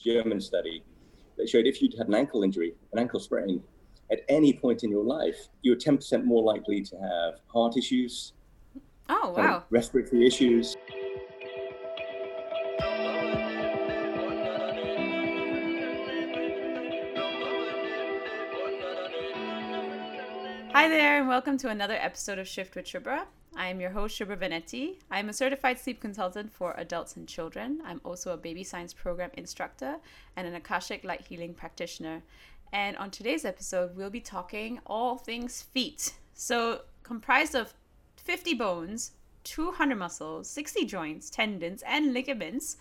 German 0.00 0.40
study 0.40 0.84
that 1.36 1.48
showed 1.48 1.66
if 1.66 1.82
you'd 1.82 1.94
had 1.98 2.06
an 2.06 2.14
ankle 2.14 2.44
injury, 2.44 2.72
an 2.92 3.00
ankle 3.00 3.18
sprain, 3.18 3.60
at 4.12 4.20
any 4.28 4.52
point 4.52 4.84
in 4.84 4.90
your 4.90 5.02
life, 5.02 5.48
you 5.62 5.72
were 5.72 5.76
10% 5.76 6.24
more 6.24 6.40
likely 6.40 6.82
to 6.82 6.96
have 6.96 7.40
heart 7.48 7.76
issues. 7.76 8.32
Oh, 9.08 9.34
wow. 9.36 9.64
Respiratory 9.70 10.24
issues. 10.24 10.76
Hi 20.72 20.88
there, 20.88 21.18
and 21.18 21.26
welcome 21.26 21.58
to 21.58 21.70
another 21.70 21.96
episode 22.00 22.38
of 22.38 22.46
Shift 22.46 22.76
with 22.76 22.84
Shubhra. 22.84 23.24
I 23.58 23.66
am 23.66 23.80
your 23.80 23.90
host, 23.90 24.16
Shubhra 24.16 24.36
Venetti. 24.36 24.98
I 25.10 25.18
am 25.18 25.28
a 25.28 25.32
certified 25.32 25.80
sleep 25.80 26.00
consultant 26.00 26.52
for 26.52 26.74
adults 26.78 27.16
and 27.16 27.26
children. 27.26 27.82
I'm 27.84 28.00
also 28.04 28.32
a 28.32 28.36
baby 28.36 28.62
science 28.62 28.94
program 28.94 29.30
instructor 29.34 29.96
and 30.36 30.46
an 30.46 30.54
Akashic 30.54 31.02
light 31.02 31.22
healing 31.22 31.54
practitioner. 31.54 32.22
And 32.72 32.96
on 32.98 33.10
today's 33.10 33.44
episode, 33.44 33.96
we'll 33.96 34.10
be 34.10 34.20
talking 34.20 34.78
all 34.86 35.18
things 35.18 35.60
feet. 35.60 36.14
So, 36.34 36.82
comprised 37.02 37.56
of 37.56 37.74
50 38.18 38.54
bones, 38.54 39.10
200 39.42 39.96
muscles, 39.96 40.48
60 40.48 40.84
joints, 40.84 41.28
tendons, 41.28 41.82
and 41.84 42.14
ligaments. 42.14 42.76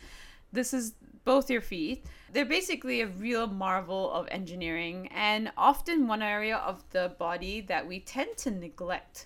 This 0.53 0.75
is 0.75 0.93
both 1.25 1.49
your 1.49 1.61
feet. 1.61 2.05
They're 2.31 2.45
basically 2.45 3.01
a 3.01 3.07
real 3.07 3.47
marvel 3.47 4.11
of 4.11 4.27
engineering 4.29 5.07
and 5.07 5.51
often 5.57 6.07
one 6.07 6.21
area 6.21 6.57
of 6.57 6.83
the 6.91 7.15
body 7.17 7.61
that 7.61 7.87
we 7.87 7.99
tend 7.99 8.37
to 8.37 8.51
neglect. 8.51 9.25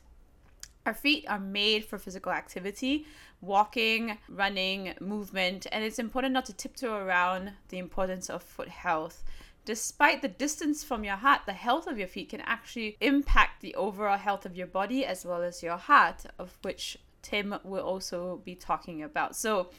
Our 0.85 0.93
feet 0.93 1.25
are 1.27 1.39
made 1.39 1.85
for 1.85 1.99
physical 1.99 2.31
activity, 2.31 3.05
walking, 3.39 4.17
running, 4.27 4.95
movement, 4.99 5.67
and 5.71 5.83
it's 5.83 5.99
important 5.99 6.33
not 6.33 6.45
to 6.45 6.53
tiptoe 6.53 6.95
around 6.95 7.51
the 7.69 7.77
importance 7.77 8.29
of 8.29 8.41
foot 8.41 8.69
health. 8.69 9.23
Despite 9.63 10.23
the 10.23 10.27
distance 10.27 10.83
from 10.83 11.03
your 11.03 11.17
heart, 11.17 11.41
the 11.45 11.53
health 11.53 11.85
of 11.85 11.99
your 11.99 12.07
feet 12.07 12.29
can 12.29 12.41
actually 12.41 12.97
impact 12.99 13.61
the 13.61 13.75
overall 13.75 14.17
health 14.17 14.43
of 14.47 14.55
your 14.55 14.65
body 14.65 15.05
as 15.05 15.23
well 15.23 15.43
as 15.43 15.61
your 15.61 15.77
heart, 15.77 16.25
of 16.39 16.57
which 16.63 16.97
Tim 17.21 17.53
will 17.63 17.83
also 17.83 18.41
be 18.43 18.55
talking 18.55 19.03
about. 19.03 19.35
So, 19.35 19.69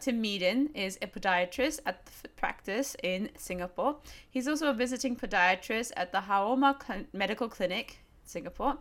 Tim 0.00 0.22
Meaden 0.22 0.70
is 0.74 0.98
a 1.02 1.06
podiatrist 1.06 1.80
at 1.86 2.04
the 2.04 2.12
Foot 2.12 2.36
Practice 2.36 2.96
in 3.02 3.30
Singapore. 3.36 3.96
He's 4.28 4.48
also 4.48 4.70
a 4.70 4.74
visiting 4.74 5.14
podiatrist 5.14 5.92
at 5.96 6.10
the 6.12 6.18
Haoma 6.18 7.06
Medical 7.12 7.48
Clinic, 7.48 7.98
Singapore. 8.24 8.78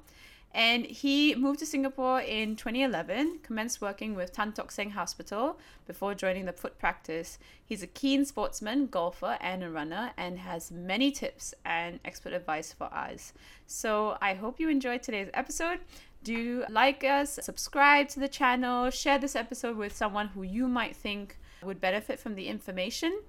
And 0.53 0.85
he 0.85 1.35
moved 1.35 1.59
to 1.59 1.65
Singapore 1.65 2.21
in 2.21 2.55
2011, 2.55 3.39
commenced 3.43 3.79
working 3.79 4.15
with 4.15 4.33
Tan 4.33 4.53
Tock 4.53 4.71
Seng 4.71 4.91
Hospital 4.91 5.59
before 5.85 6.15
joining 6.15 6.45
the 6.45 6.53
foot 6.53 6.79
practice. 6.79 7.37
He's 7.63 7.83
a 7.83 7.87
keen 7.87 8.25
sportsman, 8.25 8.87
golfer, 8.87 9.37
and 9.39 9.63
a 9.63 9.69
runner, 9.69 10.11
and 10.17 10.39
has 10.39 10.71
many 10.71 11.11
tips 11.11 11.53
and 11.63 11.99
expert 12.03 12.33
advice 12.33 12.73
for 12.73 12.85
us. 12.85 13.33
So 13.67 14.17
I 14.21 14.33
hope 14.33 14.59
you 14.59 14.69
enjoyed 14.69 15.03
today's 15.03 15.29
episode. 15.33 15.79
Do 16.23 16.65
like 16.69 17.03
us, 17.03 17.39
subscribe 17.41 18.09
to 18.09 18.19
the 18.19 18.27
channel, 18.27 18.89
share 18.89 19.19
this 19.19 19.35
episode 19.35 19.77
with 19.77 19.95
someone 19.95 20.29
who 20.29 20.41
you 20.41 20.67
might 20.67 20.95
think 20.95 21.37
would 21.61 21.79
benefit 21.79 22.19
from 22.19 22.35
the 22.35 22.47
information. 22.47 23.19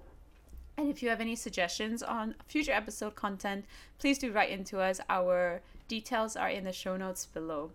And 0.79 0.89
if 0.89 1.03
you 1.03 1.09
have 1.09 1.21
any 1.21 1.35
suggestions 1.35 2.03
on 2.03 2.37
future 2.47 2.73
episode 2.73 3.17
content, 3.17 3.67
please 3.99 4.19
do 4.19 4.33
write 4.33 4.51
into 4.51 4.81
us. 4.81 5.01
Our 5.11 5.61
details 5.89 6.37
are 6.37 6.51
in 6.51 6.65
the 6.65 6.73
show 6.73 6.97
notes 6.97 7.27
below. 7.27 7.73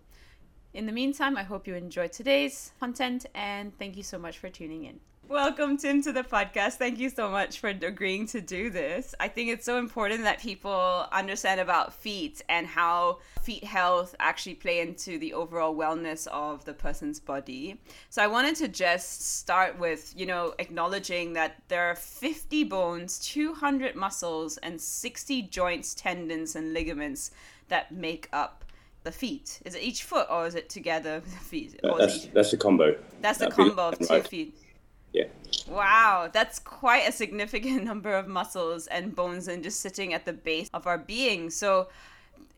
In 0.72 0.86
the 0.86 0.92
meantime, 0.92 1.36
I 1.36 1.42
hope 1.42 1.66
you 1.66 1.74
enjoyed 1.74 2.12
today's 2.12 2.72
content 2.80 3.26
and 3.34 3.76
thank 3.78 3.96
you 3.96 4.02
so 4.02 4.18
much 4.18 4.38
for 4.38 4.48
tuning 4.48 4.84
in. 4.84 5.00
Welcome, 5.28 5.78
Tim, 5.78 6.02
to 6.02 6.12
the 6.12 6.22
podcast. 6.22 6.74
Thank 6.74 6.98
you 6.98 7.08
so 7.08 7.30
much 7.30 7.58
for 7.58 7.68
agreeing 7.68 8.26
to 8.26 8.42
do 8.42 8.68
this. 8.68 9.14
I 9.18 9.28
think 9.28 9.48
it's 9.48 9.64
so 9.64 9.78
important 9.78 10.22
that 10.24 10.38
people 10.38 11.06
understand 11.10 11.60
about 11.60 11.94
feet 11.94 12.42
and 12.50 12.66
how 12.66 13.20
feet 13.40 13.64
health 13.64 14.14
actually 14.20 14.54
play 14.54 14.80
into 14.80 15.18
the 15.18 15.32
overall 15.32 15.74
wellness 15.74 16.26
of 16.26 16.66
the 16.66 16.74
person's 16.74 17.20
body. 17.20 17.80
So 18.10 18.22
I 18.22 18.26
wanted 18.26 18.56
to 18.56 18.68
just 18.68 19.38
start 19.38 19.78
with, 19.78 20.12
you 20.14 20.26
know, 20.26 20.54
acknowledging 20.58 21.32
that 21.32 21.62
there 21.68 21.84
are 21.90 21.96
50 21.96 22.64
bones, 22.64 23.18
200 23.20 23.96
muscles, 23.96 24.58
and 24.58 24.78
60 24.78 25.42
joints, 25.42 25.94
tendons, 25.94 26.54
and 26.54 26.74
ligaments 26.74 27.30
that 27.68 27.92
make 27.92 28.28
up 28.32 28.64
the 29.04 29.12
feet. 29.12 29.60
Is 29.64 29.74
it 29.74 29.82
each 29.82 30.02
foot 30.02 30.26
or 30.30 30.46
is 30.46 30.54
it 30.54 30.68
together 30.68 31.20
with 31.24 31.32
the 31.32 31.44
feet? 31.44 31.80
Or 31.84 31.98
That's, 31.98 32.26
that's 32.26 32.52
a 32.52 32.56
combo. 32.56 32.96
that's 33.20 33.38
That'd 33.38 33.56
be 33.56 33.64
combo 33.64 33.88
of 33.88 33.98
two 33.98 34.06
right. 34.06 34.26
feet. 34.26 34.56
Yeah. 35.12 35.26
Wow, 35.68 36.28
that's 36.32 36.58
quite 36.58 37.08
a 37.08 37.12
significant 37.12 37.84
number 37.90 38.14
of 38.14 38.26
muscles 38.26 38.88
and 38.88 39.14
bones 39.14 39.46
and 39.46 39.62
just 39.62 39.80
sitting 39.80 40.12
at 40.12 40.24
the 40.24 40.32
base 40.32 40.68
of 40.74 40.86
our 40.86 40.98
being. 40.98 41.50
So 41.50 41.88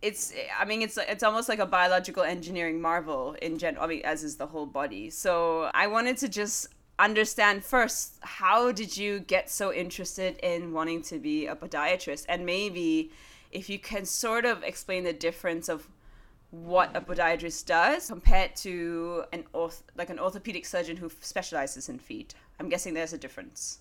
it's 0.03 0.33
I 0.59 0.65
mean 0.65 0.83
it's 0.83 0.97
it's 0.97 1.23
almost 1.23 1.49
like 1.49 1.59
a 1.59 1.67
biological 1.67 2.23
engineering 2.23 2.81
marvel 2.81 3.37
in 3.43 3.59
general. 3.59 3.85
I 3.85 3.89
mean 3.89 4.03
as 4.05 4.25
is 4.25 4.37
the 4.37 4.47
whole 4.47 4.67
body. 4.67 5.11
So 5.11 5.71
I 5.75 5.87
wanted 5.87 6.17
to 6.19 6.29
just 6.29 6.69
understand 6.99 7.63
first 7.63 8.15
how 8.23 8.73
did 8.73 8.97
you 8.97 9.21
get 9.21 9.51
so 9.51 9.71
interested 9.71 10.39
in 10.39 10.73
wanting 10.73 11.03
to 11.03 11.19
be 11.19 11.47
a 11.47 11.55
podiatrist 11.55 12.25
and 12.29 12.47
maybe 12.47 13.11
if 13.57 13.71
you 13.71 13.79
can 13.79 14.05
sort 14.05 14.45
of 14.45 14.63
explain 14.63 15.03
the 15.05 15.15
difference 15.15 15.71
of 15.71 15.89
what 16.51 16.95
a 16.95 17.01
podiatrist 17.01 17.65
does 17.65 18.09
compared 18.09 18.55
to 18.55 19.25
an 19.33 19.45
orth- 19.55 19.83
like 19.97 20.11
an 20.11 20.19
orthopedic 20.19 20.67
surgeon 20.67 20.97
who 20.97 21.11
specializes 21.21 21.89
in 21.89 21.99
feet. 21.99 22.35
I'm 22.61 22.69
guessing 22.69 22.93
there's 22.93 23.15
a 23.15 23.19
difference. 23.19 23.79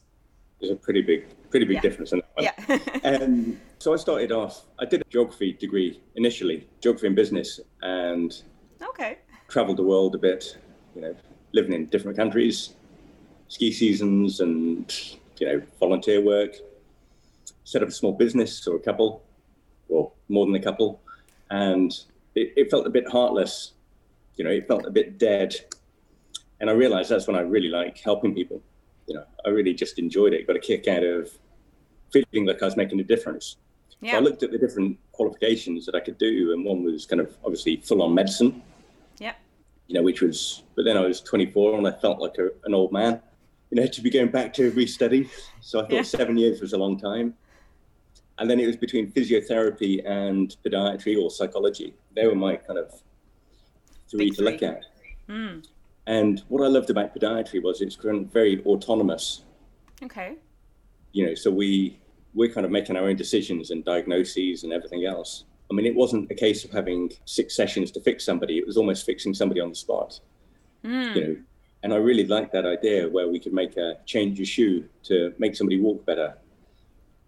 There's 0.59 0.71
a 0.71 0.77
pretty 0.77 1.01
big, 1.01 1.25
pretty 1.49 1.65
big 1.65 1.75
Yeah. 1.75 1.81
difference 1.81 2.13
in 2.13 2.19
that 2.19 2.31
one. 2.35 2.45
Yeah. 2.45 2.79
Um, 3.21 3.59
so 3.77 3.93
I 3.93 3.97
started 3.97 4.31
off, 4.31 4.65
I 4.79 4.85
did 4.85 5.01
a 5.01 5.03
geography 5.09 5.51
degree 5.53 6.01
initially, 6.15 6.67
geography 6.81 7.07
and 7.07 7.15
business, 7.15 7.59
and 7.81 8.41
okay. 8.81 9.19
traveled 9.49 9.77
the 9.77 9.83
world 9.83 10.15
a 10.15 10.17
bit, 10.17 10.57
you 10.95 11.01
know, 11.01 11.13
living 11.51 11.73
in 11.73 11.85
different 11.87 12.17
countries, 12.17 12.73
ski 13.49 13.71
seasons 13.71 14.39
and, 14.39 14.91
you 15.39 15.45
know, 15.47 15.61
volunteer 15.79 16.21
work. 16.21 16.55
Set 17.65 17.83
up 17.83 17.89
a 17.89 17.91
small 17.91 18.13
business 18.13 18.65
or 18.67 18.75
a 18.75 18.79
couple, 18.79 19.21
or 19.89 20.11
more 20.29 20.45
than 20.45 20.55
a 20.55 20.59
couple. 20.61 21.01
And 21.49 21.91
it, 22.35 22.53
it 22.55 22.71
felt 22.71 22.87
a 22.87 22.89
bit 22.89 23.07
heartless, 23.09 23.73
you 24.35 24.43
know, 24.43 24.51
it 24.51 24.67
felt 24.67 24.85
a 24.85 24.91
bit 24.91 25.17
dead. 25.17 25.55
And 26.59 26.69
I 26.69 26.73
realized 26.73 27.09
that's 27.09 27.27
when 27.27 27.35
I 27.35 27.41
really 27.41 27.69
like 27.69 27.97
helping 27.99 28.33
people. 28.33 28.61
You 29.07 29.15
know, 29.15 29.23
I 29.45 29.49
really 29.49 29.73
just 29.73 29.99
enjoyed 29.99 30.33
it, 30.33 30.47
got 30.47 30.55
a 30.55 30.59
kick 30.59 30.87
out 30.87 31.03
of 31.03 31.29
feeling 32.11 32.47
like 32.47 32.61
I 32.61 32.65
was 32.65 32.77
making 32.77 32.99
a 32.99 33.03
difference. 33.03 33.57
So 33.89 33.97
Yeah. 34.01 34.17
I 34.17 34.19
looked 34.19 34.41
at 34.43 34.51
the 34.51 34.57
different 34.57 34.97
qualifications 35.11 35.85
that 35.85 35.95
I 35.95 35.99
could 35.99 36.17
do, 36.17 36.53
and 36.53 36.65
one 36.65 36.83
was 36.83 37.05
kind 37.05 37.21
of 37.21 37.35
obviously 37.43 37.77
full 37.77 38.01
on 38.01 38.13
medicine, 38.13 38.61
Yeah. 39.19 39.33
you 39.87 39.95
know, 39.95 40.01
which 40.03 40.21
was, 40.21 40.63
but 40.75 40.85
then 40.85 40.97
I 40.97 41.01
was 41.01 41.21
24 41.21 41.77
and 41.77 41.87
I 41.87 41.91
felt 41.91 42.19
like 42.19 42.37
a, 42.39 42.49
an 42.65 42.73
old 42.73 42.91
man, 42.91 43.21
you 43.69 43.79
know, 43.81 43.87
to 43.87 44.01
be 44.01 44.09
going 44.09 44.29
back 44.29 44.53
to 44.55 44.71
restudy. 44.71 45.29
So 45.61 45.79
I 45.79 45.83
thought 45.83 45.91
Yeah. 45.91 46.01
seven 46.03 46.37
years 46.37 46.61
was 46.61 46.73
a 46.73 46.77
long 46.77 46.99
time. 46.99 47.35
And 48.37 48.49
then 48.49 48.59
it 48.59 48.67
was 48.67 48.75
between 48.75 49.11
physiotherapy 49.11 50.05
and 50.05 50.55
podiatry 50.65 51.21
or 51.21 51.29
psychology. 51.31 51.93
They 52.15 52.27
were 52.27 52.35
my 52.35 52.57
kind 52.57 52.77
of 52.79 52.91
three 54.09 54.25
Big 54.29 54.35
to 54.35 54.43
look 54.43 54.59
three. 54.59 54.67
at. 54.67 54.85
Mm. 55.29 55.65
And 56.07 56.43
what 56.49 56.63
I 56.63 56.67
loved 56.67 56.89
about 56.89 57.15
podiatry 57.15 57.63
was 57.63 57.81
it's 57.81 57.95
very 57.95 58.61
autonomous 58.65 59.43
Okay. 60.03 60.35
you 61.13 61.25
know, 61.25 61.33
so 61.35 61.49
we 61.49 61.97
we're 62.33 62.51
kind 62.51 62.65
of 62.65 62.71
making 62.71 62.97
our 62.97 63.05
own 63.05 63.15
decisions 63.15 63.71
and 63.71 63.85
diagnoses 63.85 64.63
and 64.65 64.73
everything 64.73 65.05
else. 65.05 65.45
I 65.71 65.73
mean, 65.73 65.85
it 65.85 65.95
wasn't 65.95 66.29
a 66.29 66.35
case 66.35 66.65
of 66.65 66.71
having 66.71 67.11
six 67.23 67.55
sessions 67.55 67.91
to 67.91 68.01
fix 68.01 68.25
somebody; 68.25 68.57
it 68.57 68.67
was 68.67 68.75
almost 68.75 69.05
fixing 69.05 69.33
somebody 69.33 69.61
on 69.61 69.69
the 69.69 69.75
spot. 69.75 70.19
Mm. 70.83 71.15
You 71.15 71.21
know, 71.23 71.37
and 71.83 71.93
I 71.93 71.95
really 71.97 72.25
liked 72.27 72.51
that 72.51 72.65
idea 72.65 73.07
where 73.07 73.29
we 73.29 73.39
could 73.39 73.53
make 73.53 73.77
a 73.77 73.97
change 74.05 74.39
a 74.41 74.45
shoe 74.45 74.83
to 75.03 75.33
make 75.39 75.55
somebody 75.55 75.79
walk 75.79 76.05
better, 76.05 76.35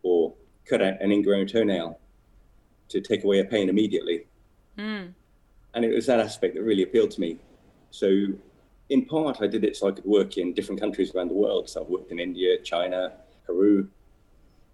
or 0.03 0.33
cut 0.69 0.81
out 0.81 1.01
an 1.01 1.11
ingrown 1.11 1.47
toenail 1.47 1.99
to 2.89 3.01
take 3.01 3.23
away 3.23 3.39
a 3.39 3.45
pain 3.45 3.69
immediately. 3.69 4.25
Mm. 4.77 5.13
And 5.73 5.85
it 5.85 5.93
was 5.93 6.05
that 6.05 6.19
aspect 6.19 6.55
that 6.55 6.63
really 6.63 6.83
appealed 6.83 7.11
to 7.11 7.21
me. 7.21 7.37
So, 7.91 8.27
in 8.89 9.05
part, 9.05 9.41
I 9.41 9.47
did 9.47 9.63
it 9.63 9.75
so 9.75 9.89
I 9.89 9.91
could 9.91 10.05
work 10.05 10.37
in 10.37 10.53
different 10.53 10.79
countries 10.79 11.13
around 11.13 11.29
the 11.29 11.33
world. 11.33 11.69
So 11.69 11.81
I've 11.81 11.89
worked 11.89 12.11
in 12.11 12.19
India, 12.19 12.57
China, 12.63 13.13
Peru. 13.45 13.87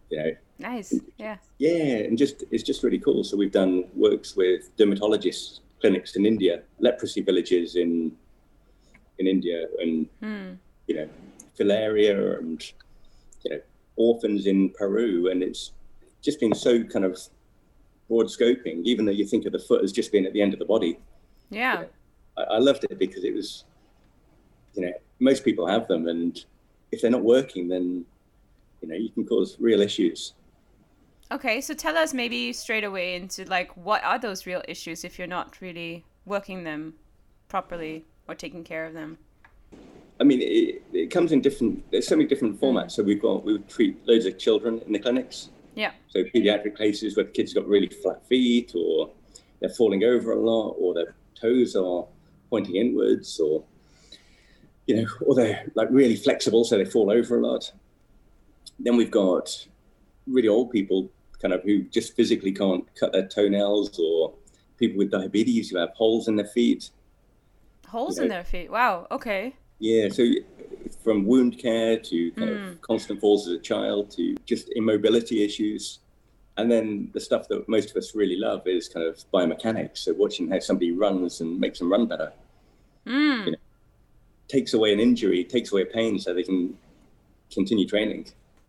You 0.09 0.17
know, 0.17 0.31
Nice. 0.59 0.93
Yeah. 1.17 1.37
Yeah, 1.57 2.05
and 2.07 2.17
just 2.17 2.43
it's 2.51 2.63
just 2.63 2.83
really 2.83 2.99
cool. 2.99 3.23
So 3.23 3.35
we've 3.35 3.51
done 3.51 3.85
works 3.95 4.35
with 4.35 4.75
dermatologists 4.77 5.59
clinics 5.81 6.15
in 6.15 6.25
India, 6.25 6.61
leprosy 6.79 7.21
villages 7.21 7.75
in 7.75 8.15
in 9.17 9.27
India, 9.27 9.67
and 9.79 10.07
Mm. 10.21 10.57
you 10.87 10.95
know, 10.95 11.09
filaria 11.57 12.37
and 12.39 12.61
you 13.43 13.49
know, 13.51 13.61
orphans 13.95 14.45
in 14.45 14.69
Peru, 14.69 15.29
and 15.31 15.41
it's 15.43 15.71
just 16.23 16.39
been 16.39 16.55
so 16.55 16.83
kind 16.83 17.05
of 17.05 17.19
broad 18.07 18.27
scoping. 18.27 18.83
Even 18.83 19.05
though 19.05 19.11
you 19.11 19.25
think 19.25 19.45
of 19.45 19.51
the 19.51 19.59
foot 19.59 19.83
as 19.83 19.91
just 19.91 20.11
being 20.11 20.25
at 20.25 20.33
the 20.33 20.41
end 20.41 20.53
of 20.53 20.59
the 20.59 20.65
body, 20.65 20.97
Yeah. 21.49 21.85
I, 22.37 22.41
I 22.41 22.57
loved 22.57 22.83
it 22.85 22.97
because 22.97 23.23
it 23.23 23.33
was, 23.33 23.65
you 24.73 24.83
know, 24.83 24.93
most 25.19 25.45
people 25.45 25.67
have 25.67 25.87
them, 25.87 26.07
and 26.07 26.43
if 26.91 27.01
they're 27.01 27.11
not 27.11 27.23
working, 27.23 27.67
then 27.67 28.05
you 28.81 28.89
know, 28.89 28.95
you 28.95 29.09
can 29.09 29.25
cause 29.25 29.55
real 29.59 29.81
issues. 29.81 30.33
Okay, 31.31 31.61
so 31.61 31.73
tell 31.73 31.97
us 31.97 32.13
maybe 32.13 32.51
straight 32.53 32.83
away 32.83 33.15
into 33.15 33.45
like 33.45 33.75
what 33.77 34.03
are 34.03 34.19
those 34.19 34.45
real 34.45 34.61
issues 34.67 35.03
if 35.03 35.17
you're 35.17 35.27
not 35.27 35.59
really 35.61 36.03
working 36.25 36.63
them 36.63 36.93
properly 37.47 38.05
or 38.27 38.35
taking 38.35 38.63
care 38.63 38.85
of 38.85 38.93
them? 38.93 39.17
I 40.19 40.23
mean, 40.25 40.41
it, 40.41 40.83
it 40.91 41.11
comes 41.11 41.31
in 41.31 41.41
different. 41.41 41.89
There's 41.91 42.07
so 42.07 42.15
many 42.15 42.27
different 42.27 42.59
formats. 42.59 42.85
Mm. 42.85 42.91
So 42.91 43.03
we've 43.03 43.21
got 43.21 43.43
we 43.43 43.57
treat 43.59 44.05
loads 44.07 44.25
of 44.25 44.37
children 44.37 44.81
in 44.85 44.93
the 44.93 44.99
clinics. 44.99 45.49
Yeah. 45.75 45.91
So 46.09 46.23
pediatric 46.23 46.77
cases 46.77 47.15
where 47.15 47.25
the 47.25 47.31
kids 47.31 47.53
got 47.53 47.67
really 47.67 47.87
flat 47.87 48.25
feet, 48.27 48.73
or 48.75 49.11
they're 49.59 49.69
falling 49.69 50.03
over 50.03 50.33
a 50.33 50.39
lot, 50.39 50.75
or 50.79 50.93
their 50.93 51.15
toes 51.35 51.75
are 51.75 52.05
pointing 52.49 52.75
inwards, 52.75 53.39
or 53.39 53.63
you 54.87 54.97
know, 54.97 55.07
or 55.25 55.35
they're 55.35 55.65
like 55.75 55.87
really 55.91 56.15
flexible, 56.15 56.63
so 56.63 56.77
they 56.77 56.85
fall 56.85 57.11
over 57.11 57.39
a 57.39 57.41
lot. 57.41 57.71
Then 58.79 58.97
we've 58.97 59.11
got 59.11 59.65
really 60.27 60.47
old 60.47 60.71
people, 60.71 61.09
kind 61.41 61.53
of 61.53 61.63
who 61.63 61.83
just 61.83 62.15
physically 62.15 62.51
can't 62.51 62.85
cut 62.95 63.11
their 63.13 63.27
toenails, 63.27 63.97
or 63.99 64.33
people 64.77 64.97
with 64.97 65.11
diabetes 65.11 65.69
who 65.69 65.77
have 65.77 65.89
holes 65.91 66.27
in 66.27 66.35
their 66.35 66.47
feet. 66.47 66.89
Holes 67.87 68.17
you 68.17 68.21
know, 68.21 68.25
in 68.25 68.29
their 68.29 68.43
feet. 68.43 68.71
Wow. 68.71 69.07
Okay. 69.11 69.55
Yeah. 69.83 70.07
So 70.07 70.23
from 71.03 71.25
wound 71.25 71.59
care 71.59 71.99
to 71.99 72.31
kind 72.31 72.49
mm. 72.49 72.71
of 72.71 72.81
constant 72.81 73.19
falls 73.19 73.47
as 73.49 73.53
a 73.53 73.59
child 73.59 74.11
to 74.11 74.37
just 74.45 74.69
immobility 74.77 75.43
issues. 75.43 75.99
And 76.55 76.71
then 76.71 77.09
the 77.13 77.19
stuff 77.19 77.49
that 77.49 77.67
most 77.67 77.91
of 77.91 77.97
us 77.97 78.15
really 78.15 78.37
love 78.37 78.65
is 78.65 78.87
kind 78.87 79.05
of 79.05 79.17
biomechanics. 79.33 79.97
So 79.97 80.13
watching 80.13 80.49
how 80.49 80.59
somebody 80.59 80.93
runs 80.93 81.41
and 81.41 81.59
makes 81.59 81.79
them 81.79 81.91
run 81.91 82.05
better. 82.05 82.31
Mm. 83.05 83.45
You 83.45 83.51
know, 83.51 83.57
takes 84.47 84.73
away 84.73 84.93
an 84.93 85.01
injury, 85.01 85.43
takes 85.43 85.73
away 85.73 85.83
pain 85.83 86.17
so 86.17 86.33
they 86.33 86.43
can 86.43 86.77
continue 87.51 87.85
training. 87.85 88.27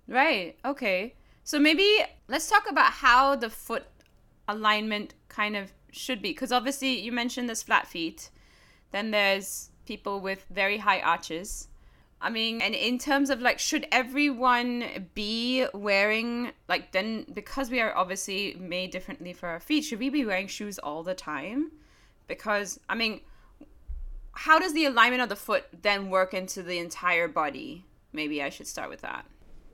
Right. 0.08 0.56
Okay. 0.64 1.14
So 1.44 1.60
maybe 1.60 1.98
let's 2.26 2.50
talk 2.50 2.68
about 2.68 2.90
how 2.90 3.36
the 3.36 3.50
foot 3.50 3.84
alignment 4.48 5.14
kind 5.28 5.54
of 5.54 5.72
should 5.92 6.20
be. 6.20 6.30
Because 6.30 6.50
obviously, 6.50 6.98
you 6.98 7.12
mentioned 7.12 7.48
this 7.48 7.62
flat 7.62 7.86
feet. 7.86 8.30
Then 8.90 9.12
there's 9.12 9.70
people 9.86 10.20
with 10.20 10.44
very 10.50 10.78
high 10.78 11.00
arches. 11.00 11.68
I 12.20 12.30
mean, 12.30 12.62
and 12.62 12.74
in 12.74 12.98
terms 12.98 13.28
of 13.28 13.40
like, 13.40 13.58
should 13.58 13.86
everyone 13.92 15.08
be 15.14 15.66
wearing, 15.74 16.52
like, 16.68 16.92
then 16.92 17.26
because 17.32 17.70
we 17.70 17.80
are 17.80 17.94
obviously 17.94 18.56
made 18.58 18.90
differently 18.90 19.32
for 19.32 19.48
our 19.48 19.60
feet, 19.60 19.84
should 19.84 19.98
we 19.98 20.08
be 20.08 20.24
wearing 20.24 20.46
shoes 20.46 20.78
all 20.78 21.02
the 21.02 21.14
time? 21.14 21.72
Because, 22.26 22.80
I 22.88 22.94
mean, 22.94 23.20
how 24.32 24.58
does 24.58 24.72
the 24.72 24.86
alignment 24.86 25.22
of 25.22 25.28
the 25.28 25.36
foot 25.36 25.64
then 25.82 26.08
work 26.10 26.32
into 26.34 26.62
the 26.62 26.78
entire 26.78 27.28
body? 27.28 27.84
Maybe 28.12 28.42
I 28.42 28.48
should 28.48 28.66
start 28.66 28.88
with 28.88 29.02
that. 29.02 29.26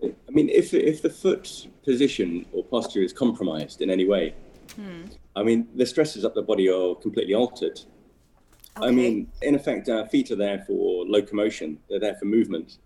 I 0.03 0.31
mean, 0.31 0.49
if 0.49 0.73
if 0.73 1.03
the 1.03 1.11
foot 1.11 1.69
position 1.85 2.47
or 2.53 2.65
posture 2.65 3.03
is 3.03 3.12
compromised 3.12 3.83
in 3.83 3.91
any 3.91 4.07
way, 4.07 4.35
hmm. 4.75 5.05
I 5.37 5.43
mean, 5.43 5.69
the 5.75 5.87
stresses 5.87 6.25
up 6.25 6.35
the 6.35 6.43
body 6.43 6.69
are 6.69 6.95
completely 6.95 7.35
altered. 7.35 7.81
Okay. 8.76 8.87
I 8.87 8.90
mean, 8.90 9.28
in 9.43 9.55
effect, 9.55 9.88
our 9.88 10.06
feet 10.06 10.31
are 10.31 10.37
there 10.37 10.64
for 10.67 11.05
locomotion. 11.05 11.78
They're 11.88 12.00
there 12.00 12.14
for 12.14 12.26
movement. 12.26 12.78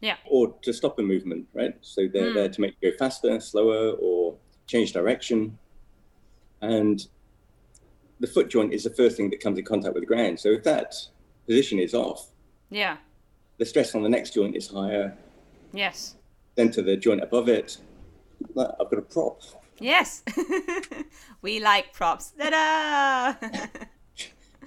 Yeah. 0.00 0.16
Or 0.26 0.54
to 0.62 0.72
stop 0.72 0.98
a 0.98 1.02
movement, 1.02 1.46
right? 1.54 1.74
So 1.80 2.08
they're 2.12 2.30
mm. 2.30 2.34
there 2.34 2.48
to 2.48 2.60
make 2.60 2.74
you 2.80 2.90
go 2.90 2.96
faster, 2.96 3.40
slower, 3.40 3.92
or 3.92 4.36
change 4.66 4.92
direction. 4.92 5.58
And 6.60 7.06
the 8.20 8.26
foot 8.26 8.48
joint 8.50 8.72
is 8.72 8.84
the 8.84 8.90
first 8.90 9.16
thing 9.16 9.30
that 9.30 9.40
comes 9.40 9.58
in 9.58 9.64
contact 9.64 9.94
with 9.94 10.02
the 10.02 10.06
ground. 10.06 10.38
So 10.38 10.50
if 10.50 10.62
that 10.64 10.94
position 11.46 11.78
is 11.78 11.94
off, 11.94 12.28
yeah, 12.70 12.98
the 13.58 13.64
stress 13.64 13.94
on 13.94 14.02
the 14.02 14.08
next 14.08 14.34
joint 14.34 14.56
is 14.56 14.68
higher. 14.68 15.16
Yes. 15.72 16.16
Then 16.54 16.70
to 16.72 16.82
the 16.82 16.96
joint 16.96 17.22
above 17.22 17.48
it, 17.48 17.78
I've 18.50 18.90
got 18.90 18.98
a 18.98 19.02
prop. 19.02 19.42
Yes. 19.80 20.22
we 21.42 21.60
like 21.60 21.92
props. 21.92 22.32
Ta-da! 22.38 23.34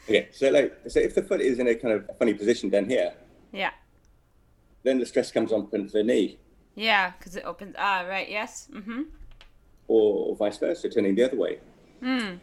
okay, 0.07 0.29
so 0.31 0.49
like, 0.49 0.77
so 0.87 0.99
if 0.99 1.15
the 1.15 1.21
foot 1.21 1.41
is 1.41 1.59
in 1.59 1.67
a 1.67 1.75
kind 1.75 1.93
of 1.93 2.09
funny 2.17 2.33
position 2.33 2.69
down 2.69 2.85
here, 2.89 3.13
yeah, 3.51 3.71
then 4.83 4.99
the 4.99 5.05
stress 5.05 5.31
comes 5.31 5.51
on 5.51 5.67
into 5.73 5.91
the 5.91 6.03
knee. 6.03 6.37
Yeah, 6.75 7.13
because 7.17 7.35
it 7.35 7.43
opens. 7.43 7.75
Ah, 7.77 8.05
right. 8.07 8.29
Yes. 8.29 8.67
Mm-hmm. 8.71 9.01
Or, 9.87 10.29
or 10.29 10.35
vice 10.35 10.57
versa, 10.59 10.89
turning 10.89 11.15
the 11.15 11.23
other 11.23 11.35
way. 11.35 11.59
Hmm. 12.01 12.35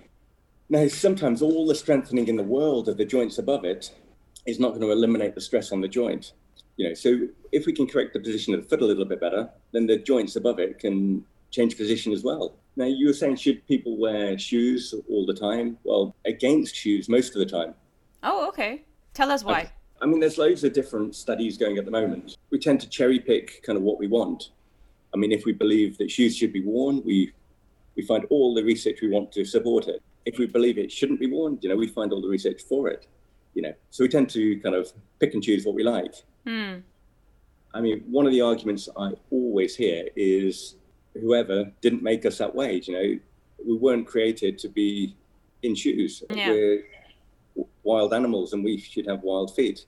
Now, 0.68 0.88
sometimes 0.88 1.40
all 1.40 1.66
the 1.66 1.74
strengthening 1.74 2.26
in 2.26 2.36
the 2.36 2.42
world 2.42 2.88
of 2.88 2.96
the 2.96 3.04
joints 3.04 3.38
above 3.38 3.64
it 3.64 3.92
is 4.44 4.58
not 4.58 4.70
going 4.70 4.80
to 4.80 4.90
eliminate 4.90 5.34
the 5.34 5.40
stress 5.40 5.70
on 5.70 5.80
the 5.80 5.88
joint. 5.88 6.32
You 6.76 6.88
know, 6.88 6.94
so 6.94 7.28
if 7.52 7.66
we 7.66 7.72
can 7.72 7.86
correct 7.86 8.12
the 8.12 8.18
position 8.18 8.54
of 8.54 8.62
the 8.62 8.68
foot 8.68 8.82
a 8.82 8.84
little 8.84 9.04
bit 9.04 9.20
better, 9.20 9.48
then 9.72 9.86
the 9.86 9.98
joints 9.98 10.34
above 10.34 10.58
it 10.58 10.80
can 10.80 11.24
change 11.50 11.76
position 11.76 12.12
as 12.12 12.24
well. 12.24 12.54
Now, 12.76 12.86
you 12.86 13.06
were 13.06 13.12
saying, 13.12 13.36
should 13.36 13.66
people 13.66 13.96
wear 13.96 14.36
shoes 14.36 14.94
all 15.08 15.24
the 15.26 15.34
time? 15.34 15.78
Well, 15.84 16.14
against 16.24 16.74
shoes 16.74 17.08
most 17.08 17.36
of 17.36 17.38
the 17.38 17.46
time. 17.46 17.74
Oh, 18.22 18.48
okay. 18.48 18.84
Tell 19.12 19.30
us 19.30 19.44
why. 19.44 19.60
Okay. 19.60 19.70
I 20.02 20.06
mean, 20.06 20.20
there's 20.20 20.38
loads 20.38 20.64
of 20.64 20.72
different 20.72 21.14
studies 21.14 21.56
going 21.56 21.78
at 21.78 21.84
the 21.84 21.90
moment. 21.90 22.36
We 22.50 22.58
tend 22.58 22.80
to 22.80 22.88
cherry 22.88 23.20
pick 23.20 23.62
kind 23.62 23.76
of 23.76 23.84
what 23.84 23.98
we 23.98 24.08
want. 24.08 24.50
I 25.14 25.16
mean, 25.16 25.30
if 25.30 25.44
we 25.44 25.52
believe 25.52 25.96
that 25.98 26.10
shoes 26.10 26.36
should 26.36 26.52
be 26.52 26.62
worn, 26.62 27.02
we 27.04 27.32
we 27.94 28.02
find 28.02 28.24
all 28.28 28.54
the 28.54 28.64
research 28.64 28.98
we 29.00 29.08
want 29.08 29.30
to 29.32 29.44
support 29.44 29.86
it. 29.86 30.02
If 30.26 30.38
we 30.38 30.46
believe 30.46 30.78
it 30.78 30.90
shouldn't 30.90 31.20
be 31.20 31.30
worn, 31.30 31.58
you 31.62 31.68
know, 31.68 31.76
we 31.76 31.86
find 31.86 32.12
all 32.12 32.20
the 32.20 32.28
research 32.28 32.62
for 32.62 32.88
it. 32.88 33.06
You 33.54 33.62
know, 33.62 33.74
so 33.90 34.02
we 34.02 34.08
tend 34.08 34.30
to 34.30 34.58
kind 34.60 34.74
of 34.74 34.92
pick 35.20 35.32
and 35.34 35.42
choose 35.42 35.64
what 35.64 35.76
we 35.76 35.84
like. 35.84 36.14
Hmm. 36.44 36.78
I 37.72 37.80
mean, 37.80 38.04
one 38.10 38.26
of 38.26 38.32
the 38.32 38.40
arguments 38.40 38.88
I 38.96 39.12
always 39.30 39.76
hear 39.76 40.08
is 40.16 40.76
whoever 41.20 41.70
didn't 41.80 42.02
make 42.02 42.26
us 42.26 42.38
that 42.38 42.54
way. 42.54 42.80
You 42.84 42.94
know, 42.94 43.18
we 43.66 43.76
weren't 43.76 44.06
created 44.06 44.58
to 44.58 44.68
be 44.68 45.16
in 45.62 45.74
shoes. 45.74 46.22
Yeah. 46.30 46.50
We're 46.50 46.84
wild 47.82 48.14
animals, 48.14 48.52
and 48.52 48.64
we 48.64 48.78
should 48.78 49.06
have 49.06 49.22
wild 49.22 49.54
feet. 49.54 49.86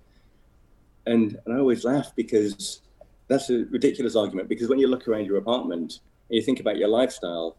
And 1.06 1.38
and 1.44 1.54
I 1.54 1.58
always 1.58 1.84
laugh 1.84 2.12
because 2.16 2.80
that's 3.28 3.50
a 3.50 3.64
ridiculous 3.70 4.16
argument. 4.16 4.48
Because 4.48 4.68
when 4.68 4.78
you 4.78 4.88
look 4.88 5.08
around 5.08 5.26
your 5.26 5.38
apartment 5.38 6.00
and 6.28 6.36
you 6.36 6.42
think 6.42 6.60
about 6.60 6.76
your 6.76 6.88
lifestyle, 6.88 7.56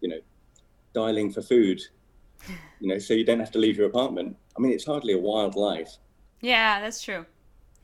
you 0.00 0.08
know, 0.08 0.20
dialing 0.94 1.32
for 1.32 1.42
food, 1.42 1.80
you 2.80 2.88
know, 2.88 2.98
so 2.98 3.14
you 3.14 3.24
don't 3.24 3.40
have 3.40 3.50
to 3.52 3.58
leave 3.58 3.76
your 3.76 3.86
apartment. 3.86 4.36
I 4.56 4.60
mean, 4.60 4.72
it's 4.72 4.84
hardly 4.84 5.14
a 5.14 5.18
wild 5.18 5.56
life. 5.56 5.96
Yeah, 6.40 6.80
that's 6.80 7.02
true. 7.02 7.24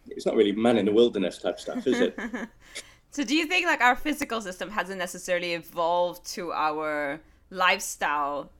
It's 0.08 0.26
not 0.26 0.34
really 0.34 0.52
man 0.52 0.76
in 0.76 0.86
the 0.86 0.92
wilderness 0.92 1.38
type 1.38 1.58
stuff, 1.60 1.86
is 1.86 2.00
it? 2.00 2.18
So 3.10 3.24
do 3.24 3.34
you 3.34 3.46
think 3.46 3.66
like 3.66 3.80
our 3.80 3.96
physical 3.96 4.40
system 4.40 4.70
hasn't 4.70 4.98
necessarily 4.98 5.54
evolved 5.54 6.24
to 6.34 6.52
our 6.52 7.20
lifestyle 7.50 8.50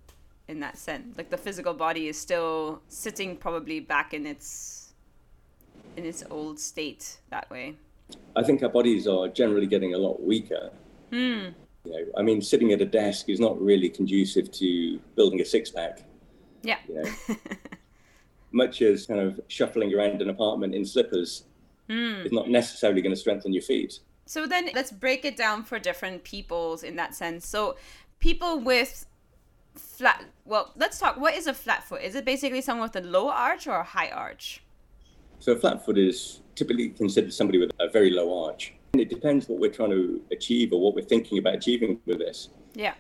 in 0.48 0.60
that 0.60 0.76
sense? 0.76 1.16
Like 1.16 1.30
the 1.30 1.38
physical 1.38 1.72
body 1.72 2.08
is 2.08 2.18
still 2.18 2.82
sitting 2.88 3.36
probably 3.36 3.78
back 3.80 4.12
in 4.12 4.26
its 4.26 4.92
in 5.96 6.04
its 6.04 6.24
old 6.30 6.58
state 6.58 7.18
that 7.30 7.48
way. 7.50 7.76
I 8.34 8.42
think 8.42 8.62
our 8.62 8.68
bodies 8.68 9.06
are 9.06 9.28
generally 9.28 9.66
getting 9.66 9.94
a 9.94 9.98
lot 9.98 10.22
weaker. 10.22 10.70
Hmm. 11.10 11.48
You 11.84 11.92
know, 11.92 12.06
I 12.16 12.22
mean, 12.22 12.42
sitting 12.42 12.72
at 12.72 12.80
a 12.80 12.86
desk 12.86 13.28
is 13.28 13.40
not 13.40 13.60
really 13.60 13.88
conducive 13.88 14.50
to 14.52 14.98
building 15.14 15.40
a 15.40 15.44
six 15.44 15.70
pack. 15.70 16.02
Yeah. 16.62 16.78
You 16.88 17.02
know, 17.02 17.36
much 18.52 18.82
as 18.82 19.06
kind 19.06 19.20
of 19.20 19.40
shuffling 19.48 19.94
around 19.94 20.20
an 20.22 20.30
apartment 20.30 20.74
in 20.74 20.84
slippers 20.84 21.44
mm. 21.88 22.26
is 22.26 22.32
not 22.32 22.48
necessarily 22.48 23.00
going 23.00 23.14
to 23.14 23.20
strengthen 23.20 23.52
your 23.52 23.62
feet. 23.62 24.00
So 24.30 24.46
then 24.46 24.70
let's 24.76 24.92
break 24.92 25.24
it 25.24 25.36
down 25.36 25.64
for 25.64 25.80
different 25.80 26.22
peoples 26.22 26.84
in 26.84 26.94
that 26.94 27.16
sense. 27.16 27.44
So 27.44 27.74
people 28.20 28.60
with 28.60 29.04
flat 29.74 30.24
well, 30.44 30.72
let's 30.76 31.00
talk 31.00 31.16
what 31.16 31.34
is 31.34 31.48
a 31.48 31.52
flat 31.52 31.82
foot? 31.82 32.00
Is 32.02 32.14
it 32.14 32.24
basically 32.24 32.60
someone 32.60 32.88
with 32.88 33.04
a 33.04 33.04
low 33.04 33.28
arch 33.28 33.66
or 33.66 33.80
a 33.80 33.82
high 33.82 34.08
arch? 34.08 34.62
So 35.40 35.50
a 35.50 35.56
flat 35.56 35.84
foot 35.84 35.98
is 35.98 36.42
typically 36.54 36.90
considered 36.90 37.34
somebody 37.34 37.58
with 37.58 37.72
a 37.80 37.88
very 37.88 38.10
low 38.10 38.44
arch. 38.44 38.72
And 38.92 39.02
it 39.02 39.08
depends 39.08 39.48
what 39.48 39.58
we're 39.58 39.72
trying 39.72 39.90
to 39.90 40.22
achieve 40.30 40.72
or 40.72 40.80
what 40.80 40.94
we're 40.94 41.02
thinking 41.02 41.38
about 41.38 41.56
achieving 41.56 41.98
with 42.06 42.20
this. 42.20 42.50
Yeah. 42.74 42.94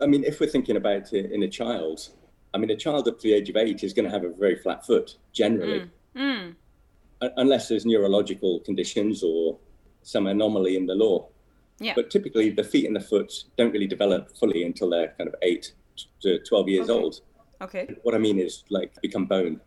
I 0.00 0.06
mean, 0.06 0.22
if 0.22 0.38
we're 0.38 0.50
thinking 0.50 0.76
about 0.76 1.12
it 1.12 1.32
in 1.32 1.42
a 1.42 1.48
child, 1.48 2.10
I 2.54 2.58
mean, 2.58 2.70
a 2.70 2.76
child 2.76 3.08
up 3.08 3.18
to 3.18 3.22
the 3.24 3.34
age 3.34 3.50
of 3.50 3.56
eight 3.56 3.82
is 3.82 3.92
going 3.92 4.04
to 4.04 4.10
have 4.12 4.22
a 4.22 4.30
very 4.30 4.54
flat 4.54 4.86
foot 4.86 5.16
generally, 5.32 5.90
mm. 6.14 6.54
Mm. 7.20 7.32
unless 7.38 7.68
there's 7.68 7.84
neurological 7.84 8.60
conditions 8.60 9.24
or 9.24 9.58
some 10.02 10.26
anomaly 10.26 10.76
in 10.76 10.86
the 10.86 10.94
law. 10.94 11.28
Yeah. 11.78 11.94
But 11.96 12.10
typically, 12.10 12.50
the 12.50 12.64
feet 12.64 12.86
and 12.86 12.94
the 12.94 13.00
foot 13.00 13.44
don't 13.56 13.72
really 13.72 13.86
develop 13.86 14.36
fully 14.36 14.64
until 14.64 14.90
they're 14.90 15.14
kind 15.16 15.28
of 15.28 15.34
eight 15.42 15.72
to 16.20 16.38
12 16.40 16.68
years 16.68 16.90
okay. 16.90 17.02
old. 17.02 17.20
Okay. 17.62 17.94
What 18.02 18.14
I 18.14 18.18
mean 18.18 18.38
is 18.38 18.64
like 18.70 18.92
become 19.00 19.26
bone. 19.26 19.60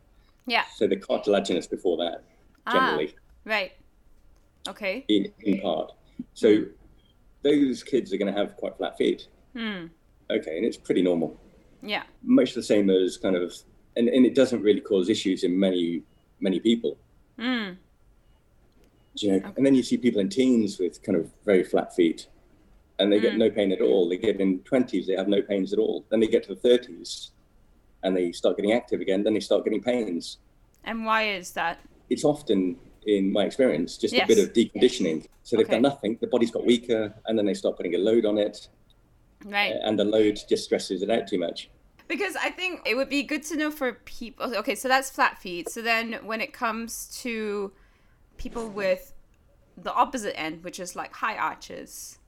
Yeah. 0.46 0.64
So 0.76 0.88
they're 0.88 1.00
cartilaginous 1.00 1.68
before 1.68 1.98
that, 1.98 2.24
generally. 2.72 3.16
Ah, 3.16 3.50
right. 3.50 3.72
Okay. 4.68 5.06
In, 5.08 5.32
in 5.42 5.62
part. 5.62 5.94
So 6.34 6.48
mm. 6.48 6.70
those 7.44 7.84
kids 7.84 8.14
are 8.14 8.18
going 8.18 8.34
to 8.34 8.40
have 8.40 8.56
quite 8.58 8.78
flat 8.78 8.98
feet. 8.98 9.28
Hmm. 9.56 9.88
Okay. 10.30 10.58
And 10.58 10.66
it's 10.66 10.78
pretty 10.78 11.02
normal. 11.02 11.40
Yeah. 11.82 12.04
Much 12.24 12.54
the 12.54 12.64
same 12.64 12.90
as 12.90 13.18
kind 13.18 13.36
of, 13.36 13.54
and, 13.96 14.08
and 14.08 14.26
it 14.26 14.36
doesn't 14.36 14.62
really 14.62 14.82
cause 14.82 15.10
issues 15.10 15.44
in 15.44 15.58
many, 15.60 16.04
many 16.40 16.60
people. 16.60 16.98
Hmm 17.40 17.74
You 19.16 19.32
know, 19.32 19.38
okay. 19.38 19.54
and 19.58 19.66
then 19.66 19.76
you 19.76 19.84
see 19.84 19.98
people 19.98 20.20
in 20.20 20.30
teens 20.30 20.80
with 20.80 21.04
kind 21.04 21.18
of 21.18 21.30
very 21.46 21.64
flat 21.64 21.96
feet, 21.96 22.28
and 22.98 23.12
they 23.12 23.20
get 23.20 23.34
mm. 23.34 23.38
no 23.38 23.50
pain 23.52 23.72
at 23.72 23.80
all. 23.80 24.10
They 24.10 24.18
get 24.18 24.40
in 24.40 24.60
twenties, 24.60 25.06
they 25.06 25.16
have 25.16 25.28
no 25.28 25.42
pains 25.42 25.72
at 25.72 25.80
all. 25.80 26.04
Then 26.10 26.20
they 26.20 26.28
get 26.28 26.44
to 26.44 26.56
the 26.56 26.60
thirties, 26.60 27.32
and 28.02 28.18
they 28.18 28.32
start 28.32 28.58
getting 28.58 28.74
active 28.74 29.02
again. 29.02 29.24
Then 29.24 29.36
they 29.36 29.40
start 29.40 29.64
getting 29.66 29.84
pains. 29.84 30.38
And 30.84 31.06
why 31.06 31.30
is 31.30 31.52
that? 31.52 31.80
It's 32.10 32.24
often, 32.24 32.78
in 33.06 33.32
my 33.32 33.46
experience, 33.46 33.98
just 33.98 34.14
yes. 34.14 34.26
a 34.26 34.28
bit 34.28 34.40
of 34.40 34.54
deconditioning. 34.54 35.28
So 35.44 35.58
they've 35.58 35.66
okay. 35.66 35.76
done 35.76 35.84
nothing. 35.84 36.18
The 36.20 36.28
body's 36.28 36.52
got 36.52 36.66
weaker, 36.66 37.14
and 37.26 37.38
then 37.38 37.46
they 37.46 37.54
start 37.54 37.78
putting 37.78 37.96
a 37.96 38.00
load 38.00 38.26
on 38.26 38.38
it. 38.38 38.68
Right. 39.46 39.76
And 39.84 40.00
the 40.00 40.06
load 40.06 40.40
just 40.50 40.64
stresses 40.64 41.04
it 41.04 41.10
out 41.12 41.28
too 41.28 41.38
much. 41.38 41.70
Because 42.08 42.36
I 42.36 42.50
think 42.50 42.82
it 42.86 42.96
would 42.96 43.10
be 43.10 43.24
good 43.24 43.44
to 43.44 43.56
know 43.56 43.72
for 43.72 43.94
people. 44.06 44.56
Okay, 44.58 44.76
so 44.76 44.88
that's 44.88 45.10
flat 45.10 45.40
feet. 45.40 45.70
So 45.70 45.82
then 45.82 46.20
when 46.24 46.42
it 46.42 46.52
comes 46.52 47.08
to 47.22 47.72
people 48.44 48.68
with 48.68 49.14
the 49.78 49.94
opposite 49.94 50.38
end, 50.38 50.64
which 50.64 50.80
is 50.80 50.96
like 50.96 51.14
high 51.14 51.38
arches. 51.38 52.20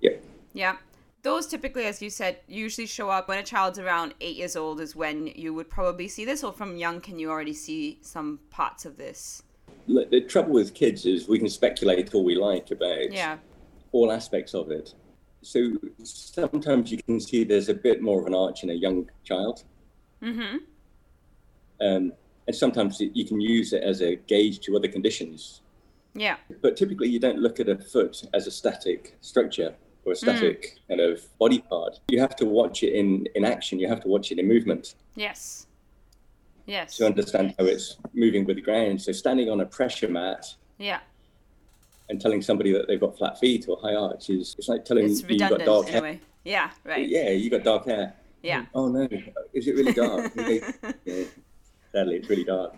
Yeah. 0.00 0.16
Yeah. 0.52 0.76
Those 1.22 1.46
typically, 1.46 1.84
as 1.84 2.02
you 2.02 2.10
said, 2.10 2.40
usually 2.48 2.86
show 2.86 3.08
up 3.10 3.28
when 3.28 3.38
a 3.38 3.42
child's 3.42 3.78
around 3.78 4.14
eight 4.20 4.36
years 4.36 4.56
old, 4.56 4.80
is 4.80 4.94
when 4.94 5.28
you 5.28 5.54
would 5.54 5.70
probably 5.70 6.08
see 6.08 6.24
this, 6.24 6.44
or 6.44 6.52
from 6.52 6.76
young, 6.76 7.00
can 7.00 7.18
you 7.18 7.30
already 7.30 7.54
see 7.54 7.98
some 8.02 8.40
parts 8.50 8.84
of 8.84 8.96
this? 8.96 9.42
The 9.88 10.20
trouble 10.28 10.52
with 10.52 10.74
kids 10.74 11.06
is 11.06 11.28
we 11.28 11.38
can 11.38 11.48
speculate 11.48 12.12
all 12.14 12.24
we 12.24 12.36
like 12.36 12.70
about 12.72 13.12
yeah. 13.12 13.38
all 13.92 14.10
aspects 14.12 14.52
of 14.54 14.70
it. 14.70 14.94
So 15.42 15.72
sometimes 16.02 16.90
you 16.90 16.98
can 17.04 17.20
see 17.20 17.44
there's 17.44 17.68
a 17.68 17.74
bit 17.74 18.02
more 18.02 18.20
of 18.20 18.26
an 18.26 18.34
arch 18.34 18.64
in 18.64 18.70
a 18.70 18.74
young 18.74 19.08
child. 19.22 19.62
Mm-hmm. 20.22 20.56
Um, 21.80 22.12
and 22.46 22.54
sometimes 22.54 23.00
you 23.00 23.24
can 23.24 23.40
use 23.40 23.72
it 23.72 23.82
as 23.82 24.00
a 24.02 24.16
gauge 24.16 24.60
to 24.60 24.76
other 24.76 24.88
conditions. 24.88 25.62
Yeah. 26.14 26.36
But 26.62 26.76
typically, 26.76 27.08
you 27.08 27.18
don't 27.18 27.38
look 27.38 27.60
at 27.60 27.68
a 27.68 27.76
foot 27.76 28.24
as 28.32 28.46
a 28.46 28.50
static 28.50 29.16
structure 29.20 29.74
or 30.04 30.12
a 30.12 30.16
static 30.16 30.62
mm. 30.62 30.88
kind 30.88 31.00
of 31.00 31.26
body 31.38 31.58
part. 31.58 32.00
You 32.08 32.20
have 32.20 32.36
to 32.36 32.46
watch 32.46 32.82
it 32.82 32.94
in, 32.94 33.26
in 33.34 33.44
action, 33.44 33.78
you 33.78 33.88
have 33.88 34.00
to 34.02 34.08
watch 34.08 34.32
it 34.32 34.38
in 34.38 34.48
movement. 34.48 34.94
Yes. 35.14 35.66
Yes. 36.66 36.96
To 36.96 37.06
understand 37.06 37.54
how 37.58 37.64
it's 37.66 37.96
moving 38.14 38.44
with 38.44 38.56
the 38.56 38.62
ground. 38.62 39.02
So, 39.02 39.12
standing 39.12 39.50
on 39.50 39.60
a 39.60 39.66
pressure 39.66 40.08
mat. 40.08 40.54
Yeah. 40.78 41.00
And 42.08 42.20
telling 42.20 42.40
somebody 42.40 42.72
that 42.72 42.86
they've 42.86 43.00
got 43.00 43.18
flat 43.18 43.38
feet 43.38 43.66
or 43.68 43.78
high 43.80 43.94
arch 43.94 44.30
is 44.30 44.54
it's 44.58 44.68
like 44.68 44.84
telling 44.84 45.06
it's 45.06 45.22
you 45.22 45.28
you've 45.30 45.50
got 45.50 45.64
dark 45.64 45.88
hair. 45.88 46.20
Yeah, 46.44 46.70
right. 46.84 47.08
Yeah, 47.08 47.30
you've 47.30 47.50
got 47.50 47.64
dark 47.64 47.86
hair. 47.86 48.14
Yeah. 48.42 48.66
Oh 48.74 48.88
no, 48.88 49.08
is 49.52 49.66
it 49.66 49.74
really 49.74 49.92
dark? 49.92 50.32
yeah. 51.04 51.24
Sadly, 51.96 52.16
it's 52.16 52.28
really 52.28 52.44
dark. 52.44 52.74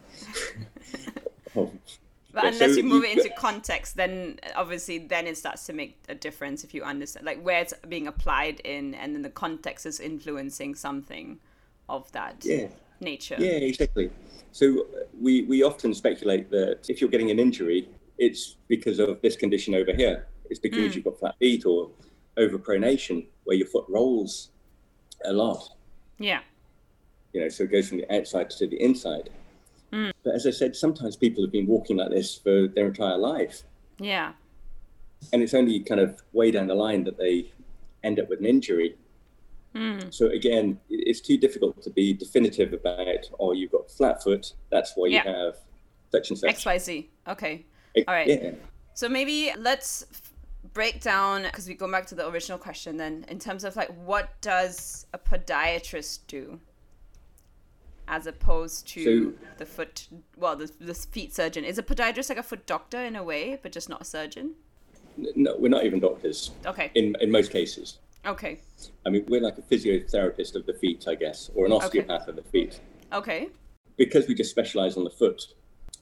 oh. 1.57 1.73
But 2.33 2.45
yeah, 2.45 2.51
unless 2.51 2.71
so 2.71 2.77
you 2.77 2.85
move 2.85 3.03
it 3.03 3.19
into 3.19 3.31
context, 3.31 3.97
then 3.97 4.39
obviously 4.55 4.99
then 4.99 5.27
it 5.27 5.37
starts 5.37 5.67
to 5.67 5.73
make 5.73 6.01
a 6.09 6.15
difference 6.15 6.63
if 6.63 6.73
you 6.73 6.85
understand 6.85 7.27
like 7.27 7.43
where 7.43 7.61
it's 7.61 7.75
being 7.89 8.07
applied 8.07 8.61
in, 8.61 8.95
and 8.95 9.17
then 9.17 9.23
the 9.23 9.31
context 9.31 9.87
is 9.87 9.99
influencing 9.99 10.77
something 10.77 11.41
of 11.89 12.13
that 12.13 12.45
yeah. 12.45 12.69
nature. 13.01 13.35
Yeah, 13.41 13.59
exactly. 13.71 14.11
So 14.53 14.67
uh, 14.67 15.07
we 15.21 15.43
we 15.43 15.65
often 15.65 15.95
speculate 15.95 16.49
that 16.51 16.89
if 16.89 17.01
you're 17.01 17.11
getting 17.11 17.33
an 17.33 17.41
injury, 17.41 17.89
it's 18.19 18.55
because 18.69 19.01
of 19.01 19.21
this 19.21 19.35
condition 19.35 19.75
over 19.75 19.93
here. 19.93 20.29
It's 20.49 20.61
because 20.61 20.93
mm. 20.93 20.95
you've 20.95 21.05
got 21.05 21.19
flat 21.19 21.35
feet 21.41 21.67
or 21.67 21.91
overpronation, 22.37 23.27
where 23.43 23.57
your 23.57 23.67
foot 23.67 23.87
rolls 23.89 24.51
a 25.25 25.33
lot. 25.33 25.71
Yeah. 26.21 26.43
You 27.39 27.45
know, 27.45 27.51
so 27.51 27.63
it 27.63 27.71
goes 27.71 27.89
from 27.89 27.99
the 27.99 28.13
outside 28.13 28.51
to 28.51 28.67
the 28.67 28.83
inside. 28.83 29.31
Mm. 29.93 30.11
But 30.25 30.35
as 30.35 30.45
I 30.45 30.51
said, 30.51 30.75
sometimes 30.75 31.15
people 31.15 31.45
have 31.45 31.53
been 31.53 31.69
walking 31.69 31.99
like 31.99 32.11
this 32.11 32.37
for 32.37 32.67
their 32.67 32.89
entire 32.89 33.17
life. 33.17 33.63
Yeah. 34.01 34.33
And 35.33 35.41
it's 35.41 35.55
only 35.55 35.79
kind 35.79 36.01
of 36.01 36.21
way 36.33 36.51
down 36.51 36.67
the 36.67 36.75
line 36.75 37.05
that 37.05 37.17
they 37.17 37.53
end 38.03 38.19
up 38.19 38.29
with 38.29 38.41
an 38.41 38.47
injury. 38.47 38.97
Mm. 39.73 40.13
So 40.13 40.27
again, 40.27 40.81
it's 40.91 41.21
too 41.21 41.39
difficult 41.39 41.81
to 41.83 41.91
be 41.91 42.13
definitive 42.13 42.73
about, 42.73 43.31
oh, 43.39 43.53
you've 43.53 43.71
got 43.71 43.89
flat 43.89 44.21
foot, 44.21 44.53
that's 44.71 44.95
why 44.97 45.07
yeah. 45.07 45.23
you 45.23 45.33
have 45.33 45.59
such 46.11 46.31
and 46.31 46.39
such. 46.41 46.65
XYZ. 46.65 47.07
Okay. 47.29 47.65
All 47.99 48.15
right. 48.15 48.27
Yeah. 48.27 48.51
So 48.95 49.09
maybe 49.09 49.53
let's 49.57 50.07
break 50.73 51.01
down 51.01 51.45
because 51.45 51.69
we 51.69 51.75
go 51.75 51.89
back 51.89 52.07
to 52.07 52.17
the 52.17 52.27
original 52.29 52.59
question 52.59 52.97
then 52.97 53.25
in 53.29 53.39
terms 53.39 53.63
of 53.63 53.77
like 53.77 53.91
what 54.05 54.29
does 54.41 55.07
a 55.15 55.19
podiatrist 55.19 56.19
do 56.27 56.59
as 58.09 58.27
opposed 58.27 58.89
to 58.89 59.05
so, 59.05 59.47
the 59.59 59.67
foot 59.67 60.09
well 60.37 60.57
the, 60.57 60.71
the 60.81 60.95
feet 60.95 61.35
surgeon. 61.35 61.65
Is 61.65 61.79
a 61.79 61.83
podiatrist 61.83 62.29
like 62.31 62.39
a 62.39 62.43
foot 62.43 62.67
doctor 62.67 62.99
in 62.99 63.15
a 63.15 63.23
way 63.23 63.59
but 63.63 63.73
just 63.73 63.89
not 63.89 64.01
a 64.01 64.05
surgeon? 64.05 64.55
No 65.17 65.57
we're 65.59 65.69
not 65.69 65.85
even 65.85 66.01
doctors. 66.01 66.51
Okay. 66.67 66.91
In 66.95 67.15
in 67.21 67.31
most 67.31 67.53
cases. 67.53 67.99
Okay. 68.27 68.61
I 69.07 69.11
mean 69.11 69.25
we're 69.29 69.43
like 69.43 69.59
a 69.59 69.63
physiotherapist 69.63 70.55
of 70.55 70.67
the 70.67 70.75
feet 70.75 71.05
i 71.07 71.15
guess 71.15 71.51
or 71.55 71.67
an 71.67 71.73
osteopath 71.73 72.23
okay. 72.23 72.31
of 72.31 72.37
the 72.37 72.51
feet. 72.51 72.81
Okay. 73.13 73.49
Because 73.97 74.27
we 74.27 74.35
just 74.35 74.51
specialize 74.51 74.97
on 74.97 75.05
the 75.05 75.11
foot 75.11 75.43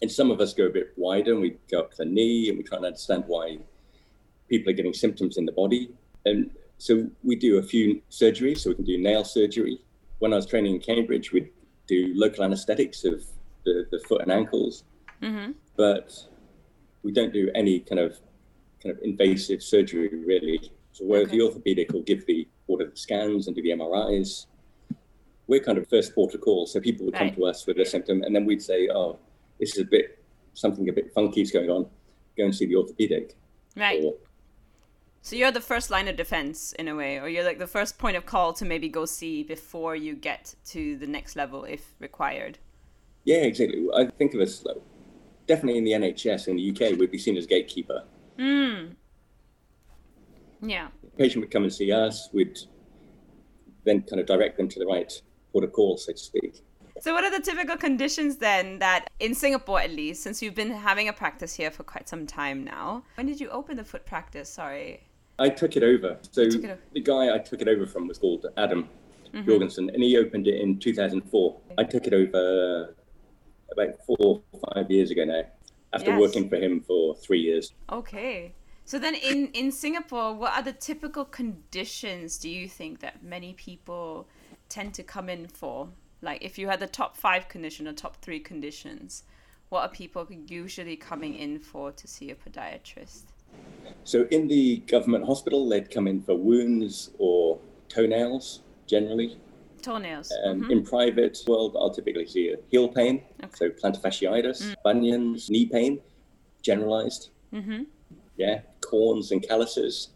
and 0.02 0.10
some 0.10 0.30
of 0.30 0.40
us 0.40 0.52
go 0.52 0.66
a 0.66 0.70
bit 0.70 0.92
wider 0.96 1.32
and 1.32 1.40
we 1.40 1.56
go 1.70 1.80
up 1.80 1.90
to 1.92 1.98
the 1.98 2.04
knee 2.04 2.48
and 2.48 2.58
we 2.58 2.64
try 2.64 2.76
and 2.76 2.86
understand 2.86 3.24
why 3.26 3.58
people 4.48 4.70
are 4.70 4.76
getting 4.76 4.92
symptoms 4.92 5.38
in 5.38 5.46
the 5.46 5.52
body. 5.52 5.90
And 6.24 6.50
so 6.78 7.08
we 7.22 7.36
do 7.36 7.58
a 7.58 7.62
few 7.62 8.02
surgeries. 8.10 8.58
So 8.58 8.70
we 8.70 8.76
can 8.76 8.84
do 8.84 8.98
nail 8.98 9.24
surgery. 9.24 9.80
When 10.18 10.32
i 10.32 10.36
was 10.36 10.46
training 10.46 10.74
in 10.74 10.80
cambridge 10.80 11.32
we'd 11.32 11.50
do 11.86 12.12
local 12.14 12.44
anesthetics 12.44 13.04
of 13.04 13.24
the, 13.64 13.86
the 13.90 14.00
foot 14.00 14.22
and 14.22 14.32
ankles, 14.32 14.84
mm-hmm. 15.22 15.52
but 15.76 16.12
we 17.02 17.12
don't 17.12 17.32
do 17.32 17.50
any 17.54 17.80
kind 17.80 18.00
of 18.00 18.18
kind 18.82 18.96
of 18.96 19.02
invasive 19.02 19.62
surgery 19.62 20.08
really. 20.24 20.72
So 20.92 21.04
where 21.04 21.22
okay. 21.22 21.36
the 21.36 21.42
orthopedic 21.42 21.92
will 21.92 22.02
give 22.02 22.26
the 22.26 22.48
order 22.66 22.86
the 22.90 22.96
scans 22.96 23.46
and 23.46 23.56
do 23.56 23.62
the 23.62 23.70
MRIs, 23.70 24.46
we're 25.46 25.60
kind 25.60 25.78
of 25.78 25.88
first 25.88 26.14
port 26.14 26.34
of 26.34 26.40
call. 26.40 26.66
So 26.66 26.80
people 26.80 27.06
would 27.06 27.14
come 27.14 27.28
right. 27.28 27.36
to 27.36 27.44
us 27.46 27.66
with 27.66 27.78
a 27.78 27.84
symptom, 27.84 28.22
and 28.22 28.34
then 28.34 28.44
we'd 28.44 28.62
say, 28.62 28.88
"Oh, 28.88 29.18
this 29.60 29.74
is 29.76 29.82
a 29.82 29.84
bit 29.84 30.22
something 30.54 30.88
a 30.88 30.92
bit 30.92 31.12
funky 31.14 31.42
is 31.42 31.50
going 31.50 31.70
on. 31.70 31.86
Go 32.36 32.44
and 32.44 32.54
see 32.54 32.66
the 32.66 32.76
orthopedic." 32.76 33.36
Right. 33.76 34.02
Or, 34.02 34.14
so 35.26 35.34
you're 35.34 35.50
the 35.50 35.60
first 35.60 35.90
line 35.90 36.06
of 36.06 36.14
defense 36.14 36.72
in 36.74 36.86
a 36.86 36.94
way, 36.94 37.18
or 37.18 37.28
you're 37.28 37.42
like 37.42 37.58
the 37.58 37.66
first 37.66 37.98
point 37.98 38.16
of 38.16 38.24
call 38.26 38.52
to 38.52 38.64
maybe 38.64 38.88
go 38.88 39.04
see 39.04 39.42
before 39.42 39.96
you 39.96 40.14
get 40.14 40.54
to 40.66 40.96
the 40.98 41.06
next 41.08 41.34
level 41.34 41.64
if 41.64 41.96
required. 41.98 42.58
Yeah, 43.24 43.38
exactly. 43.38 43.88
I 43.92 44.06
think 44.06 44.34
of 44.34 44.40
us 44.40 44.64
like, 44.64 44.76
definitely 45.48 45.78
in 45.78 45.84
the 45.84 45.90
NHS 45.90 46.46
in 46.46 46.54
the 46.54 46.70
UK, 46.70 46.96
we'd 46.96 47.10
be 47.10 47.18
seen 47.18 47.36
as 47.36 47.44
gatekeeper. 47.44 48.04
Mm. 48.38 48.94
Yeah. 50.62 50.86
The 51.02 51.10
patient 51.18 51.42
would 51.42 51.50
come 51.50 51.64
and 51.64 51.72
see 51.72 51.90
us. 51.90 52.28
We'd 52.32 52.60
then 53.82 54.02
kind 54.02 54.20
of 54.20 54.26
direct 54.28 54.56
them 54.56 54.68
to 54.68 54.78
the 54.78 54.86
right 54.86 55.12
port 55.50 55.64
of 55.64 55.72
call, 55.72 55.96
so 55.96 56.12
to 56.12 56.18
speak. 56.18 56.62
So, 57.00 57.12
what 57.12 57.24
are 57.24 57.36
the 57.36 57.44
typical 57.44 57.76
conditions 57.76 58.36
then 58.36 58.78
that 58.78 59.10
in 59.18 59.34
Singapore, 59.34 59.80
at 59.80 59.90
least, 59.90 60.22
since 60.22 60.40
you've 60.40 60.54
been 60.54 60.70
having 60.70 61.08
a 61.08 61.12
practice 61.12 61.52
here 61.52 61.72
for 61.72 61.82
quite 61.82 62.08
some 62.08 62.28
time 62.28 62.62
now? 62.62 63.02
When 63.16 63.26
did 63.26 63.40
you 63.40 63.50
open 63.50 63.76
the 63.76 63.84
foot 63.84 64.06
practice? 64.06 64.48
Sorry. 64.48 65.02
I 65.38 65.48
took 65.48 65.76
it 65.76 65.82
over. 65.82 66.18
So 66.30 66.42
it 66.42 66.56
over. 66.56 66.78
the 66.92 67.00
guy 67.00 67.34
I 67.34 67.38
took 67.38 67.60
it 67.60 67.68
over 67.68 67.86
from 67.86 68.08
was 68.08 68.18
called 68.18 68.46
Adam 68.56 68.88
mm-hmm. 69.32 69.46
Jorgensen, 69.46 69.90
and 69.90 70.02
he 70.02 70.16
opened 70.16 70.46
it 70.46 70.60
in 70.60 70.78
2004. 70.78 71.56
I 71.78 71.84
took 71.84 72.06
it 72.06 72.14
over 72.14 72.94
about 73.72 74.04
four 74.06 74.42
or 74.52 74.60
five 74.74 74.90
years 74.90 75.10
ago 75.10 75.24
now, 75.24 75.42
after 75.92 76.10
yes. 76.12 76.20
working 76.20 76.48
for 76.48 76.56
him 76.56 76.80
for 76.80 77.14
three 77.16 77.40
years. 77.40 77.72
Okay. 77.90 78.54
So 78.84 78.98
then, 78.98 79.14
in 79.16 79.48
in 79.48 79.72
Singapore, 79.72 80.34
what 80.34 80.52
are 80.52 80.62
the 80.62 80.72
typical 80.72 81.24
conditions 81.24 82.38
do 82.38 82.48
you 82.48 82.68
think 82.68 83.00
that 83.00 83.22
many 83.22 83.52
people 83.54 84.28
tend 84.68 84.94
to 84.94 85.02
come 85.02 85.28
in 85.28 85.48
for? 85.48 85.88
Like, 86.22 86.42
if 86.42 86.56
you 86.58 86.68
had 86.68 86.80
the 86.80 86.86
top 86.86 87.16
five 87.16 87.48
condition 87.48 87.86
or 87.86 87.92
top 87.92 88.22
three 88.22 88.40
conditions, 88.40 89.24
what 89.68 89.82
are 89.82 89.88
people 89.88 90.26
usually 90.30 90.96
coming 90.96 91.34
in 91.34 91.58
for 91.58 91.92
to 91.92 92.06
see 92.06 92.30
a 92.30 92.34
podiatrist? 92.34 93.24
So 94.04 94.26
in 94.30 94.46
the 94.46 94.78
government 94.86 95.26
hospital, 95.26 95.68
they'd 95.68 95.90
come 95.90 96.06
in 96.06 96.22
for 96.22 96.36
wounds 96.36 97.10
or 97.18 97.58
toenails 97.88 98.60
generally. 98.86 99.36
Toenails. 99.82 100.32
Um, 100.44 100.62
mm-hmm. 100.62 100.70
In 100.70 100.84
private 100.84 101.38
world, 101.46 101.76
I'll 101.78 101.90
typically 101.90 102.26
see 102.26 102.50
a 102.50 102.56
heel 102.70 102.88
pain, 102.88 103.22
okay. 103.42 103.52
so 103.54 103.70
plantar 103.70 104.00
fasciitis, 104.00 104.62
mm. 104.62 104.74
bunions, 104.84 105.50
knee 105.50 105.66
pain, 105.66 106.00
generalized. 106.62 107.30
Mm-hmm. 107.52 107.82
Yeah, 108.36 108.60
corns 108.80 109.32
and 109.32 109.42
calluses, 109.42 110.10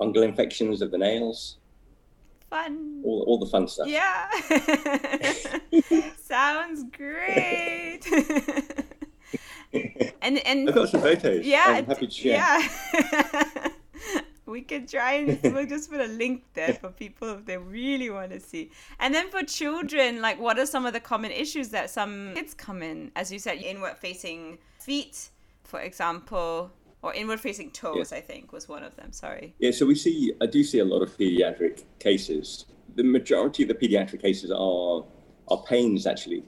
fungal 0.00 0.24
infections 0.24 0.82
of 0.82 0.90
the 0.90 0.98
nails. 0.98 1.58
Fun. 2.50 3.02
All, 3.04 3.24
all 3.26 3.38
the 3.38 3.46
fun 3.46 3.68
stuff. 3.68 3.88
Yeah. 3.88 4.28
Sounds 6.22 6.84
great. 6.90 8.00
and 9.72 10.38
and 10.46 10.68
I've 10.68 10.74
got 10.74 10.88
some 10.88 11.00
photos. 11.00 11.44
Yeah, 11.44 11.64
um, 11.68 11.74
I'm 11.76 11.86
happy 11.86 12.06
to 12.06 12.12
share. 12.12 12.32
Yeah. 12.34 13.68
we 14.48 14.62
could 14.62 14.88
try 14.88 15.12
and 15.14 15.40
we'll 15.54 15.66
just 15.66 15.90
put 15.90 16.00
a 16.00 16.06
link 16.06 16.42
there 16.54 16.74
for 16.74 16.88
people 16.88 17.28
if 17.34 17.44
they 17.44 17.58
really 17.58 18.10
want 18.10 18.32
to 18.32 18.40
see. 18.40 18.70
And 18.98 19.14
then 19.14 19.30
for 19.30 19.42
children, 19.42 20.20
like 20.20 20.40
what 20.40 20.58
are 20.58 20.66
some 20.66 20.86
of 20.86 20.92
the 20.92 21.00
common 21.00 21.30
issues 21.30 21.68
that 21.70 21.90
some 21.90 22.32
kids 22.34 22.54
come 22.54 22.82
in? 22.82 23.12
As 23.14 23.30
you 23.30 23.38
said, 23.38 23.58
inward 23.58 23.98
facing 23.98 24.58
feet, 24.80 25.30
for 25.64 25.80
example, 25.80 26.70
or 27.02 27.14
inward 27.14 27.40
facing 27.40 27.70
toes, 27.70 28.12
I 28.12 28.20
think 28.20 28.52
was 28.52 28.68
one 28.68 28.82
of 28.82 28.96
them. 28.96 29.12
Sorry. 29.12 29.54
Yeah, 29.58 29.70
so 29.70 29.86
we 29.86 29.94
see, 29.94 30.32
I 30.40 30.46
do 30.46 30.64
see 30.64 30.78
a 30.78 30.84
lot 30.84 31.02
of 31.02 31.16
pediatric 31.16 31.84
cases. 31.98 32.66
The 32.96 33.04
majority 33.04 33.62
of 33.62 33.68
the 33.68 33.74
pediatric 33.74 34.20
cases 34.22 34.50
are 34.50 35.04
are 35.50 35.62
pains 35.62 36.06
actually 36.06 36.44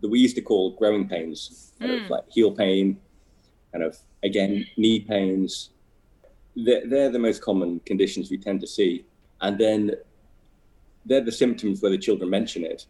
that 0.00 0.08
we 0.08 0.18
used 0.18 0.36
to 0.36 0.42
call 0.42 0.76
growing 0.76 1.08
pains, 1.08 1.72
kind 1.80 1.92
mm. 1.92 2.04
of 2.04 2.10
like 2.10 2.24
heel 2.30 2.52
pain, 2.52 2.98
kind 3.72 3.84
of 3.84 3.98
again 4.22 4.66
knee 4.76 5.00
pains. 5.00 5.70
They're, 6.54 6.86
they're 6.86 7.10
the 7.10 7.18
most 7.18 7.42
common 7.42 7.80
conditions 7.80 8.30
we 8.30 8.38
tend 8.38 8.60
to 8.62 8.66
see, 8.66 9.04
and 9.40 9.58
then 9.58 9.92
they're 11.04 11.24
the 11.24 11.32
symptoms 11.32 11.80
where 11.80 11.90
the 11.90 11.98
children 11.98 12.30
mention 12.30 12.64
it. 12.64 12.86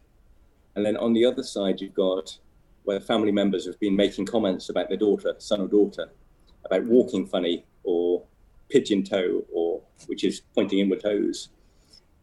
And 0.74 0.84
then 0.84 0.96
on 0.96 1.12
the 1.12 1.24
other 1.24 1.42
side, 1.42 1.80
you've 1.80 1.94
got 1.94 2.38
where 2.84 3.00
family 3.00 3.32
members 3.32 3.66
have 3.66 3.78
been 3.80 3.96
making 3.96 4.26
comments 4.26 4.68
about 4.68 4.88
their 4.88 4.96
daughter, 4.96 5.34
son 5.38 5.60
or 5.60 5.68
daughter, 5.68 6.10
about 6.64 6.84
walking 6.84 7.26
funny 7.26 7.64
or 7.82 8.22
pigeon 8.68 9.02
toe 9.02 9.44
or 9.52 9.82
which 10.06 10.24
is 10.24 10.42
pointing 10.54 10.78
inward 10.78 11.02
toes, 11.02 11.48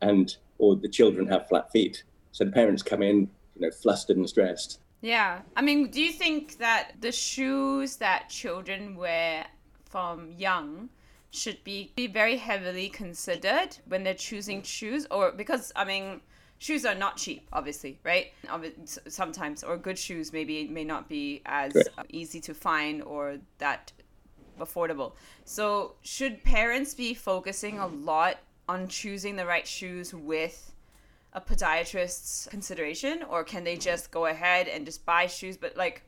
and 0.02 0.38
or 0.58 0.76
the 0.76 0.88
children 0.88 1.28
have 1.28 1.48
flat 1.48 1.72
feet. 1.72 2.04
So 2.32 2.46
the 2.46 2.52
parents 2.52 2.84
come 2.84 3.04
in, 3.04 3.30
you 3.56 3.62
know, 3.62 3.72
flustered 3.72 4.18
and 4.18 4.30
stressed. 4.30 4.80
Yeah, 5.02 5.42
I 5.56 5.62
mean, 5.62 5.90
do 5.90 6.02
you 6.02 6.12
think 6.12 6.58
that 6.60 6.94
the 7.02 7.12
shoes 7.12 7.98
that 7.98 8.30
children 8.30 8.96
wear 8.96 9.46
from 9.86 10.32
young 10.38 10.90
should 11.32 11.64
be, 11.64 11.92
be 11.96 12.08
very 12.08 12.38
heavily 12.38 12.90
considered 12.90 13.78
when 13.88 14.04
they're 14.04 14.14
choosing 14.14 14.62
shoes, 14.62 15.06
or 15.12 15.32
because 15.32 15.72
I 15.76 15.84
mean 15.84 16.22
shoes 16.60 16.86
are 16.86 16.96
not 16.96 17.18
cheap, 17.18 17.48
obviously, 17.52 18.00
right? 18.04 18.28
Sometimes, 19.10 19.64
or 19.64 19.76
good 19.78 20.00
shoes 20.00 20.32
maybe 20.32 20.68
may 20.68 20.86
not 20.86 21.10
be 21.10 21.42
as 21.46 21.76
right. 21.76 21.88
Uh, 21.98 22.04
easy 22.10 22.40
to 22.40 22.54
find 22.54 23.04
or 23.04 23.38
that 23.58 23.92
affordable. 24.60 25.14
So, 25.44 25.96
should 26.02 26.44
parents 26.44 26.94
be 26.94 27.14
focusing 27.14 27.80
a 27.80 27.88
lot 27.88 28.38
on 28.70 28.88
choosing 28.88 29.36
the 29.36 29.46
right 29.46 29.68
shoes 29.68 30.14
with 30.14 30.73
a 31.34 31.42
podiatrist's 31.42 32.48
consideration, 32.50 33.24
or 33.30 33.44
can 33.44 33.64
they 33.64 33.74
mm-hmm. 33.74 33.82
just 33.82 34.12
go 34.12 34.28
ahead 34.28 34.68
and 34.68 34.86
just 34.86 35.06
buy 35.06 35.28
shoes? 35.28 35.58
But 35.58 35.76
like, 35.76 36.04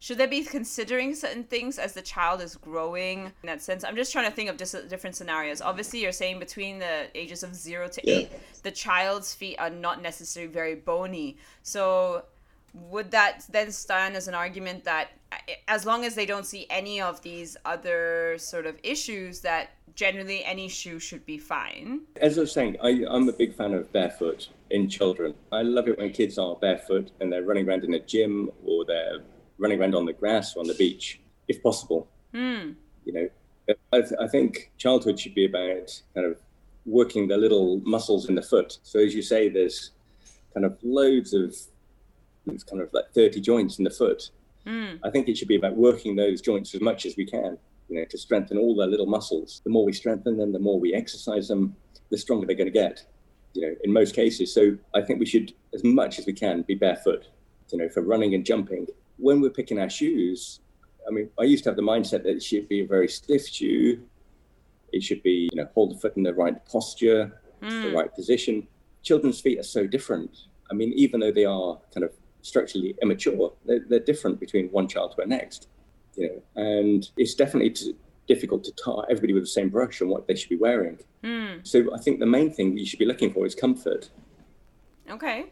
should 0.00 0.16
they 0.16 0.26
be 0.26 0.42
considering 0.42 1.14
certain 1.14 1.44
things 1.44 1.78
as 1.78 1.92
the 1.92 2.00
child 2.00 2.40
is 2.40 2.56
growing? 2.56 3.26
In 3.26 3.46
that 3.46 3.62
sense 3.62 3.84
i'm 3.84 3.96
just 3.96 4.12
trying 4.12 4.28
to 4.28 4.34
think 4.34 4.48
of 4.48 4.56
just 4.56 4.88
different 4.88 5.14
scenarios. 5.14 5.58
Mm-hmm. 5.58 5.68
Obviously 5.68 6.00
you're 6.00 6.12
saying 6.12 6.38
between 6.38 6.78
the 6.78 7.08
ages 7.14 7.42
of 7.42 7.54
0 7.54 7.88
to 7.88 8.00
yeah. 8.04 8.16
8 8.16 8.32
the 8.62 8.70
child's 8.70 9.34
feet 9.34 9.56
are 9.58 9.70
not 9.70 10.02
necessarily 10.02 10.50
very 10.50 10.74
bony. 10.74 11.36
So 11.62 12.24
would 12.72 13.10
that 13.10 13.44
then 13.50 13.70
stand 13.70 14.16
as 14.16 14.26
an 14.26 14.34
argument 14.34 14.84
that 14.84 15.10
eh, 15.32 15.54
as 15.68 15.84
long 15.84 16.04
as 16.04 16.14
they 16.14 16.24
don't 16.24 16.46
see 16.46 16.66
any 16.70 17.00
of 17.00 17.20
these 17.20 17.56
other 17.66 18.36
sort 18.38 18.64
of 18.64 18.78
issues 18.82 19.40
that 19.40 19.70
generally 19.94 20.42
any 20.44 20.68
shoe 20.68 20.98
should 20.98 21.26
be 21.26 21.36
fine? 21.36 22.00
As 22.16 22.38
i 22.38 22.40
was 22.40 22.52
saying 22.52 22.78
I, 22.82 23.04
i'm 23.10 23.28
a 23.28 23.32
big 23.32 23.54
fan 23.54 23.74
of 23.74 23.92
barefoot 23.92 24.48
in 24.70 24.88
children 24.88 25.34
i 25.52 25.62
love 25.62 25.88
it 25.88 25.98
when 25.98 26.10
kids 26.10 26.38
are 26.38 26.56
barefoot 26.56 27.10
and 27.20 27.32
they're 27.32 27.42
running 27.42 27.68
around 27.68 27.84
in 27.84 27.94
a 27.94 28.00
gym 28.00 28.50
or 28.64 28.84
they're 28.84 29.20
running 29.60 29.78
around 29.78 29.94
on 29.94 30.06
the 30.06 30.12
grass 30.12 30.56
or 30.56 30.60
on 30.60 30.66
the 30.66 30.74
beach, 30.74 31.20
if 31.46 31.62
possible. 31.62 32.08
Mm. 32.34 32.74
You 33.04 33.12
know, 33.12 33.28
I, 33.92 34.00
th- 34.00 34.20
I, 34.20 34.26
think 34.26 34.72
childhood 34.78 35.20
should 35.20 35.34
be 35.34 35.44
about 35.44 36.02
kind 36.14 36.26
of 36.26 36.38
working 36.86 37.28
the 37.28 37.36
little 37.36 37.80
muscles 37.84 38.28
in 38.28 38.34
the 38.34 38.42
foot. 38.42 38.78
So 38.82 38.98
as 38.98 39.14
you 39.14 39.22
say, 39.22 39.48
there's 39.48 39.92
kind 40.54 40.66
of 40.66 40.78
loads 40.82 41.34
of 41.34 41.54
there's 42.46 42.64
kind 42.64 42.82
of 42.82 42.88
like 42.92 43.12
30 43.14 43.40
joints 43.40 43.78
in 43.78 43.84
the 43.84 43.90
foot. 43.90 44.30
Mm. 44.66 44.98
I 45.04 45.10
think 45.10 45.28
it 45.28 45.36
should 45.36 45.48
be 45.48 45.56
about 45.56 45.76
working 45.76 46.16
those 46.16 46.40
joints 46.40 46.74
as 46.74 46.80
much 46.80 47.04
as 47.04 47.16
we 47.16 47.26
can, 47.26 47.58
you 47.88 47.98
know, 47.98 48.04
to 48.06 48.18
strengthen 48.18 48.56
all 48.56 48.74
their 48.74 48.86
little 48.86 49.06
muscles. 49.06 49.60
The 49.64 49.70
more 49.70 49.84
we 49.84 49.92
strengthen 49.92 50.38
them, 50.38 50.52
the 50.52 50.58
more 50.58 50.80
we 50.80 50.94
exercise 50.94 51.48
them, 51.48 51.76
the 52.10 52.18
stronger 52.18 52.46
they're 52.46 52.56
going 52.56 52.66
to 52.66 52.72
get. 52.72 53.04
You 53.54 53.62
know, 53.62 53.74
in 53.82 53.92
most 53.92 54.14
cases. 54.14 54.52
So 54.52 54.76
I 54.94 55.00
think 55.02 55.18
we 55.18 55.26
should, 55.26 55.52
as 55.74 55.82
much 55.82 56.18
as 56.18 56.26
we 56.26 56.32
can, 56.32 56.62
be 56.62 56.74
barefoot. 56.74 57.26
You 57.72 57.78
know, 57.78 57.88
for 57.88 58.02
running 58.02 58.34
and 58.34 58.44
jumping, 58.44 58.86
when 59.16 59.40
we're 59.40 59.50
picking 59.50 59.78
our 59.78 59.90
shoes, 59.90 60.60
I 61.06 61.10
mean, 61.10 61.30
I 61.38 61.44
used 61.44 61.64
to 61.64 61.70
have 61.70 61.76
the 61.76 61.82
mindset 61.82 62.22
that 62.24 62.36
it 62.36 62.42
should 62.42 62.68
be 62.68 62.80
a 62.80 62.86
very 62.86 63.08
stiff 63.08 63.46
shoe. 63.46 64.00
It 64.92 65.02
should 65.02 65.22
be, 65.22 65.48
you 65.52 65.56
know, 65.56 65.68
hold 65.74 65.94
the 65.94 65.98
foot 65.98 66.16
in 66.16 66.22
the 66.22 66.34
right 66.34 66.64
posture, 66.66 67.40
mm. 67.62 67.82
the 67.82 67.92
right 67.92 68.12
position. 68.12 68.66
Children's 69.02 69.40
feet 69.40 69.58
are 69.58 69.64
so 69.64 69.86
different. 69.86 70.36
I 70.70 70.74
mean, 70.74 70.92
even 70.94 71.20
though 71.20 71.32
they 71.32 71.44
are 71.44 71.78
kind 71.94 72.04
of 72.04 72.12
structurally 72.42 72.96
immature, 73.02 73.52
they're, 73.64 73.84
they're 73.88 74.00
different 74.00 74.40
between 74.40 74.68
one 74.68 74.88
child 74.88 75.12
to 75.12 75.16
the 75.18 75.26
next. 75.26 75.68
You 76.16 76.28
know, 76.28 76.62
and 76.62 77.08
it's 77.16 77.34
definitely 77.34 77.70
t- 77.70 77.94
difficult 78.34 78.62
to 78.62 78.72
tie 78.72 79.04
everybody 79.10 79.32
with 79.32 79.42
the 79.42 79.54
same 79.58 79.68
brush 79.68 80.00
on 80.02 80.08
what 80.08 80.28
they 80.28 80.36
should 80.36 80.48
be 80.56 80.60
wearing. 80.68 80.96
Mm. 81.24 81.66
So 81.66 81.76
I 81.92 81.98
think 81.98 82.20
the 82.20 82.32
main 82.38 82.52
thing 82.52 82.78
you 82.78 82.86
should 82.86 83.00
be 83.00 83.10
looking 83.12 83.32
for 83.32 83.44
is 83.44 83.56
comfort. 83.56 84.08
Okay. 85.10 85.46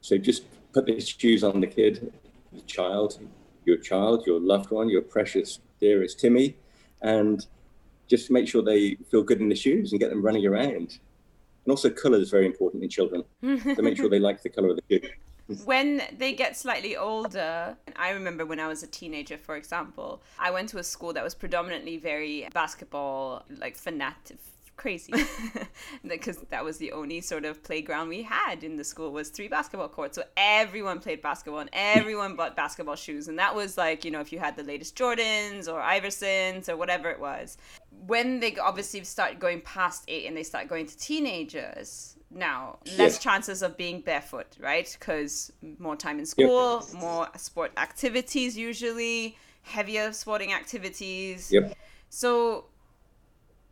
So 0.00 0.16
just 0.16 0.42
put 0.72 0.86
the 0.86 1.00
shoes 1.00 1.42
on 1.42 1.60
the 1.60 1.66
kid 1.66 2.12
the 2.52 2.60
child, 2.62 3.20
your 3.64 3.76
child, 3.76 4.26
your 4.26 4.40
loved 4.40 4.70
one, 4.70 4.88
your 4.88 5.02
precious 5.02 5.60
dearest 5.80 6.18
Timmy, 6.18 6.56
and 7.02 7.46
just 8.08 8.30
make 8.30 8.48
sure 8.48 8.62
they 8.62 8.96
feel 9.10 9.22
good 9.22 9.40
in 9.40 9.48
the 9.48 9.54
shoes 9.54 9.92
and 9.92 10.00
get 10.00 10.10
them 10.10 10.22
running 10.22 10.46
around. 10.46 10.98
And 11.64 11.68
also, 11.68 11.90
color 11.90 12.18
is 12.18 12.30
very 12.30 12.46
important 12.46 12.82
in 12.82 12.88
children. 12.88 13.22
to 13.42 13.82
make 13.82 13.96
sure 13.96 14.08
they 14.08 14.18
like 14.18 14.42
the 14.42 14.48
color 14.48 14.70
of 14.70 14.76
the 14.76 14.82
shoe. 14.90 15.08
When 15.64 16.02
they 16.16 16.32
get 16.32 16.56
slightly 16.56 16.96
older, 16.96 17.76
I 17.96 18.10
remember 18.10 18.46
when 18.46 18.60
I 18.60 18.68
was 18.68 18.82
a 18.82 18.86
teenager, 18.86 19.38
for 19.38 19.56
example, 19.56 20.22
I 20.38 20.50
went 20.50 20.68
to 20.70 20.78
a 20.78 20.84
school 20.84 21.12
that 21.12 21.24
was 21.24 21.34
predominantly 21.34 21.96
very 21.96 22.48
basketball, 22.52 23.44
like 23.58 23.76
fanatic, 23.76 24.38
crazy. 24.76 25.12
Because 26.06 26.38
that 26.48 26.64
was 26.64 26.78
the 26.78 26.92
only 26.92 27.20
sort 27.20 27.44
of 27.44 27.62
playground 27.62 28.08
we 28.08 28.22
had 28.22 28.64
in 28.64 28.76
the 28.76 28.84
school 28.84 29.10
was 29.12 29.28
three 29.28 29.48
basketball 29.48 29.88
courts. 29.88 30.16
So 30.16 30.22
everyone 30.36 30.98
played 31.00 31.20
basketball 31.20 31.60
and 31.60 31.70
everyone 31.72 32.36
bought 32.36 32.56
basketball 32.56 32.96
shoes. 32.96 33.28
And 33.28 33.38
that 33.38 33.54
was 33.54 33.76
like 33.76 34.04
you 34.04 34.10
know 34.10 34.20
if 34.20 34.32
you 34.32 34.38
had 34.38 34.56
the 34.56 34.62
latest 34.62 34.96
jordans 34.96 35.68
or 35.68 35.80
iversons 35.80 36.68
or 36.68 36.76
whatever 36.76 37.10
it 37.10 37.20
was. 37.20 37.58
When 38.06 38.40
they 38.40 38.56
obviously 38.56 39.04
start 39.04 39.38
going 39.38 39.60
past 39.60 40.04
eight 40.08 40.26
and 40.26 40.36
they 40.36 40.42
start 40.42 40.68
going 40.68 40.86
to 40.86 40.96
teenagers 40.96 42.16
now 42.30 42.78
less 42.96 43.14
yeah. 43.14 43.18
chances 43.18 43.62
of 43.62 43.76
being 43.76 44.00
barefoot 44.00 44.46
right 44.60 44.96
because 44.98 45.52
more 45.78 45.96
time 45.96 46.18
in 46.18 46.26
school 46.26 46.84
yep. 46.92 47.00
more 47.00 47.28
sport 47.36 47.72
activities 47.76 48.56
usually 48.56 49.36
heavier 49.62 50.12
sporting 50.12 50.52
activities 50.52 51.50
yep. 51.52 51.76
so 52.08 52.66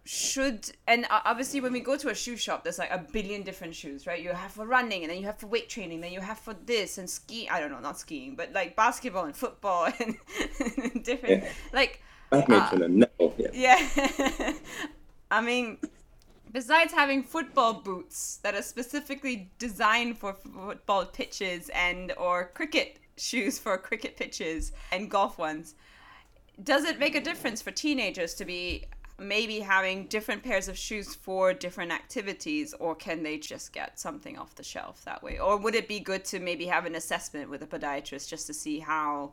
should 0.04 0.70
and 0.86 1.06
obviously 1.10 1.60
when 1.60 1.70
we 1.70 1.80
go 1.80 1.94
to 1.94 2.08
a 2.08 2.14
shoe 2.14 2.36
shop 2.36 2.64
there's 2.64 2.78
like 2.78 2.90
a 2.90 3.04
billion 3.12 3.42
different 3.42 3.74
shoes 3.74 4.06
right 4.06 4.22
you 4.22 4.30
have 4.30 4.50
for 4.50 4.66
running 4.66 5.02
and 5.02 5.10
then 5.10 5.18
you 5.18 5.26
have 5.26 5.38
for 5.38 5.48
weight 5.48 5.68
training 5.68 6.00
then 6.00 6.10
you 6.10 6.20
have 6.20 6.38
for 6.38 6.54
this 6.64 6.96
and 6.96 7.08
ski 7.10 7.46
i 7.50 7.60
don't 7.60 7.70
know 7.70 7.78
not 7.78 7.98
skiing 7.98 8.34
but 8.34 8.50
like 8.54 8.74
basketball 8.74 9.26
and 9.26 9.36
football 9.36 9.86
and, 10.00 10.16
different 11.04 11.42
yeah. 11.42 11.50
like 11.74 12.02
badminton 12.30 12.80
uh, 12.80 12.84
and 12.86 13.04
netball 13.04 13.34
yeah, 13.52 13.86
yeah. 13.98 14.52
i 15.30 15.42
mean 15.42 15.76
besides 16.52 16.92
having 16.92 17.22
football 17.22 17.74
boots 17.74 18.38
that 18.42 18.54
are 18.54 18.62
specifically 18.62 19.50
designed 19.58 20.18
for 20.18 20.32
football 20.32 21.04
pitches 21.04 21.70
and 21.74 22.12
or 22.16 22.50
cricket 22.54 22.98
shoes 23.16 23.58
for 23.58 23.76
cricket 23.76 24.16
pitches 24.16 24.72
and 24.92 25.10
golf 25.10 25.38
ones 25.38 25.74
does 26.62 26.84
it 26.84 26.98
make 26.98 27.14
a 27.14 27.20
difference 27.20 27.62
for 27.62 27.70
teenagers 27.70 28.34
to 28.34 28.44
be 28.44 28.84
maybe 29.18 29.60
having 29.60 30.06
different 30.06 30.42
pairs 30.42 30.68
of 30.68 30.78
shoes 30.78 31.14
for 31.14 31.52
different 31.52 31.90
activities 31.90 32.72
or 32.74 32.94
can 32.94 33.22
they 33.22 33.36
just 33.36 33.72
get 33.72 33.98
something 33.98 34.38
off 34.38 34.54
the 34.54 34.62
shelf 34.62 35.04
that 35.04 35.22
way? 35.22 35.38
Or 35.38 35.56
would 35.56 35.74
it 35.74 35.88
be 35.88 35.98
good 35.98 36.24
to 36.26 36.38
maybe 36.38 36.66
have 36.66 36.86
an 36.86 36.94
assessment 36.94 37.50
with 37.50 37.62
a 37.62 37.66
podiatrist 37.66 38.28
just 38.28 38.46
to 38.46 38.54
see 38.54 38.78
how 38.78 39.32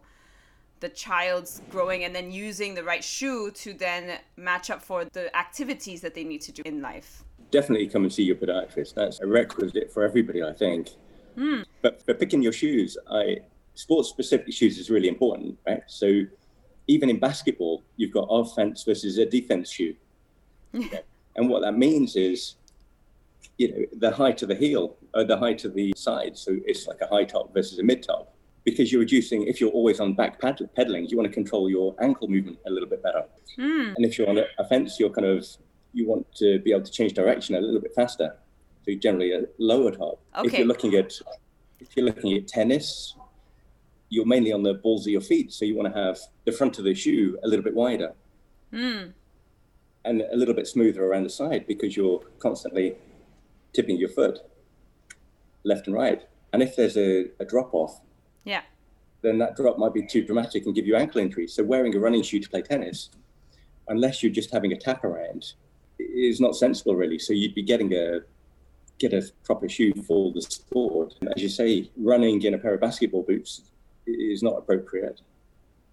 the 0.80 0.90
child's 0.90 1.62
growing 1.70 2.04
and 2.04 2.16
then 2.16 2.32
using 2.32 2.76
the 2.76 2.84
right 2.84 3.04
shoe 3.04 3.52
to 3.52 3.74
then 3.74 4.20
match 4.38 4.70
up 4.70 4.82
for 4.82 5.06
the 5.14 5.36
activities 5.36 6.02
that 6.02 6.14
they 6.14 6.24
need 6.24 6.42
to 6.42 6.52
do 6.52 6.62
in 6.66 6.82
life 6.82 7.24
definitely 7.52 7.88
come 7.88 8.04
and 8.04 8.12
see 8.12 8.24
your 8.24 8.36
podiatrist 8.36 8.94
that's 8.94 9.20
a 9.20 9.28
requisite 9.28 9.92
for 9.92 10.04
everybody 10.04 10.44
i 10.44 10.52
think 10.52 10.90
mm. 11.38 11.64
but 11.82 12.04
for 12.04 12.14
picking 12.14 12.42
your 12.42 12.54
shoes 12.54 12.98
i 13.12 13.38
sports 13.74 14.10
specific 14.10 14.54
shoes 14.54 14.78
is 14.78 14.90
really 14.90 15.08
important 15.08 15.58
right 15.66 15.84
so 15.88 16.26
even 16.88 17.10
in 17.10 17.20
basketball, 17.20 17.84
you've 17.98 18.12
got 18.12 18.28
offense 18.30 18.84
versus 18.84 19.18
a 19.18 19.26
defense 19.26 19.72
shoe. 19.72 19.96
Yeah. 20.74 21.00
And 21.38 21.50
what 21.50 21.62
that 21.62 21.78
means 21.78 22.18
is, 22.18 22.56
you 23.58 23.72
know, 23.72 23.86
the 23.94 24.12
height 24.12 24.42
of 24.42 24.50
the 24.50 24.56
heel, 24.56 24.98
or 25.14 25.24
the 25.24 25.38
height 25.38 25.64
of 25.64 25.74
the 25.74 25.94
side. 25.96 26.38
So 26.38 26.58
it's 26.66 26.86
like 26.88 27.00
a 27.02 27.08
high 27.08 27.24
top 27.24 27.54
versus 27.54 27.80
a 27.80 27.84
mid 27.84 28.04
top. 28.04 28.35
Because 28.66 28.92
you're 28.92 29.00
reducing, 29.02 29.44
if 29.48 29.62
you're 29.62 29.70
always 29.70 30.00
on 30.00 30.16
back 30.16 30.42
ped- 30.42 30.74
pedaling, 30.76 31.06
you 31.08 31.18
want 31.18 31.30
to 31.30 31.34
control 31.34 31.70
your 31.70 31.96
ankle 32.02 32.28
movement 32.28 32.58
a 32.68 32.72
little 32.72 32.90
bit 32.90 33.02
better. 33.04 33.24
Mm. 33.60 33.94
And 33.96 34.06
if 34.06 34.18
you're 34.18 34.28
on 34.28 34.40
a 34.40 34.68
fence, 34.68 35.00
you're 35.00 35.12
kind 35.12 35.28
of, 35.28 35.46
you 35.94 36.08
want 36.08 36.26
to 36.38 36.60
be 36.60 36.72
able 36.72 36.84
to 36.84 36.92
change 36.92 37.14
direction 37.14 37.56
a 37.56 37.62
little 37.62 37.80
bit 37.80 37.94
faster. 37.96 38.36
So 38.84 38.94
generally 38.96 39.34
a 39.34 39.44
lower 39.60 39.92
top. 39.92 40.20
Okay. 40.38 40.48
If 40.48 40.54
you're 40.58 40.68
looking 40.68 40.96
at, 40.96 41.14
if 41.80 41.96
you're 41.96 42.06
looking 42.06 42.34
at 42.34 42.48
tennis, 42.48 43.16
you're 44.10 44.26
mainly 44.26 44.52
on 44.52 44.64
the 44.64 44.74
balls 44.74 45.06
of 45.06 45.12
your 45.12 45.22
feet. 45.22 45.54
So 45.54 45.64
you 45.64 45.76
want 45.76 45.94
to 45.94 46.00
have 46.00 46.18
the 46.46 46.52
front 46.52 46.78
of 46.80 46.86
the 46.86 46.96
shoe 46.96 47.38
a 47.44 47.48
little 47.48 47.64
bit 47.64 47.76
wider 47.76 48.14
Mm. 48.74 49.14
and 50.04 50.22
a 50.22 50.36
little 50.36 50.56
bit 50.56 50.68
smoother 50.68 51.06
around 51.06 51.24
the 51.24 51.30
side 51.30 51.66
because 51.68 51.96
you're 51.96 52.20
constantly 52.40 52.96
tipping 53.74 53.98
your 53.98 54.10
foot 54.10 54.40
left 55.64 55.88
and 55.88 55.96
right. 55.96 56.24
And 56.52 56.62
if 56.64 56.76
there's 56.76 56.98
a, 56.98 57.28
a 57.40 57.46
drop 57.46 57.74
off, 57.74 58.02
Yeah. 58.46 58.62
then 59.22 59.40
that 59.40 59.56
drop 59.56 59.78
might 59.78 59.94
be 59.94 60.06
too 60.06 60.24
dramatic 60.24 60.66
and 60.66 60.76
give 60.76 60.86
you 60.86 60.96
ankle 60.96 61.20
injuries. 61.20 61.54
So 61.54 61.64
wearing 61.64 61.96
a 61.96 62.00
running 62.00 62.22
shoe 62.22 62.40
to 62.40 62.50
play 62.50 62.62
tennis, 62.62 63.10
unless 63.88 64.22
you're 64.22 64.32
just 64.32 64.52
having 64.54 64.72
a 64.72 64.78
tap 64.78 65.04
around, 65.04 65.54
is 66.00 66.40
not 66.40 66.56
sensible 66.56 66.96
really. 66.96 67.20
So 67.20 67.34
you'd 67.34 67.56
be 67.56 67.64
getting 67.64 67.94
a 67.94 68.20
get 68.98 69.14
a 69.14 69.30
proper 69.44 69.68
shoe 69.68 69.94
for 70.08 70.32
the 70.32 70.42
sport. 70.42 71.16
And 71.20 71.30
as 71.36 71.42
you 71.42 71.50
say, 71.50 71.90
running 71.98 72.42
in 72.44 72.54
a 72.54 72.58
pair 72.58 72.76
of 72.76 72.82
basketball 72.82 73.24
boots 73.24 73.64
is 74.06 74.42
not 74.42 74.58
appropriate. 74.58 75.20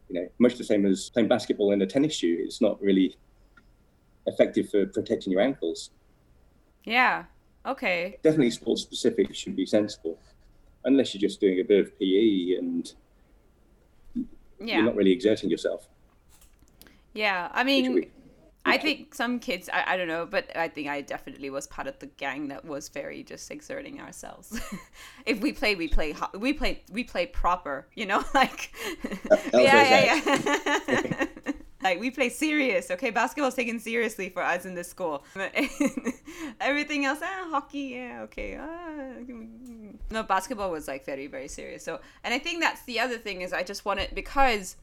You 0.09 0.21
know, 0.21 0.29
much 0.38 0.57
the 0.57 0.65
same 0.65 0.87
as 0.87 1.11
playing 1.11 1.29
basketball 1.29 1.73
in 1.73 1.83
a 1.83 1.87
tennis 1.87 2.15
shoe. 2.15 2.37
It's 2.45 2.61
not 2.61 2.81
really 2.81 3.17
effective 4.27 4.71
for 4.71 4.87
protecting 4.87 5.33
your 5.33 5.41
ankles. 5.41 5.91
Yeah. 6.85 7.25
Okay. 7.65 8.19
Definitely 8.23 8.51
sport 8.51 8.79
specific 8.79 9.35
should 9.35 9.57
be 9.57 9.67
sensible. 9.67 10.19
Unless 10.85 11.14
you're 11.14 11.21
just 11.21 11.40
doing 11.40 11.61
a 11.61 11.64
bit 11.64 11.81
of 11.81 11.99
PE 11.99 12.57
and 12.59 12.92
Yeah. 14.61 14.77
you're 14.77 14.85
not 14.85 14.97
really 14.97 15.12
exerting 15.12 15.51
yourself. 15.51 15.88
Yeah, 17.14 17.49
I 17.53 17.62
mean, 17.64 17.95
we- 17.95 18.11
I 18.64 18.79
think 18.79 19.14
some 19.14 19.40
kids, 19.40 19.68
I, 19.73 19.95
I 19.95 19.97
don't 19.97 20.07
know, 20.07 20.25
but 20.25 20.57
I 20.57 20.68
think 20.68 20.88
I 20.88 21.01
definitely 21.01 21.51
was 21.51 21.66
part 21.66 21.88
of 21.88 21.99
the 21.99 22.07
gang 22.07 22.49
that 22.49 22.64
was 22.64 22.88
very 22.88 23.25
just 23.25 23.51
exerting 23.51 24.01
ourselves. 24.01 24.61
if 25.27 25.40
we 25.40 25.53
play, 25.53 25.75
we 25.75 25.88
play, 25.88 26.14
we 26.38 26.53
play, 26.53 26.83
we 26.92 27.03
play 27.03 27.27
proper, 27.27 27.88
you 27.95 28.07
know, 28.07 28.23
like, 28.35 28.73
yeah, 29.53 30.21
yeah, 30.23 30.81
yeah. 30.88 31.27
Like 31.83 32.01
we 32.01 32.11
play 32.11 32.29
serious, 32.29 32.90
okay? 32.90 33.11
Basketball's 33.11 33.55
taken 33.55 33.79
seriously 33.79 34.29
for 34.29 34.42
us 34.42 34.64
in 34.64 34.75
this 34.75 34.88
school. 34.88 35.25
Everything 36.61 37.05
else, 37.05 37.21
ah, 37.23 37.49
hockey, 37.51 37.95
yeah, 37.97 38.23
okay. 38.23 38.59
Ah. 38.61 39.12
No, 40.11 40.23
basketball 40.23 40.71
was 40.71 40.88
like 40.88 41.05
very, 41.05 41.27
very 41.27 41.49
serious. 41.49 41.85
So, 41.85 42.01
and 42.25 42.33
I 42.33 42.38
think 42.38 42.61
that's 42.61 42.83
the 42.85 43.01
other 43.01 43.18
thing 43.18 43.42
is 43.42 43.53
I 43.53 43.62
just 43.62 43.85
wanted 43.85 44.14
because 44.14 44.77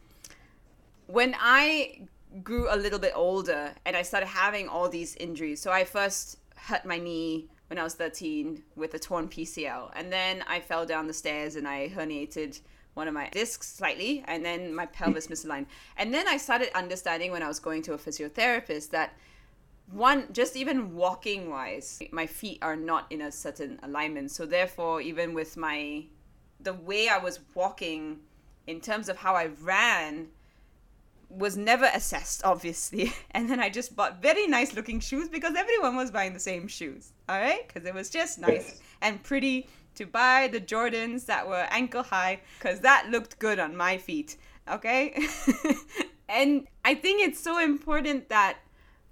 when 1.08 1.36
I 1.40 2.02
grew 2.44 2.68
a 2.70 2.76
little 2.78 3.00
bit 3.00 3.14
older 3.16 3.74
and 3.86 3.96
I 3.96 4.04
started 4.04 4.28
having 4.28 4.68
all 4.68 4.90
these 4.90 5.16
injuries, 5.16 5.62
so 5.62 5.72
I 5.72 5.84
first 5.84 6.38
hurt 6.56 6.86
my 6.86 6.98
knee 6.98 7.48
when 7.68 7.80
I 7.80 7.84
was 7.84 7.96
13 7.96 8.64
with 8.76 8.94
a 8.94 9.00
torn 9.00 9.28
PCL, 9.28 9.92
and 9.96 10.12
then 10.12 10.44
I 10.48 10.60
fell 10.60 10.86
down 10.86 11.08
the 11.08 11.14
stairs 11.14 11.56
and 11.56 11.68
I 11.68 11.90
herniated 11.90 12.60
one 13.00 13.08
of 13.08 13.14
my 13.14 13.30
discs 13.30 13.68
slightly, 13.74 14.24
and 14.28 14.46
then 14.46 14.76
my 14.76 14.86
pelvis 14.86 15.28
mm. 15.28 15.32
misaligned. 15.32 15.66
And 15.98 16.14
then 16.14 16.28
I 16.28 16.38
started 16.38 16.70
understanding 16.78 17.32
when 17.32 17.42
I 17.42 17.48
was 17.48 17.60
going 17.60 17.82
to 17.84 17.94
a 17.94 17.98
physiotherapist 17.98 18.92
that 18.92 19.14
one 19.92 20.26
just 20.32 20.56
even 20.56 20.94
walking 20.94 21.50
wise 21.50 22.00
my 22.12 22.28
feet 22.28 22.60
are 22.62 22.76
not 22.76 23.08
in 23.10 23.22
a 23.22 23.32
certain 23.32 23.80
alignment 23.82 24.30
so 24.30 24.46
therefore 24.46 25.02
even 25.02 25.34
with 25.34 25.58
my 25.58 26.04
the 26.60 26.74
way 26.74 27.10
i 27.10 27.18
was 27.18 27.40
walking 27.56 28.20
in 28.68 28.80
terms 28.80 29.10
of 29.10 29.18
how 29.18 29.34
i 29.34 29.48
ran 29.64 30.28
was 31.30 31.56
never 31.56 31.90
assessed 31.94 32.42
obviously. 32.44 33.14
And 33.32 33.50
then 33.50 33.60
i 33.60 33.70
just 33.70 33.96
bought 33.96 34.22
very 34.22 34.48
nice 34.48 34.74
looking 34.74 35.00
shoes 35.00 35.30
because 35.30 35.56
everyone 35.56 35.96
was 35.96 36.12
buying 36.12 36.34
the 36.34 36.40
same 36.40 36.68
shoes 36.68 37.14
all 37.28 37.40
right? 37.40 37.68
Because 37.68 37.86
it 37.88 37.94
was 37.94 38.10
just 38.10 38.40
nice 38.40 38.82
and 39.02 39.22
pretty 39.24 39.68
to 39.96 40.06
buy 40.06 40.50
the 40.52 40.62
jordans 40.62 41.26
that 41.26 41.48
were 41.48 41.68
ankle 41.70 42.04
high 42.04 42.40
because 42.58 42.80
that 42.82 43.08
looked 43.10 43.38
good 43.40 43.60
on 43.60 43.76
my 43.76 43.98
feet 43.98 44.38
okay? 44.70 45.28
And 46.30 46.68
i 46.86 46.94
think 46.94 47.22
it's 47.22 47.40
so 47.40 47.60
important 47.60 48.30
that 48.30 48.58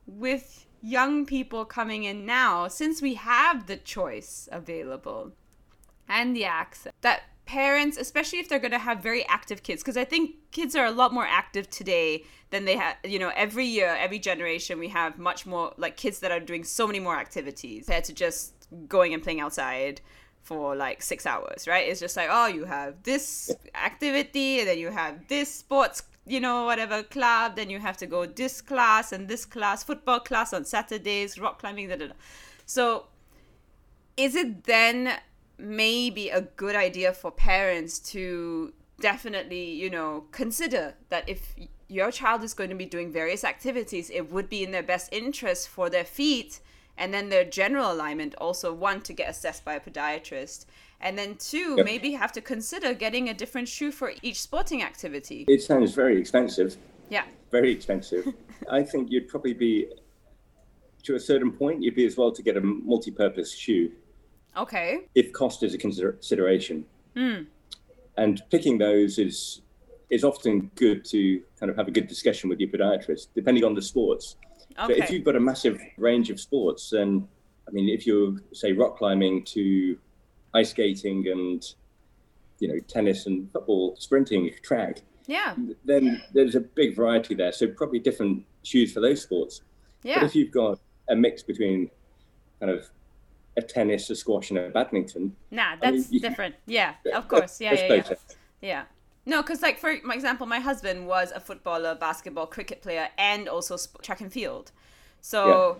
with 0.05 0.67
young 0.81 1.25
people 1.25 1.65
coming 1.65 2.03
in 2.03 2.25
now, 2.25 2.67
since 2.67 3.01
we 3.01 3.15
have 3.15 3.67
the 3.67 3.77
choice 3.77 4.47
available 4.51 5.33
and 6.07 6.35
the 6.35 6.45
access, 6.45 6.93
that 7.01 7.23
parents, 7.47 7.97
especially 7.97 8.39
if 8.39 8.49
they're 8.49 8.59
going 8.59 8.71
to 8.71 8.77
have 8.79 8.99
very 9.01 9.25
active 9.27 9.63
kids, 9.63 9.81
because 9.81 9.97
I 9.97 10.05
think 10.05 10.35
kids 10.51 10.75
are 10.75 10.85
a 10.85 10.91
lot 10.91 11.13
more 11.13 11.25
active 11.25 11.69
today 11.69 12.23
than 12.51 12.65
they 12.65 12.75
have, 12.75 12.97
you 13.03 13.19
know, 13.19 13.31
every 13.35 13.65
year, 13.65 13.95
every 13.99 14.19
generation, 14.19 14.77
we 14.79 14.89
have 14.89 15.17
much 15.17 15.45
more 15.45 15.73
like 15.77 15.97
kids 15.97 16.19
that 16.19 16.31
are 16.31 16.39
doing 16.39 16.63
so 16.63 16.85
many 16.85 16.99
more 16.99 17.17
activities 17.17 17.85
compared 17.85 18.03
to 18.05 18.13
just 18.13 18.53
going 18.87 19.13
and 19.13 19.23
playing 19.23 19.39
outside 19.39 20.01
for 20.43 20.75
like 20.75 21.01
six 21.01 21.25
hours, 21.25 21.67
right? 21.67 21.87
It's 21.87 21.99
just 21.99 22.15
like, 22.15 22.29
oh, 22.31 22.47
you 22.47 22.65
have 22.65 23.01
this 23.03 23.51
activity, 23.73 24.59
and 24.59 24.67
then 24.67 24.77
you 24.77 24.91
have 24.91 25.27
this 25.27 25.53
sports 25.53 26.03
you 26.27 26.41
know, 26.41 26.65
whatever 26.65 27.03
club, 27.03 27.55
then 27.55 27.69
you 27.69 27.79
have 27.79 27.97
to 27.97 28.05
go 28.05 28.25
this 28.25 28.61
class 28.61 29.13
and 29.13 29.29
this 29.29 29.45
class, 29.45 29.83
football 29.83 30.19
class 30.19 30.53
on 30.53 30.65
Saturdays, 30.65 31.39
rock 31.39 31.59
climbing, 31.59 31.87
da, 31.87 31.95
da, 31.95 32.07
da. 32.07 32.13
So 32.65 33.05
is 34.17 34.35
it 34.35 34.65
then 34.65 35.13
maybe 35.57 36.29
a 36.29 36.41
good 36.41 36.75
idea 36.75 37.13
for 37.13 37.31
parents 37.31 37.99
to 37.99 38.73
definitely, 38.99 39.71
you 39.71 39.89
know, 39.89 40.25
consider 40.31 40.95
that 41.09 41.27
if 41.27 41.55
your 41.87 42.11
child 42.11 42.43
is 42.43 42.53
going 42.53 42.69
to 42.69 42.75
be 42.75 42.85
doing 42.85 43.11
various 43.11 43.43
activities, 43.43 44.09
it 44.09 44.31
would 44.31 44.49
be 44.49 44.63
in 44.63 44.71
their 44.71 44.83
best 44.83 45.11
interest 45.13 45.69
for 45.69 45.89
their 45.89 46.03
feet 46.05 46.59
and 46.97 47.13
then 47.13 47.29
their 47.29 47.43
general 47.43 47.91
alignment 47.91 48.33
also 48.39 48.73
one 48.73 49.01
to 49.01 49.13
get 49.13 49.29
assessed 49.29 49.63
by 49.63 49.75
a 49.75 49.79
podiatrist 49.79 50.65
and 50.99 51.17
then 51.17 51.35
two 51.35 51.75
Yep. 51.77 51.85
maybe 51.85 52.11
have 52.13 52.31
to 52.31 52.41
consider 52.41 52.93
getting 52.93 53.29
a 53.29 53.33
different 53.33 53.67
shoe 53.67 53.91
for 53.91 54.13
each 54.23 54.41
sporting 54.41 54.81
activity 54.81 55.45
It 55.47 55.61
sounds 55.61 55.93
very 55.93 56.19
expensive, 56.19 56.75
yeah 57.09 57.25
very 57.51 57.71
expensive. 57.71 58.25
I 58.71 58.83
think 58.83 59.11
you'd 59.11 59.27
probably 59.27 59.53
be, 59.53 59.87
to 61.03 61.15
a 61.15 61.19
certain 61.19 61.51
point, 61.51 61.83
you'd 61.83 61.95
be 61.95 62.05
as 62.05 62.17
well 62.17 62.31
to 62.31 62.41
get 62.41 62.57
a 62.57 62.61
multi-purpose 62.61 63.53
shoe 63.53 63.91
okay 64.57 64.99
if 65.15 65.31
cost 65.33 65.63
is 65.63 65.73
a 65.73 65.77
consider- 65.77 66.13
consideration. 66.13 66.85
Hmm. 67.15 67.43
And 68.17 68.41
picking 68.49 68.77
those 68.77 69.19
is 69.19 69.61
is 70.09 70.23
often 70.23 70.71
good 70.75 71.03
to 71.05 71.41
kind 71.59 71.69
of 71.69 71.75
have 71.75 71.87
a 71.87 71.91
good 71.91 72.07
discussion 72.07 72.49
with 72.49 72.59
your 72.59 72.69
podiatrist, 72.69 73.27
depending 73.35 73.63
on 73.63 73.75
the 73.75 73.81
sports. 73.81 74.37
Okay. 74.79 74.97
So 74.97 75.03
if 75.03 75.11
you've 75.11 75.23
got 75.23 75.35
a 75.35 75.39
massive 75.39 75.81
range 75.97 76.29
of 76.29 76.39
sports, 76.39 76.89
then 76.89 77.27
I 77.67 77.71
mean, 77.71 77.89
if 77.89 78.07
you're 78.07 78.35
say 78.53 78.71
rock 78.73 78.97
climbing 78.97 79.43
to 79.45 79.97
ice 80.53 80.69
skating 80.71 81.27
and 81.27 81.63
you 82.59 82.67
know 82.67 82.79
tennis 82.87 83.25
and 83.25 83.51
football, 83.51 83.95
sprinting, 83.99 84.49
track, 84.63 85.01
yeah 85.27 85.55
then 85.83 86.21
there's 86.33 86.55
a 86.55 86.61
big 86.61 86.95
variety 86.95 87.35
there. 87.35 87.51
So 87.51 87.67
probably 87.67 87.99
different 87.99 88.45
shoes 88.63 88.93
for 88.93 89.01
those 89.01 89.21
sports. 89.21 89.61
Yeah. 90.03 90.19
But 90.19 90.25
if 90.27 90.35
you've 90.35 90.51
got 90.51 90.79
a 91.09 91.15
mix 91.15 91.43
between 91.43 91.89
kind 92.59 92.71
of 92.71 92.89
a 93.57 93.61
tennis, 93.61 94.09
a 94.09 94.15
squash, 94.15 94.49
and 94.51 94.59
a 94.59 94.69
badminton, 94.69 95.35
nah 95.51 95.63
I 95.63 95.71
mean, 95.71 95.79
that's 95.79 96.09
different 96.09 96.55
yeah 96.67 96.93
of 97.13 97.27
course 97.27 97.59
yeah 97.59 97.73
yeah, 97.73 97.93
yeah. 97.95 98.15
Yeah. 98.61 98.83
No, 99.25 99.41
because 99.41 99.61
like 99.61 99.77
for 99.77 99.93
my 100.03 100.13
example, 100.13 100.47
my 100.47 100.59
husband 100.59 101.05
was 101.05 101.31
a 101.31 101.39
footballer, 101.39 101.95
basketball, 101.95 102.47
cricket 102.47 102.81
player, 102.81 103.09
and 103.17 103.49
also 103.49 103.75
sp- 103.75 104.01
track 104.01 104.21
and 104.21 104.31
field. 104.31 104.71
So, 105.19 105.77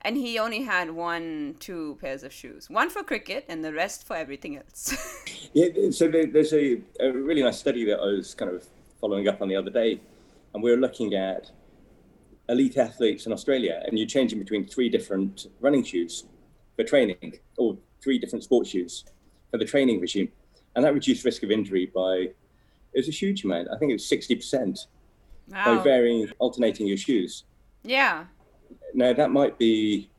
and 0.00 0.16
he 0.16 0.38
only 0.38 0.62
had 0.62 0.90
one, 0.90 1.56
two 1.60 1.98
pairs 2.00 2.22
of 2.22 2.32
shoes. 2.32 2.70
One 2.70 2.88
for 2.88 3.02
cricket, 3.02 3.44
and 3.48 3.62
the 3.62 3.72
rest 3.72 4.06
for 4.06 4.16
everything 4.16 4.56
else. 4.56 4.94
Yeah, 5.52 5.68
so 5.92 6.08
there, 6.08 6.26
there's 6.26 6.52
a, 6.52 6.80
a 6.98 7.12
really 7.12 7.40
nice 7.40 7.60
study 7.60 7.84
that 7.84 8.00
I 8.00 8.06
was 8.06 8.34
kind 8.34 8.50
of 8.50 8.66
following 9.00 9.28
up 9.28 9.40
on 9.40 9.46
the 9.46 9.54
other 9.54 9.70
day, 9.70 10.00
and 10.52 10.60
we 10.60 10.70
were 10.72 10.76
looking 10.76 11.14
at 11.14 11.52
elite 12.48 12.76
athletes 12.76 13.26
in 13.26 13.32
Australia, 13.32 13.80
and 13.86 13.96
you're 13.96 14.08
changing 14.08 14.40
between 14.40 14.66
three 14.66 14.88
different 14.88 15.46
running 15.60 15.84
shoes 15.84 16.24
for 16.76 16.84
training, 16.84 17.38
or 17.56 17.76
three 18.02 18.18
different 18.18 18.44
sports 18.44 18.70
shoes 18.70 19.04
for 19.50 19.58
the 19.58 19.64
training 19.64 20.00
regime, 20.00 20.30
and 20.74 20.84
that 20.84 20.94
reduced 20.94 21.24
risk 21.24 21.42
of 21.42 21.50
injury 21.50 21.86
by 21.94 22.28
it 22.92 22.98
was 22.98 23.08
a 23.08 23.12
huge 23.12 23.44
amount. 23.44 23.68
I 23.72 23.78
think 23.78 23.90
it 23.90 23.94
was 23.94 24.06
sixty 24.06 24.34
percent 24.34 24.86
by 25.48 25.76
varying, 25.82 26.28
alternating 26.38 26.86
your 26.86 26.96
shoes. 26.96 27.44
Yeah. 27.82 28.24
Now 28.94 29.12
that 29.12 29.30
might 29.30 29.58
be 29.58 30.10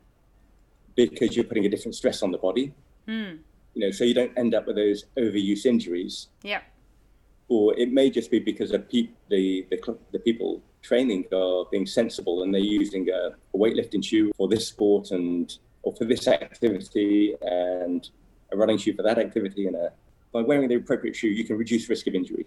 because 0.94 1.34
you're 1.36 1.44
putting 1.44 1.66
a 1.66 1.68
different 1.68 1.94
stress 1.94 2.22
on 2.22 2.30
the 2.30 2.38
body, 2.38 2.72
Hmm. 3.06 3.36
you 3.74 3.80
know, 3.82 3.90
so 3.90 4.04
you 4.04 4.14
don't 4.14 4.32
end 4.36 4.54
up 4.54 4.66
with 4.66 4.76
those 4.76 5.04
overuse 5.18 5.66
injuries. 5.66 6.28
Yeah. 6.42 6.60
or 7.48 7.78
it 7.78 7.92
may 7.92 8.10
just 8.10 8.28
be 8.30 8.40
because 8.40 8.72
of 8.72 8.88
peop 8.88 9.14
the, 9.28 9.64
the 9.70 9.78
the 10.10 10.18
people 10.18 10.60
training 10.82 11.24
are 11.32 11.64
being 11.70 11.86
sensible 11.86 12.42
and 12.42 12.52
they're 12.52 12.60
using 12.80 13.08
a, 13.10 13.20
a 13.54 13.56
weightlifting 13.56 14.02
shoe 14.04 14.32
for 14.36 14.48
this 14.48 14.66
sport 14.66 15.10
and 15.12 15.58
or 15.86 15.94
for 15.94 16.04
this 16.04 16.26
activity 16.26 17.36
and 17.42 18.10
a 18.50 18.56
running 18.56 18.76
shoe 18.76 18.92
for 18.92 19.04
that 19.04 19.18
activity 19.18 19.68
and 19.68 19.76
a 19.76 19.92
by 20.32 20.42
wearing 20.42 20.68
the 20.68 20.74
appropriate 20.74 21.14
shoe 21.14 21.28
you 21.28 21.44
can 21.44 21.56
reduce 21.56 21.88
risk 21.88 22.06
of 22.08 22.14
injury 22.14 22.44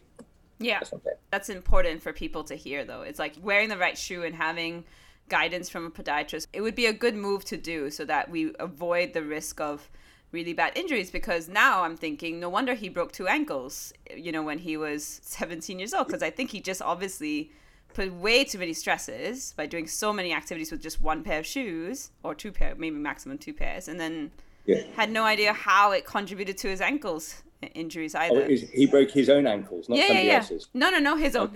Yeah. 0.60 0.80
that's 0.80 0.94
That's 1.32 1.50
important 1.50 2.02
for 2.04 2.12
people 2.12 2.44
to 2.44 2.56
hear, 2.56 2.84
though. 2.84 3.04
It's 3.04 3.18
like 3.18 3.36
wearing 3.42 3.70
the 3.70 3.78
right 3.78 3.98
shoe 3.98 4.24
and 4.24 4.36
having 4.36 4.84
guidance 5.30 5.70
from 5.70 5.86
a 5.86 5.90
podiatrist. 5.90 6.48
It 6.52 6.62
would 6.62 6.76
be 6.76 6.88
a 6.88 6.92
good 6.92 7.16
move 7.16 7.46
to 7.46 7.56
do 7.56 7.90
so 7.90 8.04
that 8.06 8.30
we 8.30 8.54
avoid 8.60 9.14
the 9.14 9.24
risk 9.24 9.62
of 9.62 9.90
really 10.34 10.54
bad 10.54 10.78
injuries 10.78 11.12
because 11.12 11.48
now 11.48 11.84
I'm 11.84 11.96
thinking 11.96 12.42
no 12.42 12.50
wonder 12.50 12.74
he 12.74 12.90
broke 12.90 13.14
two 13.14 13.28
ankles, 13.28 13.94
you 14.14 14.32
know, 14.34 14.44
when 14.44 14.60
he 14.60 14.76
was 14.76 15.22
17 15.24 15.80
years 15.80 15.94
old 15.94 16.08
because 16.08 16.22
I 16.22 16.30
think 16.30 16.52
he 16.52 16.60
just 16.60 16.82
obviously 16.82 17.52
put 17.94 18.14
way 18.14 18.44
too 18.44 18.58
many 18.60 18.74
stresses 18.74 19.54
by 19.58 19.66
doing 19.66 19.88
so 19.88 20.14
many 20.14 20.34
activities 20.34 20.72
with 20.72 20.82
just 20.82 21.02
one 21.02 21.24
pair 21.24 21.40
of 21.40 21.46
shoes 21.46 22.12
or 22.24 22.36
two 22.36 22.52
pair, 22.52 22.76
maybe 22.76 22.96
maximum 22.96 23.38
two 23.38 23.54
pairs, 23.54 23.88
and 23.88 24.00
then 24.00 24.32
Yeah. 24.66 24.84
had 24.96 25.10
no 25.10 25.24
idea 25.24 25.54
how 25.54 25.92
it 25.92 26.06
contributed 26.06 26.58
to 26.60 26.68
his 26.70 26.82
ankles 26.82 27.42
injuries 27.68 28.16
oh, 28.16 28.20
either. 28.20 28.48
Oh, 28.50 28.56
he 28.74 28.86
broke 28.86 29.12
his 29.12 29.30
own 29.30 29.48
ankles, 29.48 29.90
not 29.90 29.98
yeah, 29.98 30.08
somebody 30.08 30.28
yeah. 30.28 30.36
else's. 30.36 30.68
No, 30.74 30.90
no, 30.90 31.00
no, 31.00 31.16
his 31.16 31.36
own. 31.36 31.54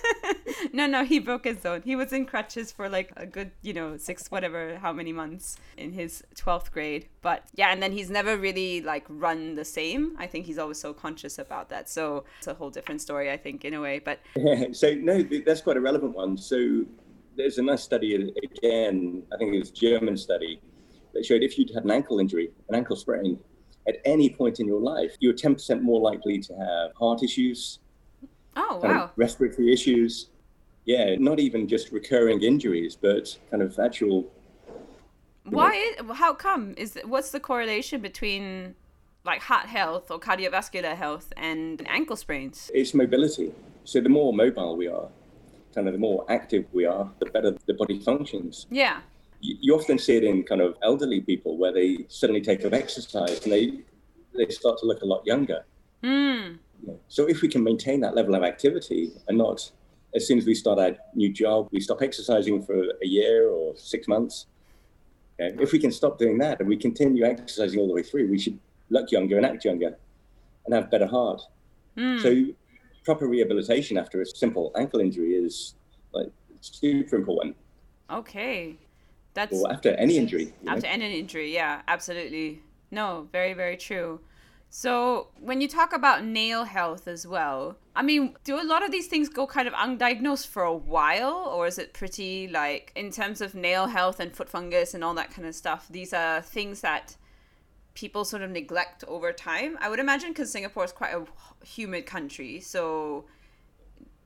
no, 0.72 0.86
no, 0.86 1.04
he 1.04 1.18
broke 1.18 1.44
his 1.44 1.64
own. 1.64 1.82
He 1.82 1.96
was 1.96 2.12
in 2.12 2.26
crutches 2.26 2.70
for 2.72 2.88
like 2.88 3.12
a 3.16 3.26
good, 3.26 3.52
you 3.62 3.72
know, 3.72 3.96
six, 3.96 4.30
whatever, 4.30 4.78
how 4.78 4.92
many 4.92 5.12
months 5.12 5.56
in 5.76 5.92
his 5.92 6.22
12th 6.36 6.70
grade. 6.70 7.08
But 7.22 7.44
yeah, 7.54 7.72
and 7.72 7.82
then 7.82 7.92
he's 7.92 8.10
never 8.10 8.36
really 8.36 8.80
like 8.82 9.04
run 9.08 9.54
the 9.54 9.64
same. 9.64 10.16
I 10.18 10.26
think 10.26 10.46
he's 10.46 10.58
always 10.58 10.80
so 10.80 10.92
conscious 10.92 11.38
about 11.38 11.68
that. 11.70 11.88
So 11.88 12.24
it's 12.38 12.46
a 12.46 12.54
whole 12.54 12.70
different 12.70 13.00
story, 13.00 13.30
I 13.30 13.36
think, 13.36 13.64
in 13.64 13.74
a 13.74 13.80
way. 13.80 13.98
But 13.98 14.20
so 14.72 14.94
no, 14.94 15.22
that's 15.46 15.60
quite 15.60 15.76
a 15.76 15.80
relevant 15.80 16.14
one. 16.14 16.36
So 16.36 16.84
there's 17.36 17.58
a 17.58 17.62
nice 17.62 17.82
study 17.82 18.14
again. 18.14 19.22
I 19.32 19.36
think 19.38 19.54
it 19.54 19.58
was 19.58 19.70
a 19.70 19.74
German 19.74 20.16
study 20.16 20.60
that 21.14 21.24
showed 21.24 21.42
if 21.42 21.58
you'd 21.58 21.70
had 21.70 21.84
an 21.84 21.90
ankle 21.90 22.18
injury, 22.18 22.50
an 22.68 22.74
ankle 22.74 22.96
sprain, 22.96 23.38
at 23.86 23.96
any 24.04 24.30
point 24.30 24.60
in 24.60 24.66
your 24.66 24.80
life, 24.80 25.16
you're 25.20 25.32
10% 25.32 25.82
more 25.82 26.00
likely 26.00 26.38
to 26.38 26.54
have 26.54 26.94
heart 26.94 27.22
issues, 27.22 27.80
oh, 28.56 28.80
wow. 28.82 29.10
respiratory 29.16 29.72
issues. 29.72 30.28
Yeah, 30.84 31.14
not 31.16 31.38
even 31.38 31.68
just 31.68 31.92
recurring 31.92 32.42
injuries, 32.42 32.96
but 33.00 33.38
kind 33.50 33.62
of 33.62 33.78
actual. 33.78 34.32
Why? 35.44 35.74
Is, 35.74 36.16
how 36.16 36.34
come? 36.34 36.74
Is 36.76 36.98
what's 37.04 37.30
the 37.30 37.38
correlation 37.38 38.00
between 38.00 38.74
like 39.24 39.42
heart 39.42 39.66
health 39.66 40.10
or 40.10 40.18
cardiovascular 40.18 40.96
health 40.96 41.32
and 41.36 41.86
ankle 41.88 42.16
sprains? 42.16 42.68
It's 42.74 42.94
mobility. 42.94 43.52
So 43.84 44.00
the 44.00 44.08
more 44.08 44.32
mobile 44.32 44.76
we 44.76 44.88
are, 44.88 45.08
kind 45.72 45.86
of 45.86 45.92
the 45.92 46.00
more 46.00 46.24
active 46.28 46.66
we 46.72 46.84
are, 46.84 47.08
the 47.20 47.26
better 47.26 47.56
the 47.66 47.74
body 47.74 48.00
functions. 48.00 48.66
Yeah. 48.70 49.00
You 49.42 49.74
often 49.74 49.98
see 49.98 50.16
it 50.16 50.24
in 50.24 50.44
kind 50.44 50.60
of 50.60 50.76
elderly 50.82 51.20
people 51.20 51.58
where 51.58 51.72
they 51.72 52.06
suddenly 52.08 52.40
take 52.40 52.64
up 52.64 52.72
exercise 52.72 53.42
and 53.42 53.52
they 53.52 53.80
they 54.34 54.48
start 54.48 54.78
to 54.78 54.86
look 54.86 55.02
a 55.02 55.04
lot 55.04 55.26
younger. 55.26 55.64
Hmm. 56.02 56.54
So 57.08 57.28
if 57.28 57.42
we 57.42 57.48
can 57.48 57.62
maintain 57.62 58.00
that 58.00 58.14
level 58.14 58.34
of 58.34 58.42
activity 58.42 59.12
and 59.28 59.36
not 59.36 59.70
as 60.14 60.26
soon 60.26 60.38
as 60.38 60.46
we 60.46 60.54
start 60.54 60.78
our 60.78 60.96
new 61.14 61.32
job, 61.32 61.68
we 61.70 61.80
stop 61.80 62.02
exercising 62.02 62.62
for 62.62 62.82
a 63.02 63.06
year 63.06 63.48
or 63.48 63.76
six 63.76 64.08
months. 64.08 64.46
Okay? 65.40 65.62
If 65.62 65.72
we 65.72 65.78
can 65.78 65.92
stop 65.92 66.18
doing 66.18 66.38
that 66.38 66.60
and 66.60 66.68
we 66.68 66.76
continue 66.76 67.24
exercising 67.24 67.80
all 67.80 67.86
the 67.86 67.94
way 67.94 68.02
through, 68.02 68.28
we 68.28 68.38
should 68.38 68.58
look 68.90 69.10
younger 69.10 69.36
and 69.36 69.46
act 69.46 69.64
younger 69.64 69.96
and 70.64 70.74
have 70.74 70.90
better 70.90 71.06
heart. 71.06 71.42
Hmm. 71.96 72.18
So 72.18 72.46
proper 73.04 73.26
rehabilitation 73.26 73.98
after 73.98 74.20
a 74.22 74.26
simple 74.26 74.72
ankle 74.76 75.00
injury 75.00 75.34
is 75.34 75.74
like 76.12 76.30
super 76.60 77.16
important. 77.16 77.56
Okay. 78.10 78.76
That's 79.34 79.52
Or 79.54 79.72
after 79.72 79.90
any 79.94 80.18
injury. 80.18 80.44
you 80.44 80.52
know? 80.62 80.72
after 80.72 80.86
any 80.86 81.18
injury. 81.18 81.52
Yeah, 81.54 81.82
absolutely. 81.88 82.62
No, 82.90 83.28
very, 83.32 83.54
very 83.54 83.76
true. 83.76 84.20
So 84.68 85.28
when 85.38 85.60
you 85.60 85.68
talk 85.68 85.92
about 85.92 86.24
nail 86.24 86.64
health 86.64 87.06
as 87.06 87.26
well, 87.26 87.76
I 87.94 88.02
mean, 88.02 88.36
do 88.44 88.58
a 88.60 88.64
lot 88.64 88.82
of 88.82 88.90
these 88.90 89.06
things 89.06 89.28
go 89.28 89.46
kind 89.46 89.68
of 89.68 89.74
undiagnosed 89.74 90.46
for 90.46 90.62
a 90.62 90.74
while, 90.74 91.52
or 91.54 91.66
is 91.66 91.78
it 91.78 91.92
pretty 91.92 92.48
like 92.48 92.90
in 92.96 93.10
terms 93.10 93.42
of 93.42 93.54
nail 93.54 93.86
health 93.86 94.18
and 94.18 94.34
foot 94.34 94.48
fungus 94.48 94.94
and 94.94 95.04
all 95.04 95.12
that 95.14 95.30
kind 95.30 95.46
of 95.46 95.54
stuff? 95.54 95.88
These 95.90 96.14
are 96.14 96.40
things 96.40 96.80
that 96.80 97.16
people 97.94 98.24
sort 98.24 98.40
of 98.42 98.50
neglect 98.50 99.04
over 99.08 99.30
time. 99.32 99.76
I 99.80 99.90
would 99.90 99.98
imagine 99.98 100.30
because 100.30 100.50
Singapore 100.50 100.84
is 100.84 100.92
quite 100.92 101.12
a 101.12 101.26
humid 101.64 102.06
country, 102.06 102.60
so 102.60 103.26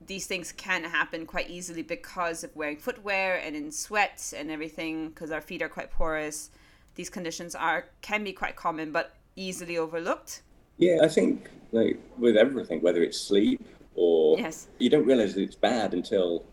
these 0.05 0.27
things 0.27 0.51
can 0.51 0.83
happen 0.83 1.25
quite 1.25 1.49
easily 1.49 1.81
because 1.81 2.43
of 2.43 2.55
wearing 2.55 2.77
footwear 2.77 3.37
and 3.37 3.55
in 3.55 3.71
sweat 3.71 4.33
and 4.37 4.51
everything 4.51 5.09
because 5.09 5.31
our 5.31 5.41
feet 5.41 5.61
are 5.61 5.69
quite 5.69 5.89
porous 5.91 6.49
these 6.95 7.09
conditions 7.09 7.55
are 7.55 7.85
can 8.01 8.23
be 8.23 8.31
quite 8.31 8.55
common 8.55 8.91
but 8.91 9.15
easily 9.35 9.77
overlooked 9.77 10.41
Yeah, 10.77 10.99
I 11.03 11.07
think 11.07 11.49
like 11.71 11.99
with 12.17 12.37
everything, 12.37 12.81
whether 12.81 13.01
it's 13.03 13.19
sleep 13.19 13.61
or 13.95 14.37
Yes. 14.37 14.67
you 14.79 14.89
don't 14.89 15.05
realize 15.05 15.33
that 15.35 15.41
it's 15.41 15.55
bad 15.55 15.93
until 15.93 16.45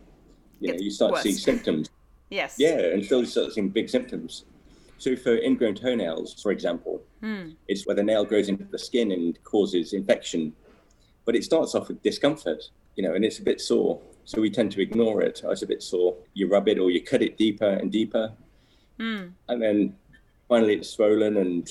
you 0.60 0.68
know 0.68 0.72
Gets 0.74 0.82
you 0.82 0.90
start 0.90 1.14
to 1.16 1.22
see 1.22 1.32
symptoms. 1.32 1.90
yes 2.30 2.56
Yeah, 2.58 2.78
until 2.98 3.20
you 3.20 3.26
start 3.26 3.52
seeing 3.52 3.68
big 3.68 3.88
symptoms. 3.88 4.44
So 4.98 5.14
for 5.16 5.36
ingrown 5.36 5.74
toenails, 5.74 6.40
for 6.42 6.50
example, 6.52 7.02
Hmm. 7.20 7.50
it's 7.68 7.86
where 7.86 7.96
the 7.96 8.02
nail 8.02 8.24
grows 8.24 8.48
into 8.48 8.64
the 8.64 8.78
skin 8.78 9.12
and 9.12 9.42
causes 9.44 9.92
infection. 9.92 10.52
But 11.26 11.36
it 11.36 11.44
starts 11.44 11.74
off 11.74 11.88
with 11.88 12.02
discomfort, 12.02 12.62
you 12.96 13.02
know, 13.02 13.14
and 13.14 13.24
it's 13.24 13.38
a 13.38 13.42
bit 13.42 13.60
sore. 13.60 14.00
So 14.24 14.40
we 14.40 14.50
tend 14.50 14.72
to 14.72 14.80
ignore 14.80 15.20
it. 15.20 15.42
Oh, 15.44 15.50
it's 15.50 15.62
a 15.62 15.66
bit 15.66 15.82
sore. 15.82 16.16
You 16.32 16.48
rub 16.48 16.68
it 16.68 16.78
or 16.78 16.90
you 16.90 17.02
cut 17.02 17.22
it 17.22 17.36
deeper 17.36 17.68
and 17.68 17.92
deeper. 17.92 18.32
Hmm. 18.98 19.26
And 19.48 19.60
then 19.60 19.96
finally 20.48 20.74
it's 20.76 20.88
swollen 20.88 21.36
and 21.36 21.70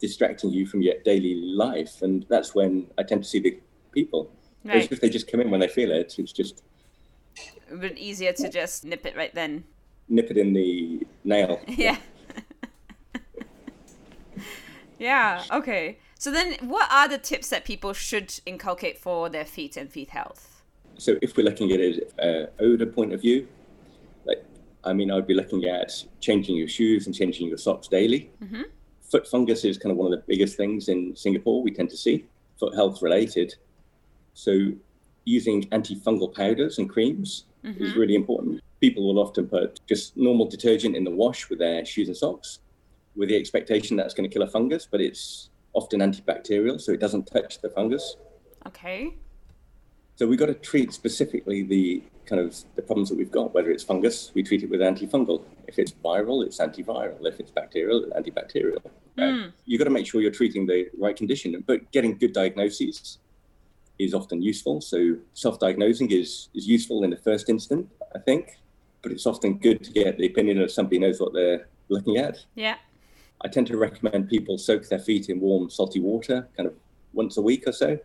distracting 0.00 0.50
you 0.50 0.66
from 0.66 0.82
your 0.82 0.94
daily 1.04 1.34
life. 1.34 2.02
And 2.02 2.26
that's 2.28 2.54
when 2.54 2.88
I 2.98 3.04
tend 3.04 3.22
to 3.22 3.28
see 3.28 3.38
the 3.38 3.58
people. 3.92 4.30
Right 4.64 4.90
if 4.90 5.00
they 5.00 5.08
just 5.08 5.30
come 5.30 5.40
in 5.40 5.50
when 5.50 5.60
they 5.60 5.68
feel 5.68 5.90
it, 5.90 6.14
it's 6.18 6.32
just 6.32 6.62
a 7.72 7.76
bit 7.76 7.98
easier 7.98 8.32
to 8.32 8.48
just 8.48 8.84
nip 8.84 9.06
it 9.06 9.16
right 9.16 9.34
then 9.34 9.64
nip 10.08 10.30
it 10.30 10.36
in 10.36 10.52
the 10.52 11.06
nail. 11.24 11.60
yeah 11.68 11.96
yeah 14.98 15.42
okay 15.50 15.98
so 16.18 16.30
then 16.30 16.54
what 16.60 16.90
are 16.92 17.08
the 17.08 17.18
tips 17.18 17.48
that 17.48 17.64
people 17.64 17.92
should 17.92 18.40
inculcate 18.46 18.98
for 18.98 19.28
their 19.28 19.44
feet 19.44 19.76
and 19.76 19.90
feet 19.90 20.10
health 20.10 20.51
So 20.98 21.16
if 21.22 21.36
we're 21.36 21.44
looking 21.44 21.72
at 21.72 21.80
it 21.80 22.12
uh, 22.22 22.62
odor 22.62 22.86
point 22.86 23.12
of 23.12 23.20
view, 23.20 23.48
like 24.24 24.44
I 24.84 24.92
mean, 24.92 25.10
I'd 25.10 25.26
be 25.26 25.34
looking 25.34 25.64
at 25.64 26.04
changing 26.20 26.56
your 26.56 26.68
shoes 26.68 27.06
and 27.06 27.14
changing 27.14 27.48
your 27.48 27.58
socks 27.58 27.88
daily. 27.88 28.30
Mhm. 28.42 28.64
Foot 29.10 29.26
fungus 29.26 29.64
is 29.64 29.78
kind 29.78 29.90
of 29.90 29.98
one 29.98 30.12
of 30.12 30.18
the 30.18 30.24
biggest 30.26 30.56
things 30.56 30.88
in 30.88 31.14
Singapore 31.14 31.62
we 31.62 31.70
tend 31.70 31.90
to 31.90 31.96
see, 31.96 32.24
foot 32.58 32.74
health 32.74 33.02
related. 33.02 33.54
So 34.34 34.72
using 35.24 35.64
antifungal 35.70 36.34
powders 36.34 36.78
and 36.78 36.88
creams 36.88 37.44
is 37.64 37.94
really 37.94 38.16
important. 38.16 38.60
People 38.80 39.06
will 39.06 39.22
often 39.22 39.46
put 39.46 39.78
just 39.86 40.16
normal 40.16 40.46
detergent 40.46 40.96
in 40.96 41.04
the 41.04 41.10
wash 41.12 41.48
with 41.48 41.60
their 41.60 41.84
shoes 41.84 42.08
and 42.08 42.16
socks 42.16 42.58
with 43.14 43.28
the 43.28 43.36
expectation 43.36 43.96
that's 43.96 44.14
going 44.14 44.28
to 44.28 44.32
kill 44.32 44.42
a 44.42 44.48
fungus, 44.48 44.88
but 44.90 45.00
it's 45.00 45.50
often 45.74 46.00
antibacterial, 46.00 46.80
so 46.80 46.90
it 46.92 46.98
doesn't 46.98 47.26
touch 47.26 47.60
the 47.60 47.68
fungus. 47.70 48.16
okay 48.66 49.14
So 50.22 50.28
we've 50.28 50.38
got 50.38 50.46
to 50.46 50.54
treat 50.54 50.92
specifically 50.92 51.64
the 51.64 52.00
kind 52.26 52.40
of 52.40 52.56
the 52.76 52.82
problems 52.82 53.08
that 53.08 53.18
we've 53.18 53.32
got. 53.32 53.52
Whether 53.52 53.72
it's 53.72 53.82
fungus, 53.82 54.30
we 54.34 54.44
treat 54.44 54.62
it 54.62 54.70
with 54.70 54.78
antifungal. 54.78 55.42
If 55.66 55.80
it's 55.80 55.90
viral, 55.90 56.46
it's 56.46 56.58
antiviral. 56.58 57.26
If 57.26 57.40
it's 57.40 57.50
bacterial, 57.50 58.04
it's 58.04 58.12
antibacterial. 58.12 58.80
Right? 59.18 59.34
Hmm. 59.34 59.48
You've 59.64 59.80
got 59.80 59.86
to 59.86 59.90
make 59.90 60.06
sure 60.06 60.20
you're 60.20 60.30
treating 60.30 60.64
the 60.64 60.88
right 60.96 61.16
condition. 61.16 61.60
But 61.66 61.90
getting 61.90 62.16
good 62.18 62.32
diagnoses 62.32 63.18
is 63.98 64.14
often 64.14 64.40
useful. 64.40 64.80
So 64.80 65.16
self-diagnosing 65.34 66.12
is 66.12 66.50
is 66.54 66.68
useful 66.68 67.02
in 67.02 67.10
the 67.10 67.16
first 67.16 67.48
instant, 67.48 67.90
I 68.14 68.20
think. 68.20 68.60
But 69.02 69.10
it's 69.10 69.26
often 69.26 69.58
good 69.58 69.82
to 69.82 69.90
get 69.90 70.18
the 70.18 70.26
opinion 70.26 70.60
of 70.62 70.70
somebody 70.70 70.98
who 70.98 71.06
knows 71.06 71.18
what 71.18 71.32
they're 71.32 71.66
looking 71.88 72.18
at. 72.18 72.38
yeah 72.54 72.76
I 73.40 73.48
tend 73.48 73.66
to 73.66 73.76
recommend 73.76 74.28
people 74.28 74.56
soak 74.56 74.88
their 74.88 75.00
feet 75.00 75.28
in 75.28 75.40
warm, 75.40 75.68
salty 75.68 75.98
water, 75.98 76.46
kind 76.56 76.68
of 76.68 76.74
once 77.12 77.38
a 77.38 77.42
week 77.42 77.66
or 77.66 77.72
so 77.72 77.98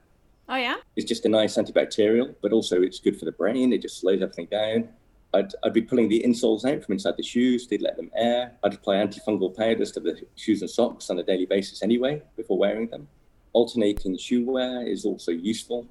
oh 0.49 0.55
yeah 0.55 0.77
it's 0.95 1.07
just 1.07 1.25
a 1.25 1.29
nice 1.29 1.55
antibacterial, 1.57 2.35
but 2.41 2.51
also 2.51 2.81
it's 2.81 2.99
good 2.99 3.17
for 3.17 3.25
the 3.25 3.31
brain. 3.31 3.71
It 3.71 3.83
just 3.83 3.99
slows 3.99 4.21
everything 4.21 4.47
down. 4.47 4.89
I'd, 5.33 5.53
I'd 5.63 5.73
be 5.73 5.81
pulling 5.81 6.09
the 6.09 6.23
insoles 6.25 6.65
out 6.65 6.83
from 6.83 6.93
inside 6.93 7.15
the 7.17 7.23
shoes. 7.23 7.67
They'd 7.67 7.81
let 7.81 7.97
them 7.97 8.09
air. 8.15 8.53
I'd 8.63 8.73
apply 8.73 8.95
antifungal 8.95 9.55
powders 9.55 9.91
to 9.91 9.99
the 9.99 10.19
shoes 10.35 10.61
and 10.61 10.69
socks 10.69 11.09
on 11.09 11.19
a 11.19 11.23
daily 11.23 11.45
basis 11.45 11.83
anyway 11.83 12.21
before 12.35 12.57
wearing 12.57 12.87
them. 12.87 13.07
Alternating 13.53 14.17
shoe 14.17 14.45
wear 14.45 14.87
is 14.87 15.05
also 15.05 15.31
useful. 15.31 15.85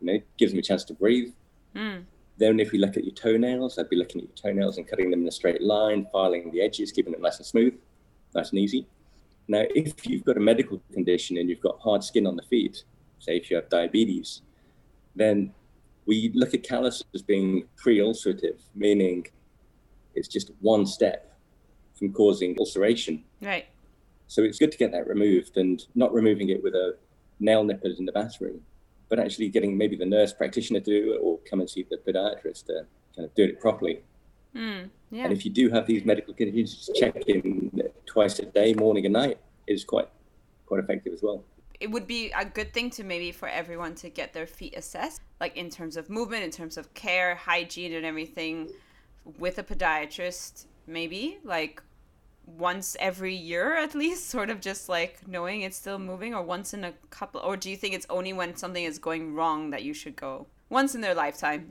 You 0.00 0.06
know, 0.06 0.12
it 0.14 0.26
gives 0.38 0.52
them 0.52 0.58
a 0.58 0.62
chance 0.62 0.84
to 0.84 0.94
breathe. 0.94 1.32
Mm. 1.74 2.04
Then 2.38 2.58
if 2.58 2.72
we 2.72 2.78
look 2.78 2.96
at 2.96 3.04
your 3.04 3.14
toenails, 3.14 3.78
I'd 3.78 3.90
be 3.90 3.96
looking 3.96 4.22
at 4.22 4.28
your 4.28 4.36
toenails 4.36 4.78
and 4.78 4.88
cutting 4.88 5.10
them 5.10 5.22
in 5.22 5.28
a 5.28 5.32
straight 5.32 5.60
line, 5.60 6.06
filing 6.10 6.50
the 6.50 6.62
edges, 6.62 6.90
keeping 6.90 7.12
them 7.12 7.20
nice 7.20 7.36
and 7.36 7.46
smooth, 7.46 7.74
nice 8.34 8.50
and 8.50 8.58
easy. 8.58 8.86
Now, 9.46 9.64
if 9.74 10.06
you've 10.06 10.24
got 10.24 10.36
a 10.36 10.40
medical 10.40 10.80
condition 10.92 11.36
and 11.36 11.50
you've 11.50 11.60
got 11.60 11.80
hard 11.80 12.02
skin 12.02 12.26
on 12.26 12.36
the 12.36 12.42
feet, 12.42 12.84
say 13.20 13.36
if 13.36 13.50
you 13.50 13.56
have 13.56 13.68
diabetes, 13.68 14.42
then 15.14 15.52
we 16.06 16.32
look 16.34 16.54
at 16.54 16.62
callus 16.62 17.04
as 17.14 17.22
being 17.22 17.64
pre-ulcerative, 17.76 18.58
meaning 18.74 19.26
it's 20.14 20.28
just 20.28 20.50
one 20.60 20.84
step 20.86 21.38
from 21.96 22.12
causing 22.12 22.56
ulceration. 22.58 23.22
right 23.40 23.66
So 24.26 24.42
it's 24.42 24.58
good 24.58 24.72
to 24.72 24.78
get 24.78 24.90
that 24.92 25.06
removed 25.06 25.56
and 25.56 25.84
not 25.94 26.12
removing 26.12 26.48
it 26.48 26.62
with 26.62 26.74
a 26.74 26.96
nail 27.38 27.62
nipper 27.62 27.88
in 27.98 28.06
the 28.06 28.12
bathroom, 28.12 28.60
but 29.08 29.18
actually 29.18 29.48
getting 29.48 29.76
maybe 29.76 29.96
the 29.96 30.06
nurse 30.06 30.32
practitioner 30.32 30.80
to 30.80 30.90
do 30.90 31.12
it 31.14 31.18
or 31.22 31.38
come 31.48 31.60
and 31.60 31.70
see 31.70 31.86
the 31.88 31.98
podiatrist 31.98 32.66
to 32.66 32.86
kind 33.14 33.26
of 33.28 33.34
do 33.34 33.44
it 33.44 33.60
properly. 33.60 34.02
mm. 34.56 34.88
yeah 35.10 35.24
And 35.24 35.32
if 35.32 35.44
you 35.44 35.50
do 35.50 35.68
have 35.70 35.86
these 35.86 36.04
medical 36.04 36.34
conditions, 36.34 36.74
just 36.74 36.94
check 36.96 37.16
in 37.28 37.70
twice 38.06 38.38
a 38.38 38.46
day, 38.46 38.74
morning 38.74 39.04
and 39.04 39.12
night. 39.12 39.38
is 39.66 39.84
quite 39.84 40.08
quite 40.66 40.80
effective 40.84 41.12
as 41.12 41.22
well. 41.22 41.44
It 41.80 41.90
would 41.90 42.06
be 42.06 42.30
a 42.32 42.44
good 42.44 42.74
thing 42.74 42.90
to 42.90 43.04
maybe 43.04 43.32
for 43.32 43.48
everyone 43.48 43.94
to 43.96 44.10
get 44.10 44.32
their 44.32 44.46
feet 44.46 44.74
assessed, 44.76 45.22
like 45.40 45.56
in 45.56 45.70
terms 45.70 45.96
of 45.96 46.10
movement, 46.10 46.44
in 46.44 46.50
terms 46.50 46.76
of 46.76 46.92
care, 46.92 47.34
hygiene, 47.34 47.94
and 47.94 48.04
everything, 48.04 48.68
with 49.38 49.58
a 49.58 49.62
podiatrist. 49.62 50.66
Maybe 50.86 51.38
like 51.42 51.82
once 52.58 52.96
every 53.00 53.34
year 53.34 53.76
at 53.76 53.94
least, 53.94 54.28
sort 54.36 54.50
of 54.50 54.60
just 54.60 54.88
like 54.88 55.26
knowing 55.26 55.62
it's 55.62 55.76
still 55.76 55.98
moving, 55.98 56.34
or 56.34 56.42
once 56.42 56.74
in 56.74 56.84
a 56.84 56.92
couple, 57.08 57.40
or 57.40 57.56
do 57.56 57.70
you 57.70 57.76
think 57.76 57.94
it's 57.94 58.06
only 58.10 58.32
when 58.32 58.56
something 58.56 58.84
is 58.84 58.98
going 58.98 59.34
wrong 59.34 59.70
that 59.70 59.82
you 59.82 59.94
should 59.94 60.16
go? 60.16 60.46
Once 60.68 60.94
in 60.94 61.00
their 61.00 61.14
lifetime. 61.14 61.68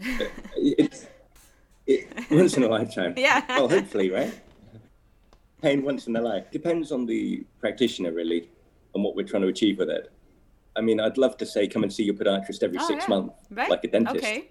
it's, 0.58 1.08
it, 1.88 2.08
once 2.32 2.58
in 2.58 2.64
a 2.64 2.68
lifetime. 2.68 3.14
Yeah. 3.18 3.46
Well, 3.48 3.70
hopefully, 3.70 4.10
right? 4.10 4.34
Pain 5.62 5.84
once 5.84 6.08
in 6.08 6.16
a 6.16 6.22
life. 6.22 6.50
Depends 6.52 6.92
on 6.92 7.06
the 7.06 7.46
practitioner, 7.60 8.12
really, 8.12 8.50
and 8.96 9.04
what 9.04 9.16
we're 9.16 9.26
trying 9.26 9.42
to 9.44 9.48
achieve 9.48 9.78
with 9.78 9.90
it. 9.90 10.12
I 10.76 10.82
mean, 10.82 11.00
I'd 11.00 11.18
love 11.18 11.38
to 11.38 11.46
say 11.46 11.68
come 11.68 11.84
and 11.84 11.92
see 11.92 12.04
your 12.04 12.14
podiatrist 12.16 12.64
every 12.64 12.78
Oh, 12.80 12.88
six 12.88 13.04
yeah. 13.04 13.10
months, 13.16 13.36
Right. 13.50 13.70
like 13.70 13.84
a 13.84 13.88
dentist, 13.88 14.18
Okay. 14.18 14.50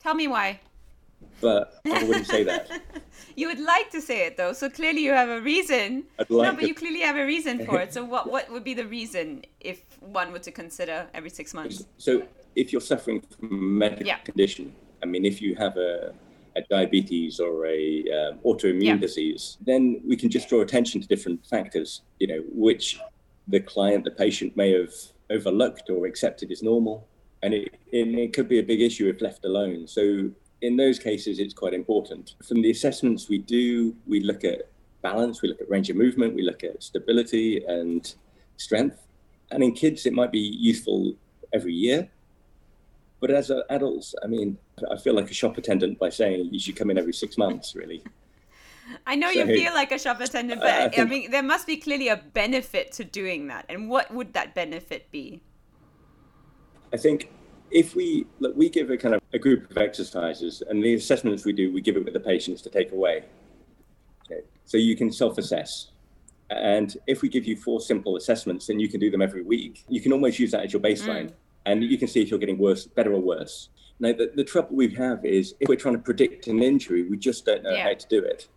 Tell 0.00 0.14
me 0.14 0.28
why. 0.28 0.60
but 1.40 1.80
I 1.84 2.04
wouldn't 2.04 2.26
say 2.26 2.44
that. 2.44 2.70
You 3.36 3.46
would 3.48 3.60
like 3.60 3.90
to 3.90 4.00
say 4.00 4.26
it 4.26 4.36
though, 4.36 4.52
so 4.52 4.68
clearly 4.68 5.00
you 5.02 5.12
have 5.12 5.28
a 5.28 5.40
reason. 5.40 6.04
I'd 6.18 6.28
no, 6.30 6.38
but 6.52 6.60
to- 6.60 6.66
you 6.68 6.74
clearly 6.74 7.00
have 7.00 7.16
a 7.16 7.24
reason 7.24 7.64
for 7.66 7.80
it. 7.80 7.92
So 7.96 8.04
what 8.04 8.30
what 8.30 8.50
would 8.50 8.64
be 8.64 8.74
the 8.74 8.86
reason 8.86 9.44
if 9.60 9.78
one 10.00 10.32
were 10.32 10.40
to 10.40 10.50
consider 10.50 11.06
every 11.14 11.30
six 11.30 11.54
months? 11.54 11.84
So, 11.98 12.22
if 12.56 12.72
you're 12.72 12.80
suffering 12.92 13.20
from 13.20 13.48
a 13.52 13.54
medical 13.54 14.06
Yeah. 14.06 14.18
condition, 14.18 14.72
I 15.02 15.06
mean, 15.06 15.24
if 15.24 15.40
you 15.40 15.54
have 15.56 15.76
a, 15.76 16.12
a 16.56 16.62
diabetes 16.68 17.38
or 17.38 17.66
a 17.66 17.80
um, 18.18 18.38
autoimmune 18.44 18.82
Yeah. 18.82 18.96
disease, 18.96 19.56
then 19.64 20.00
we 20.04 20.16
can 20.16 20.30
just 20.30 20.48
draw 20.48 20.60
attention 20.62 21.00
to 21.00 21.06
different 21.06 21.46
factors, 21.46 22.02
you 22.18 22.26
know, 22.26 22.42
which 22.66 22.98
the 23.48 23.60
client, 23.60 24.04
the 24.04 24.10
patient 24.10 24.56
may 24.56 24.72
have 24.72 24.92
overlooked 25.30 25.90
or 25.90 26.06
accepted 26.06 26.50
as 26.52 26.62
normal. 26.62 27.06
And 27.42 27.54
it, 27.54 27.78
it 27.92 28.32
could 28.32 28.48
be 28.48 28.58
a 28.58 28.62
big 28.62 28.80
issue 28.80 29.08
if 29.08 29.20
left 29.20 29.44
alone. 29.44 29.86
So, 29.86 30.30
in 30.60 30.76
those 30.76 30.98
cases, 30.98 31.38
it's 31.38 31.54
quite 31.54 31.72
important. 31.72 32.34
From 32.46 32.62
the 32.62 32.70
assessments 32.70 33.28
we 33.28 33.38
do, 33.38 33.94
we 34.08 34.20
look 34.20 34.42
at 34.42 34.68
balance, 35.02 35.40
we 35.40 35.48
look 35.48 35.60
at 35.60 35.70
range 35.70 35.88
of 35.88 35.96
movement, 35.96 36.34
we 36.34 36.42
look 36.42 36.64
at 36.64 36.82
stability 36.82 37.64
and 37.64 38.14
strength. 38.56 39.06
And 39.52 39.62
in 39.62 39.72
kids, 39.72 40.04
it 40.04 40.12
might 40.12 40.32
be 40.32 40.40
useful 40.40 41.14
every 41.52 41.74
year. 41.74 42.08
But 43.20 43.30
as 43.30 43.50
adults, 43.70 44.14
I 44.22 44.26
mean, 44.26 44.58
I 44.90 44.96
feel 44.96 45.14
like 45.14 45.30
a 45.30 45.34
shop 45.34 45.58
attendant 45.58 45.98
by 45.98 46.08
saying 46.08 46.48
you 46.52 46.58
should 46.58 46.76
come 46.76 46.90
in 46.90 46.98
every 46.98 47.12
six 47.12 47.38
months, 47.38 47.74
really. 47.74 48.02
I 49.06 49.14
know 49.16 49.30
you 49.30 49.46
feel 49.46 49.72
like 49.74 49.92
a 49.92 49.98
shop 49.98 50.20
attendant, 50.20 50.60
but 50.60 50.70
I 50.70 50.84
I, 50.84 50.88
think- 50.88 51.10
mean, 51.10 51.30
there 51.30 51.42
must 51.42 51.66
be 51.66 51.76
clearly 51.76 52.08
a 52.08 52.16
benefit 52.16 52.92
to 52.92 53.04
doing 53.04 53.48
that. 53.48 53.66
And 53.68 53.88
what 53.88 54.12
would 54.12 54.32
that 54.34 54.54
benefit 54.54 55.10
be? 55.10 55.42
I 56.92 56.96
think 56.96 57.30
if 57.70 57.94
we 57.94 58.26
look, 58.40 58.56
we 58.56 58.70
give 58.70 58.90
a 58.90 58.96
kind 58.96 59.14
of 59.14 59.20
a 59.32 59.38
group 59.38 59.70
of 59.70 59.76
exercises, 59.76 60.62
and 60.68 60.82
the 60.82 60.94
assessments 60.94 61.44
we 61.44 61.52
do, 61.52 61.70
we 61.72 61.80
give 61.80 61.96
it 61.96 62.04
with 62.04 62.14
the 62.14 62.20
patients 62.20 62.62
to 62.62 62.70
take 62.70 62.92
away. 62.92 63.24
Okay. 64.24 64.40
So 64.64 64.78
you 64.78 64.96
can 64.96 65.12
self-assess, 65.12 65.88
and 66.50 66.96
if 67.06 67.20
we 67.20 67.28
give 67.28 67.44
you 67.44 67.56
four 67.56 67.80
simple 67.80 68.16
assessments, 68.16 68.66
then 68.66 68.80
you 68.80 68.88
can 68.88 69.00
do 69.00 69.10
them 69.10 69.20
every 69.20 69.42
week. 69.42 69.84
You 69.88 70.00
can 70.00 70.12
almost 70.12 70.38
use 70.38 70.50
that 70.52 70.64
as 70.64 70.72
your 70.72 70.80
baseline, 70.80 71.26
mm. 71.26 71.32
and 71.66 71.84
you 71.84 71.98
can 71.98 72.08
see 72.08 72.22
if 72.22 72.30
you're 72.30 72.38
getting 72.38 72.58
worse, 72.58 72.86
better 72.86 73.12
or 73.12 73.20
worse. 73.20 73.68
Now, 74.00 74.12
the, 74.12 74.30
the 74.34 74.44
trouble 74.44 74.76
we 74.76 74.94
have 74.94 75.24
is 75.24 75.54
if 75.60 75.68
we're 75.68 75.76
trying 75.76 75.94
to 75.96 76.00
predict 76.00 76.46
an 76.46 76.62
injury, 76.62 77.02
we 77.02 77.16
just 77.18 77.44
don't 77.44 77.62
know 77.64 77.72
Yeah. 77.72 77.88
how 77.88 77.94
to 77.94 78.06
do 78.08 78.20
it. 78.20 78.48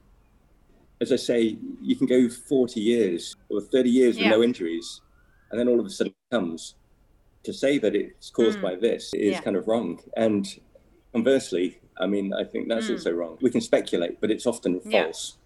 As 1.01 1.11
I 1.11 1.15
say, 1.15 1.57
you 1.81 1.95
can 1.95 2.05
go 2.05 2.29
40 2.29 2.79
years 2.79 3.35
or 3.49 3.59
30 3.59 3.89
years 3.89 4.19
with 4.19 4.27
no 4.27 4.43
injuries, 4.43 5.01
and 5.49 5.59
then 5.59 5.67
all 5.67 5.79
of 5.79 5.85
a 5.85 5.89
sudden 5.89 6.13
it 6.13 6.35
comes. 6.35 6.75
To 7.45 7.51
say 7.51 7.79
that 7.79 7.95
it's 7.95 8.29
caused 8.29 8.59
Mm. 8.59 8.61
by 8.61 8.75
this 8.75 9.11
is 9.15 9.31
Yeah. 9.31 9.41
kind 9.41 9.55
of 9.57 9.67
wrong. 9.67 9.99
And 10.15 10.45
conversely, 11.11 11.79
I 11.97 12.05
mean, 12.05 12.33
I 12.33 12.43
think 12.43 12.69
that's 12.69 12.87
Mm. 12.87 12.91
also 12.91 13.11
wrong. 13.13 13.39
We 13.41 13.49
can 13.49 13.61
speculate, 13.61 14.21
but 14.21 14.29
it's 14.29 14.45
often 14.45 14.79
Yeah. 14.85 15.05
false. 15.05 15.39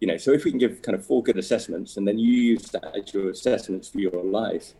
You 0.00 0.06
know, 0.06 0.18
so 0.18 0.30
if 0.30 0.44
we 0.44 0.52
can 0.52 0.60
give 0.60 0.82
kind 0.82 0.94
of 0.96 1.04
four 1.04 1.20
good 1.24 1.36
assessments 1.36 1.96
and 1.96 2.06
then 2.06 2.16
you 2.20 2.32
use 2.32 2.70
that 2.70 2.94
as 2.96 3.12
your 3.12 3.30
assessments 3.30 3.88
for 3.88 3.98
your 3.98 4.22
life, 4.22 4.74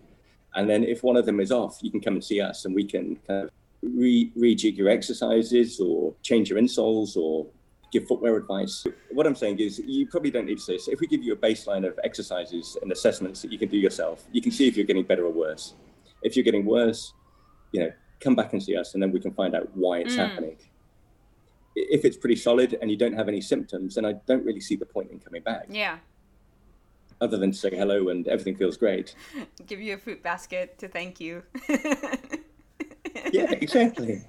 and 0.55 0.71
then 0.71 0.85
if 0.85 1.03
one 1.03 1.17
of 1.17 1.27
them 1.27 1.41
is 1.41 1.51
off, 1.51 1.83
you 1.83 1.91
can 1.91 2.01
come 2.01 2.15
and 2.15 2.23
see 2.23 2.41
us 2.41 2.65
and 2.65 2.73
we 2.73 2.85
can 2.85 3.17
kind 3.27 3.45
of 3.47 3.51
re- 3.83 4.31
rejig 4.37 4.77
your 4.77 4.89
exercises 4.89 5.81
or 5.81 6.15
change 6.23 6.49
your 6.51 6.61
insoles 6.61 7.17
or 7.17 7.49
give 7.92 8.07
footwear 8.07 8.37
advice. 8.37 8.85
What 9.11 9.27
I'm 9.27 9.35
saying 9.37 9.59
is 9.61 9.79
you 9.79 10.07
probably 10.07 10.31
don't 10.31 10.46
need 10.46 10.59
to 10.59 10.62
say 10.62 10.75
this. 10.75 10.88
If 10.88 11.01
we 11.01 11.07
give 11.07 11.22
you 11.22 11.33
a 11.33 11.37
baseline 11.37 11.87
of 11.87 11.99
exercises 12.05 12.77
and 12.83 12.90
assessments 12.92 13.42
that 13.42 13.53
you 13.53 13.59
can 13.59 13.68
do 13.68 13.77
yourself, 13.79 14.25
you 14.33 14.42
can 14.42 14.53
see 14.53 14.66
if 14.68 14.77
you're 14.77 14.87
getting 14.87 15.05
better 15.05 15.25
or 15.25 15.31
worse. 15.33 15.75
If 16.22 16.37
you're 16.37 16.44
getting 16.44 16.64
worse, 16.64 17.12
you 17.72 17.81
know, 17.81 17.90
come 18.20 18.35
back 18.35 18.53
and 18.53 18.62
see 18.62 18.77
us 18.77 18.94
and 18.94 19.03
then 19.03 19.12
we 19.12 19.20
can 19.20 19.33
find 19.33 19.55
out 19.55 19.68
why 19.77 19.99
it's 19.99 20.14
Mm. 20.14 20.18
happening. 20.29 20.57
If 21.77 22.05
it's 22.05 22.16
pretty 22.16 22.37
solid 22.37 22.79
and 22.81 22.90
you 22.90 22.96
don't 22.96 23.12
have 23.12 23.29
any 23.29 23.40
symptoms, 23.40 23.94
then 23.96 24.05
I 24.07 24.14
don't 24.27 24.44
really 24.44 24.61
see 24.61 24.77
the 24.77 24.87
point 24.87 25.11
in 25.11 25.20
coming 25.20 25.42
back 25.42 25.66
Yeah. 25.70 25.99
other 27.20 27.37
than 27.37 27.53
to 27.53 27.57
say 27.57 27.70
hello 27.70 28.09
and 28.09 28.27
everything 28.27 28.57
feels 28.57 28.77
great. 28.77 29.14
Give 29.66 29.81
you 29.81 29.94
a 29.94 29.99
fruit 29.99 30.22
basket 30.22 30.79
to 30.79 30.88
thank 30.88 31.20
you. 31.20 31.42
Yeah, 33.33 33.51
exactly. 33.53 34.22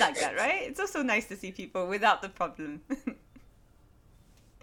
Like 0.00 0.20
that, 0.20 0.36
right? 0.36 0.62
It's 0.62 0.80
also 0.80 1.02
nice 1.02 1.26
to 1.26 1.36
see 1.36 1.52
people 1.52 1.86
without 1.86 2.22
the 2.22 2.28
problem. 2.28 2.80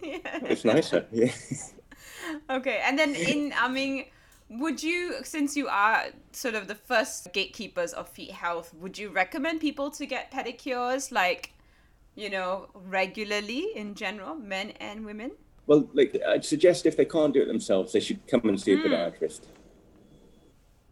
yeah. 0.02 0.18
It's 0.42 0.64
nicer. 0.64 1.06
Yeah. 1.12 1.32
Okay, 2.50 2.80
and 2.84 2.98
then 2.98 3.14
in, 3.14 3.52
I 3.56 3.68
mean, 3.68 4.06
would 4.48 4.82
you, 4.82 5.16
since 5.22 5.56
you 5.56 5.68
are 5.68 6.06
sort 6.32 6.54
of 6.54 6.66
the 6.66 6.74
first 6.74 7.32
gatekeepers 7.32 7.92
of 7.92 8.08
feet 8.08 8.32
health, 8.32 8.74
would 8.74 8.98
you 8.98 9.10
recommend 9.10 9.60
people 9.60 9.90
to 9.92 10.06
get 10.06 10.32
pedicures, 10.32 11.12
like, 11.12 11.52
you 12.16 12.30
know, 12.30 12.68
regularly 12.74 13.68
in 13.76 13.94
general, 13.94 14.34
men 14.34 14.70
and 14.80 15.04
women? 15.04 15.32
Well, 15.66 15.88
like 15.94 16.20
I'd 16.26 16.44
suggest 16.44 16.86
if 16.86 16.96
they 16.96 17.04
can't 17.04 17.34
do 17.34 17.42
it 17.42 17.46
themselves, 17.46 17.92
they 17.92 18.00
should 18.00 18.26
come 18.26 18.48
and 18.48 18.60
see 18.60 18.72
a 18.72 18.76
Mm. 18.76 18.86
podiatrist. 18.86 19.40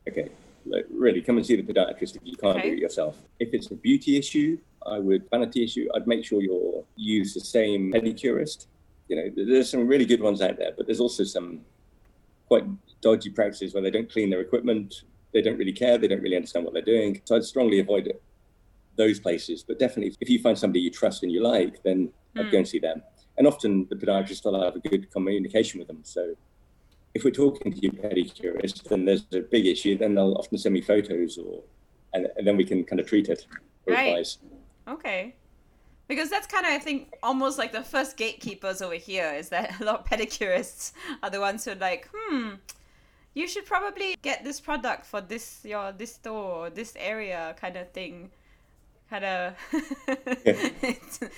Okay, 0.09 0.29
like 0.67 0.87
really, 0.91 1.21
come 1.21 1.37
and 1.37 1.47
see 1.47 1.57
the 1.57 1.63
podiatrist 1.63 2.17
if 2.17 2.23
you 2.25 2.37
can't 2.37 2.59
Okay. 2.59 2.71
do 2.71 2.77
it 2.77 2.81
yourself. 2.81 3.19
If 3.39 3.53
it's 3.53 3.71
a 3.71 3.75
beauty 3.75 4.17
issue, 4.17 4.59
I 4.87 4.99
would 4.99 5.29
vanity 5.31 5.65
issue. 5.65 5.89
I'd 5.95 6.07
make 6.07 6.25
sure 6.25 6.43
you're 6.43 6.85
use 6.97 7.35
the 7.35 7.41
same 7.41 7.93
pedicurist. 7.93 8.67
You 9.09 9.17
know, 9.17 9.31
there's 9.37 9.71
some 9.71 9.87
really 9.87 10.05
good 10.05 10.21
ones 10.21 10.41
out 10.41 10.57
there, 10.57 10.73
but 10.77 10.87
there's 10.87 11.01
also 11.01 11.25
some 11.25 11.61
quite 12.49 12.65
dodgy 13.01 13.31
practices 13.31 13.75
where 13.75 13.83
they 13.83 13.91
don't 13.91 14.11
clean 14.11 14.31
their 14.31 14.41
equipment, 14.41 15.03
they 15.33 15.43
don't 15.43 15.59
really 15.59 15.73
care, 15.73 15.99
they 15.99 16.09
don't 16.09 16.23
really 16.23 16.37
understand 16.37 16.65
what 16.65 16.73
they're 16.73 16.83
doing. 16.83 17.21
So 17.25 17.37
I'd 17.37 17.45
strongly 17.45 17.81
avoid 17.81 18.07
it, 18.07 18.23
those 18.97 19.21
places. 19.21 19.63
But 19.63 19.79
definitely, 19.79 20.17
if 20.21 20.31
you 20.31 20.41
find 20.41 20.59
somebody 20.59 20.81
you 20.81 20.91
trust 20.91 21.23
and 21.23 21.33
you 21.33 21.43
like, 21.43 21.83
then 21.83 22.11
I'd 22.37 22.45
go 22.45 22.51
hmm. 22.51 22.57
and 22.57 22.69
see 22.69 22.79
them. 22.79 23.03
And 23.37 23.47
often 23.47 23.87
the 23.91 23.97
podiatrist 23.97 24.45
will 24.45 24.63
have 24.63 24.77
a 24.77 24.89
good 24.89 25.11
communication 25.11 25.79
with 25.81 25.89
them. 25.89 26.01
So 26.05 26.35
if 27.15 27.25
we're 27.25 27.31
talking 27.31 27.73
to 27.73 27.79
your 27.81 27.93
pedicurist 27.93 28.91
and 28.91 29.07
there's 29.07 29.25
a 29.33 29.41
big 29.41 29.67
issue, 29.67 29.97
then 29.97 30.15
they'll 30.15 30.35
often 30.35 30.59
send 30.59 30.75
me 30.75 30.81
photos 30.81 31.39
or, 31.39 31.63
and, 32.13 32.29
and 32.37 32.47
then 32.47 32.57
we 32.57 32.65
can 32.65 32.85
kind 32.85 33.01
of 33.01 33.07
treat 33.07 33.29
it 33.29 33.47
Right. 33.87 34.37
Okay. 34.89 35.35
Because 36.07 36.29
that's 36.29 36.47
kind 36.47 36.67
of, 36.67 36.73
I 36.73 36.79
think, 36.79 37.15
almost 37.23 37.59
like 37.59 37.73
the 37.73 37.83
first 37.83 38.17
gatekeepers 38.17 38.83
over 38.83 38.95
here 38.95 39.33
is 39.33 39.49
that 39.51 39.81
a 39.81 39.85
lot 39.85 40.01
of 40.01 40.07
pedicurists 40.07 40.93
are 41.23 41.31
the 41.31 41.41
ones 41.41 41.65
who 41.65 41.73
are 41.73 41.77
like, 41.77 42.09
hmm, 42.15 42.51
you 43.33 43.49
should 43.49 43.67
probably 43.67 44.17
get 44.23 44.45
this 44.45 44.61
product 44.61 45.07
for 45.07 45.21
this 45.21 45.61
your 45.65 45.91
this 45.91 46.15
store 46.15 46.71
this 46.71 46.95
area 46.97 47.55
kind 47.59 47.77
of 47.77 47.91
thing. 47.93 48.31
Kind 49.11 49.25
of 49.25 49.55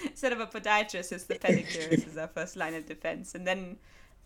instead 0.04 0.32
of 0.32 0.40
a 0.40 0.46
podiatrist, 0.46 1.12
it's 1.12 1.24
the 1.24 1.36
pedicurist 1.36 2.06
is 2.06 2.16
our 2.16 2.28
first 2.28 2.56
line 2.56 2.74
of 2.74 2.86
defense, 2.86 3.34
and 3.34 3.46
then 3.46 3.76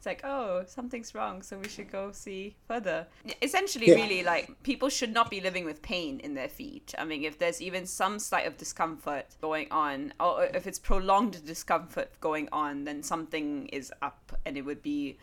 it's 0.01 0.07
like, 0.07 0.23
oh, 0.25 0.63
something's 0.67 1.15
wrong, 1.15 1.43
so 1.43 1.59
we 1.59 1.69
should 1.69 1.93
go 1.93 2.11
see 2.11 2.57
further. 2.67 3.07
Essentially, 3.43 3.89
Yeah. 3.89 3.97
really, 3.97 4.23
like 4.23 4.51
people 4.63 4.89
should 4.89 5.13
not 5.13 5.29
be 5.29 5.43
living 5.43 5.67
with 5.67 5.83
pain 5.83 6.21
in 6.21 6.33
their 6.33 6.49
feet. 6.49 6.95
I 6.97 7.05
mean, 7.05 7.23
if 7.25 7.39
there's 7.39 7.61
even 7.61 7.85
some 7.85 8.19
slight 8.19 8.47
of 8.47 8.57
discomfort 8.57 9.27
going 9.43 9.71
on, 9.71 10.15
or 10.19 10.45
if 10.55 10.67
it's 10.67 10.79
prolonged 10.79 11.45
discomfort 11.45 12.19
going 12.19 12.49
on, 12.51 12.85
then 12.85 13.03
something 13.03 13.67
is 13.69 13.93
up, 14.01 14.33
and 14.47 14.57
it 14.57 14.63
would 14.63 14.81
be 14.83 15.19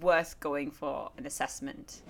worth 0.00 0.38
going 0.38 0.70
for 0.70 1.10
an 1.18 1.26
assessment. 1.26 2.02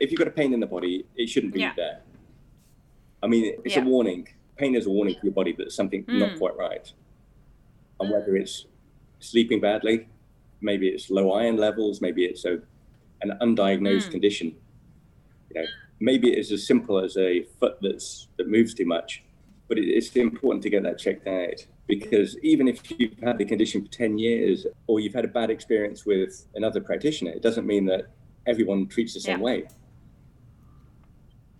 If 0.00 0.10
you've 0.10 0.18
got 0.18 0.28
a 0.28 0.30
pain 0.30 0.54
in 0.54 0.60
the 0.60 0.66
body, 0.66 1.04
it 1.16 1.28
shouldn't 1.28 1.52
be 1.52 1.60
Yeah. 1.60 1.74
there. 1.76 2.00
I 3.22 3.26
mean, 3.26 3.60
it's 3.62 3.76
Yeah. 3.76 3.82
a 3.82 3.84
warning. 3.84 4.28
Pain 4.56 4.74
is 4.74 4.86
a 4.86 4.90
warning 4.90 5.16
to 5.16 5.20
your 5.22 5.34
body 5.34 5.52
that 5.58 5.70
something 5.70 6.04
Mm. 6.04 6.18
not 6.18 6.38
quite 6.38 6.56
right. 6.56 6.90
And 8.00 8.10
whether 8.10 8.34
it's 8.36 8.64
sleeping 9.20 9.60
badly, 9.60 10.08
maybe 10.60 10.88
it's 10.88 11.10
low 11.10 11.32
iron 11.32 11.56
levels, 11.56 12.00
maybe 12.00 12.24
it's 12.24 12.44
a, 12.44 12.58
an 13.22 13.36
undiagnosed 13.40 14.08
Mm. 14.08 14.10
condition. 14.10 14.56
You 15.54 15.62
know, 15.62 15.66
maybe 16.00 16.32
it's 16.32 16.50
as 16.50 16.66
simple 16.66 16.98
as 16.98 17.16
a 17.16 17.44
foot 17.60 17.76
that's 17.80 18.28
that 18.36 18.48
moves 18.48 18.74
too 18.74 18.86
much. 18.86 19.22
But 19.68 19.78
it, 19.78 19.86
it's 19.88 20.14
important 20.16 20.62
to 20.64 20.70
get 20.70 20.82
that 20.84 20.98
checked 20.98 21.26
out. 21.26 21.66
Because 21.88 22.36
even 22.42 22.66
if 22.68 22.80
you've 22.98 23.18
had 23.22 23.38
the 23.38 23.44
condition 23.44 23.84
for 23.84 23.90
10 23.92 24.18
years 24.18 24.66
or 24.88 24.98
you've 25.00 25.14
had 25.14 25.24
a 25.24 25.28
bad 25.28 25.50
experience 25.50 26.04
with 26.04 26.46
another 26.54 26.80
practitioner, 26.80 27.30
it 27.32 27.42
doesn't 27.42 27.66
mean 27.66 27.86
that 27.86 28.06
everyone 28.46 28.86
treats 28.88 29.14
the 29.14 29.20
same 29.20 29.38
Yeah. 29.38 29.44
way. 29.44 29.64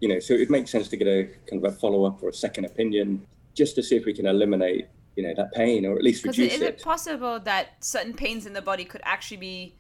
You 0.01 0.09
know, 0.09 0.19
so 0.19 0.35
it 0.35 0.51
makes 0.51 0.71
sense 0.71 0.89
to 0.89 0.97
get 0.97 1.07
a 1.09 1.25
kind 1.49 1.65
of 1.65 1.73
a 1.73 1.77
follow 1.77 2.05
up 2.05 2.23
or 2.23 2.29
a 2.29 2.33
second 2.33 2.65
opinion 2.67 3.27
just 3.55 3.75
to 3.77 3.83
see 3.83 3.97
if 3.97 4.05
we 4.05 4.13
can 4.13 4.27
eliminate, 4.27 4.89
you 5.17 5.27
know, 5.27 5.35
that 5.35 5.53
pain 5.53 5.85
or 5.85 5.97
at 5.97 6.03
least 6.03 6.25
reduce 6.25 6.55
is 6.55 6.61
it. 6.61 6.75
it 6.75 6.83
possible 6.83 7.41
that 7.41 7.83
certain 7.85 8.13
pains 8.13 8.47
in 8.47 8.53
the 8.53 8.63
body 8.63 8.85
could 8.85 9.01
actually 9.05 9.39
be, 9.39 9.75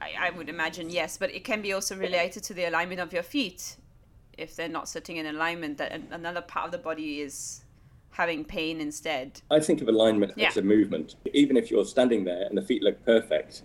I, 0.00 0.28
I 0.28 0.30
would 0.30 0.48
imagine 0.48 0.88
yes, 0.88 1.18
but 1.18 1.34
it 1.34 1.44
can 1.44 1.60
be 1.60 1.72
also 1.72 1.96
related 1.96 2.44
to 2.44 2.54
the 2.54 2.64
alignment 2.64 3.00
of 3.00 3.12
your 3.12 3.24
feet. 3.24 3.76
If 4.38 4.54
they're 4.54 4.68
not 4.68 4.88
sitting 4.88 5.16
in 5.16 5.26
alignment, 5.26 5.78
that 5.78 5.92
another 6.10 6.40
part 6.40 6.66
of 6.66 6.72
the 6.72 6.78
body 6.78 7.20
is 7.20 7.64
having 8.10 8.44
pain 8.44 8.80
instead. 8.80 9.40
I 9.50 9.60
think 9.60 9.82
of 9.82 9.88
alignment 9.88 10.32
Yeah. 10.36 10.48
as 10.48 10.56
a 10.56 10.62
movement. 10.62 11.16
Even 11.34 11.56
if 11.56 11.70
you're 11.70 11.84
standing 11.84 12.24
there 12.24 12.46
and 12.46 12.56
the 12.56 12.62
feet 12.62 12.82
look 12.82 13.04
perfect, 13.04 13.62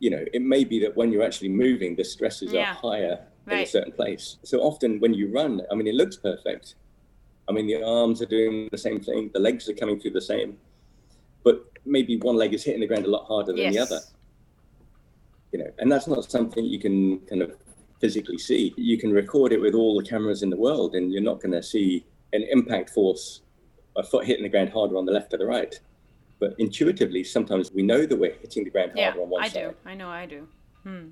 you 0.00 0.10
know, 0.10 0.24
it 0.32 0.42
may 0.42 0.64
be 0.64 0.80
that 0.80 0.96
when 0.96 1.12
you're 1.12 1.22
actually 1.22 1.50
moving, 1.50 1.94
the 1.94 2.04
stresses 2.04 2.52
Yeah. 2.52 2.72
are 2.72 2.74
higher 2.74 3.26
in 3.48 3.58
a 3.58 3.66
certain 3.66 3.92
place. 3.92 4.38
So 4.42 4.60
often 4.60 4.98
when 4.98 5.14
you 5.14 5.28
run, 5.28 5.62
I 5.70 5.74
mean, 5.74 5.86
it 5.86 5.94
looks 5.94 6.16
perfect. 6.16 6.74
I 7.48 7.52
mean, 7.52 7.66
the 7.66 7.82
arms 7.82 8.22
are 8.22 8.26
doing 8.26 8.68
the 8.70 8.78
same 8.78 9.00
thing, 9.00 9.30
the 9.32 9.40
legs 9.40 9.68
are 9.68 9.74
coming 9.74 9.98
through 9.98 10.12
the 10.12 10.20
same, 10.20 10.56
but 11.44 11.64
maybe 11.84 12.16
one 12.18 12.36
leg 12.36 12.54
is 12.54 12.64
hitting 12.64 12.80
the 12.80 12.86
ground 12.86 13.04
a 13.04 13.10
lot 13.10 13.26
harder 13.26 13.52
than 13.52 13.60
yes. 13.60 13.74
the 13.74 13.80
other. 13.80 14.00
You 15.52 15.58
know, 15.58 15.70
and 15.78 15.90
that's 15.90 16.06
not 16.06 16.30
something 16.30 16.64
you 16.64 16.78
can 16.78 17.18
kind 17.20 17.42
of 17.42 17.52
physically 18.00 18.38
see. 18.38 18.72
You 18.76 18.98
can 18.98 19.12
record 19.12 19.52
it 19.52 19.60
with 19.60 19.74
all 19.74 20.00
the 20.00 20.08
cameras 20.08 20.42
in 20.42 20.50
the 20.50 20.56
world, 20.56 20.94
and 20.94 21.12
you're 21.12 21.22
not 21.22 21.40
going 21.40 21.52
to 21.52 21.62
see 21.62 22.04
an 22.32 22.42
impact 22.50 22.90
force, 22.90 23.42
a 23.96 24.02
foot 24.02 24.24
hitting 24.24 24.44
the 24.44 24.48
ground 24.48 24.70
harder 24.70 24.96
on 24.96 25.04
the 25.04 25.12
left 25.12 25.34
or 25.34 25.38
the 25.38 25.46
right. 25.46 25.78
But 26.40 26.54
intuitively, 26.58 27.22
sometimes 27.22 27.70
we 27.72 27.82
know 27.82 28.06
that 28.06 28.16
we're 28.16 28.34
hitting 28.40 28.64
the 28.64 28.70
ground 28.70 28.92
Yeah, 28.94 29.10
harder 29.10 29.22
on 29.22 29.30
one 29.30 29.44
I 29.44 29.48
side. 29.48 29.62
I 29.64 29.68
do. 29.68 29.74
I 29.86 29.94
know 29.94 30.08
I 30.08 30.26
do. 30.26 30.48
Hmm. 30.84 31.08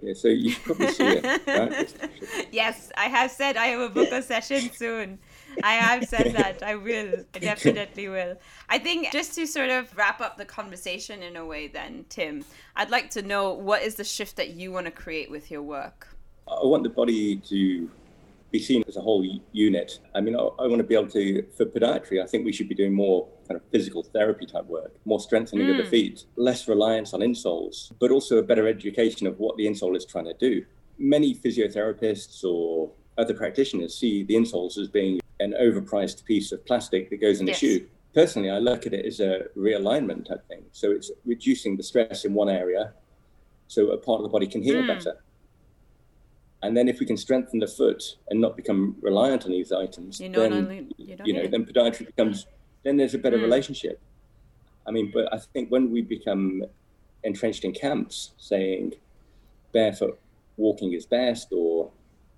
Yeah, 0.00 0.14
so 0.14 0.28
you 0.28 0.50
should 0.50 0.62
probably 0.62 0.92
see 0.92 1.04
it. 1.04 1.46
Right? 1.46 2.48
yes, 2.52 2.92
I 2.96 3.06
have 3.06 3.30
said 3.32 3.56
I 3.56 3.88
book 3.88 4.12
a 4.12 4.22
session 4.22 4.70
soon. 4.72 5.18
I 5.64 5.72
have 5.72 6.04
said 6.04 6.32
that. 6.36 6.62
I 6.62 6.76
will. 6.76 7.24
I 7.34 7.38
definitely 7.38 8.08
will. 8.08 8.36
I 8.68 8.78
think 8.78 9.10
just 9.10 9.34
to 9.34 9.46
sort 9.46 9.70
of 9.70 9.94
wrap 9.96 10.20
up 10.20 10.36
the 10.36 10.44
conversation 10.44 11.22
in 11.22 11.36
a 11.36 11.44
way, 11.44 11.66
then, 11.66 12.04
Tim, 12.08 12.44
I'd 12.76 12.90
like 12.90 13.10
to 13.10 13.22
know 13.22 13.52
what 13.52 13.82
is 13.82 13.96
the 13.96 14.04
shift 14.04 14.36
that 14.36 14.50
you 14.50 14.70
want 14.70 14.86
to 14.86 14.92
create 14.92 15.30
with 15.30 15.50
your 15.50 15.62
work? 15.62 16.08
I 16.46 16.64
want 16.64 16.84
the 16.84 16.90
body 16.90 17.36
to 17.36 17.90
be 18.52 18.58
seen 18.60 18.84
as 18.86 18.96
a 18.96 19.00
whole 19.00 19.26
unit. 19.52 19.98
I 20.14 20.20
mean, 20.20 20.36
I, 20.36 20.40
I 20.40 20.66
want 20.66 20.78
to 20.78 20.84
be 20.84 20.94
able 20.94 21.08
to, 21.10 21.42
for 21.56 21.66
podiatry, 21.66 22.22
I 22.22 22.26
think 22.26 22.44
we 22.44 22.52
should 22.52 22.68
be 22.68 22.74
doing 22.74 22.94
more 22.94 23.28
kind 23.48 23.58
of 23.60 23.66
physical 23.70 24.02
therapy 24.02 24.44
type 24.46 24.66
work, 24.66 24.92
more 25.06 25.18
strengthening 25.18 25.70
of 25.70 25.78
the 25.78 25.82
Mm. 25.82 25.88
feet, 25.88 26.24
less 26.36 26.68
reliance 26.68 27.14
on 27.14 27.20
insoles, 27.20 27.90
but 27.98 28.10
also 28.10 28.36
a 28.38 28.42
better 28.42 28.68
education 28.68 29.26
of 29.26 29.40
what 29.40 29.56
the 29.56 29.66
insole 29.66 29.96
is 29.96 30.04
trying 30.04 30.26
to 30.26 30.34
do. 30.34 30.64
Many 30.98 31.34
physiotherapists 31.34 32.44
or 32.44 32.90
other 33.16 33.34
practitioners 33.34 33.94
see 33.96 34.22
the 34.22 34.34
insoles 34.34 34.76
as 34.78 34.88
being 34.88 35.18
an 35.40 35.54
overpriced 35.58 36.24
piece 36.24 36.52
of 36.52 36.64
plastic 36.66 37.08
that 37.10 37.16
goes 37.20 37.40
in 37.40 37.46
Yes. 37.46 37.56
a 37.56 37.60
shoe. 37.60 37.86
Personally, 38.14 38.50
I 38.50 38.58
look 38.58 38.86
at 38.86 38.92
it 38.92 39.06
as 39.06 39.20
a 39.20 39.46
realignment 39.56 40.26
type 40.26 40.46
thing. 40.48 40.64
So 40.72 40.90
it's 40.90 41.10
reducing 41.24 41.76
the 41.76 41.82
stress 41.82 42.24
in 42.24 42.34
one 42.34 42.48
area 42.48 42.92
so 43.68 43.90
a 43.90 43.98
part 43.98 44.18
of 44.20 44.24
the 44.24 44.30
body 44.30 44.46
can 44.46 44.62
heal 44.62 44.76
Mm. 44.82 44.86
better. 44.88 45.22
And 46.62 46.76
then 46.76 46.88
if 46.88 46.98
we 46.98 47.06
can 47.06 47.16
strengthen 47.16 47.60
the 47.60 47.68
foot 47.68 48.16
and 48.30 48.40
not 48.40 48.56
become 48.56 48.96
reliant 49.00 49.44
on 49.44 49.52
these 49.52 49.70
items, 49.70 50.18
You 50.20 50.28
know, 50.30 50.40
then 50.40 50.52
only- 50.52 50.86
you 50.96 51.16
you 51.24 51.32
know, 51.34 51.46
then 51.46 51.64
podiatry 51.64 52.06
becomes 52.06 52.46
then 52.88 52.96
there's 52.96 53.14
a 53.14 53.18
better 53.18 53.36
Mm. 53.38 53.42
relationship. 53.42 54.00
I 54.86 54.90
mean, 54.90 55.10
but 55.12 55.30
I 55.32 55.36
think 55.38 55.68
when 55.70 55.90
we 55.92 56.00
become 56.00 56.64
entrenched 57.22 57.64
in 57.64 57.72
camps 57.72 58.32
saying 58.38 58.94
barefoot 59.72 60.18
walking 60.56 60.92
is 60.94 61.04
best 61.04 61.52
or 61.52 61.90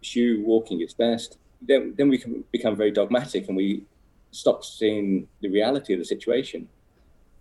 shoe 0.02 0.42
walking 0.44 0.80
is 0.80 0.92
best, 0.92 1.38
then 1.62 1.94
then 1.96 2.08
we 2.08 2.18
can 2.18 2.44
become 2.50 2.74
very 2.74 2.90
dogmatic 2.90 3.46
and 3.48 3.56
we 3.56 3.84
stop 4.32 4.64
seeing 4.64 5.28
the 5.40 5.48
reality 5.48 5.92
of 5.92 5.98
the 6.00 6.04
situation. 6.04 6.68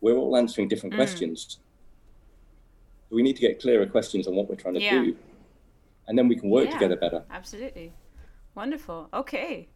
We're 0.01 0.16
all 0.18 0.38
answering 0.38 0.68
different 0.68 0.93
Mm. 0.93 0.97
questions. 0.97 1.60
We 3.10 3.24
need 3.24 3.36
to 3.38 3.41
get 3.41 3.60
clearer 3.60 3.88
questions 3.88 4.28
on 4.28 4.36
what 4.36 4.47
we're 4.47 4.55
trying 4.64 4.76
to 4.76 4.82
Yeah. 4.82 5.03
do. 5.03 5.18
And 6.07 6.18
then 6.18 6.28
we 6.28 6.36
can 6.36 6.49
work 6.49 6.66
Yeah. 6.68 6.74
together 6.74 6.95
better. 6.95 7.24
Absolutely. 7.32 7.93
Wonderful. 8.55 9.10
Okay. 9.14 9.68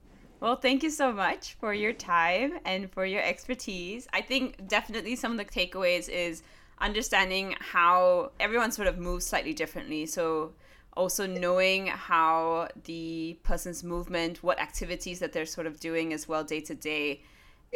Well, 0.43 0.57
thank 0.57 0.83
you 0.83 0.89
so 0.89 1.13
much 1.13 1.53
for 1.53 1.73
your 1.73 1.93
time 1.93 2.59
and 2.65 2.91
for 2.91 3.05
your 3.05 3.21
expertise. 3.21 4.09
I 4.11 4.19
think 4.19 4.67
definitely 4.67 5.15
some 5.15 5.31
of 5.31 5.37
the 5.37 5.45
takeaways 5.45 6.09
is 6.09 6.43
understanding 6.79 7.55
how 7.61 8.31
everyone 8.41 8.73
sort 8.73 8.89
of 8.89 8.97
moves 8.97 9.25
slightly 9.25 9.53
differently. 9.53 10.05
So, 10.05 10.51
also 10.97 11.25
knowing 11.25 11.87
how 11.87 12.67
the 12.83 13.37
person's 13.43 13.85
movement, 13.85 14.43
what 14.43 14.59
activities 14.59 15.19
that 15.19 15.31
they're 15.31 15.45
sort 15.45 15.65
of 15.65 15.79
doing 15.79 16.11
as 16.11 16.27
well 16.27 16.43
day 16.43 16.59
to 16.59 16.75
day, 16.75 17.21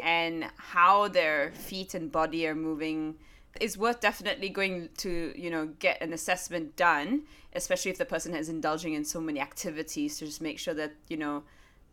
and 0.03 0.47
how 0.57 1.07
their 1.07 1.53
feet 1.53 1.93
and 1.93 2.11
body 2.11 2.45
are 2.47 2.53
moving 2.53 3.15
is 3.61 3.78
worth 3.78 4.01
definitely 4.01 4.49
going 4.49 4.89
to 4.97 5.34
you 5.38 5.49
know 5.49 5.68
get 5.80 5.99
an 6.01 6.13
assessment 6.13 6.76
done 6.76 7.24
especially 7.55 7.89
if 7.89 7.97
the 7.97 8.05
person 8.05 8.36
is 8.36 8.49
indulging 8.49 8.93
in 8.93 9.03
so 9.03 9.20
many 9.20 9.39
activities 9.39 10.20
to 10.20 10.28
just 10.28 10.41
make 10.41 10.59
sure 10.59 10.76
that 10.76 10.93
you 11.07 11.18
know 11.18 11.41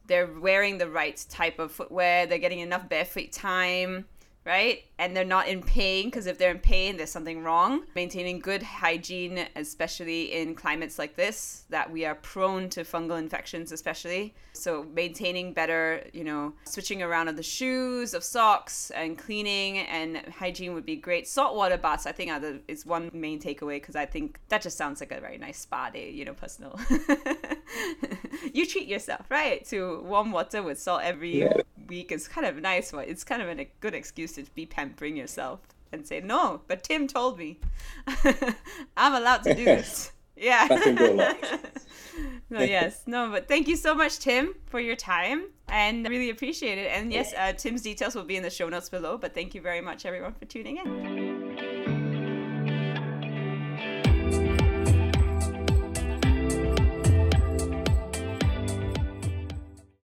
they're 0.07 0.26
wearing 0.26 0.78
the 0.78 0.88
right 0.88 1.22
type 1.30 1.59
of 1.59 1.72
footwear. 1.72 2.26
They're 2.26 2.38
getting 2.38 2.61
enough 2.61 2.88
barefoot 2.88 3.32
time 3.32 4.07
right? 4.45 4.84
And 4.99 5.16
they're 5.16 5.24
not 5.24 5.49
in 5.49 5.62
pain 5.62 6.07
because 6.07 6.26
if 6.26 6.38
they're 6.38 6.51
in 6.51 6.59
pain 6.59 6.97
there's 6.97 7.11
something 7.11 7.42
wrong. 7.42 7.84
Maintaining 7.95 8.38
good 8.38 8.62
hygiene 8.62 9.47
especially 9.57 10.32
in 10.32 10.55
climates 10.55 10.99
like 10.99 11.16
this 11.16 11.64
that 11.70 11.90
we 11.90 12.05
are 12.05 12.14
prone 12.16 12.68
to 12.70 12.82
fungal 12.82 13.18
infections 13.18 13.72
especially. 13.72 14.34
So 14.53 14.86
maintaining 14.95 15.53
better 15.53 16.05
you 16.12 16.24
know 16.24 16.55
switching 16.64 17.03
around 17.03 17.28
of 17.28 17.36
the 17.36 17.42
shoes 17.42 18.14
of 18.14 18.22
socks 18.22 18.90
and 18.90 19.18
cleaning 19.18 19.78
and 19.78 20.18
hygiene 20.28 20.74
would 20.74 20.86
be 20.86 20.97
great. 20.97 21.26
Saltwater 21.26 21.78
baths 21.78 22.07
i 22.07 22.12
think 22.12 22.30
are 22.30 22.40
the, 22.40 22.61
is 22.68 22.84
one 22.86 23.11
main 23.12 23.40
takeaway 23.40 23.76
because 23.76 23.97
i 23.97 24.07
think 24.07 24.38
that 24.49 24.62
just 24.62 24.76
sounds 24.76 25.01
like 25.01 25.11
a 25.11 25.20
very 25.20 25.38
nice 25.38 25.59
spa 25.59 25.90
day 25.90 26.11
you 26.11 26.24
know 26.24 26.34
personal. 26.34 26.78
You 28.53 28.66
treat 28.66 28.86
yourself 28.88 29.30
right 29.30 29.64
to 29.66 30.03
warm 30.05 30.30
water 30.32 30.62
with 30.62 30.78
salt 30.78 31.03
every 31.03 31.40
Yeah. 31.40 31.57
Week 31.89 32.12
is 32.12 32.28
kind 32.28 32.47
of 32.47 32.57
nice 32.57 32.93
one 32.93 33.05
it's 33.05 33.24
kind 33.24 33.43
of 33.43 33.49
an, 33.49 33.61
a 33.61 33.68
good 33.80 33.95
excuse 33.95 34.32
to 34.32 34.45
be 34.55 34.66
pampering 34.66 35.16
yourself 35.16 35.61
and 35.93 36.07
say 36.07 36.20
no 36.20 36.61
but 36.66 36.82
tim 36.82 37.07
told 37.07 37.39
me 37.39 37.59
i'm 38.97 39.14
allowed 39.14 39.43
to 39.43 39.55
do 39.55 39.64
this 39.64 40.12
yeah 40.37 40.66
Bathroom 40.68 40.97
door 40.97 41.09
locked. 41.14 41.47
no, 42.51 42.61
yes, 42.61 43.03
no, 43.07 43.30
but 43.30 43.47
thank 43.47 43.68
you 43.68 43.76
so 43.76 43.95
much, 43.95 44.18
Tim, 44.18 44.55
for 44.66 44.80
your 44.80 44.97
time, 44.97 45.45
and 45.68 46.09
really 46.09 46.30
appreciate 46.30 46.78
it. 46.78 46.89
And 46.89 47.12
yes, 47.12 47.32
uh, 47.37 47.53
Tim's 47.53 47.82
details 47.82 48.14
will 48.14 48.24
be 48.24 48.37
in 48.37 48.43
the 48.43 48.51
show 48.51 48.68
notes 48.68 48.89
below. 48.89 49.16
But 49.16 49.35
thank 49.35 49.55
you 49.55 49.61
very 49.61 49.80
much, 49.80 50.05
everyone, 50.05 50.35
for 50.35 50.45
tuning 50.45 50.78
in. 50.78 51.43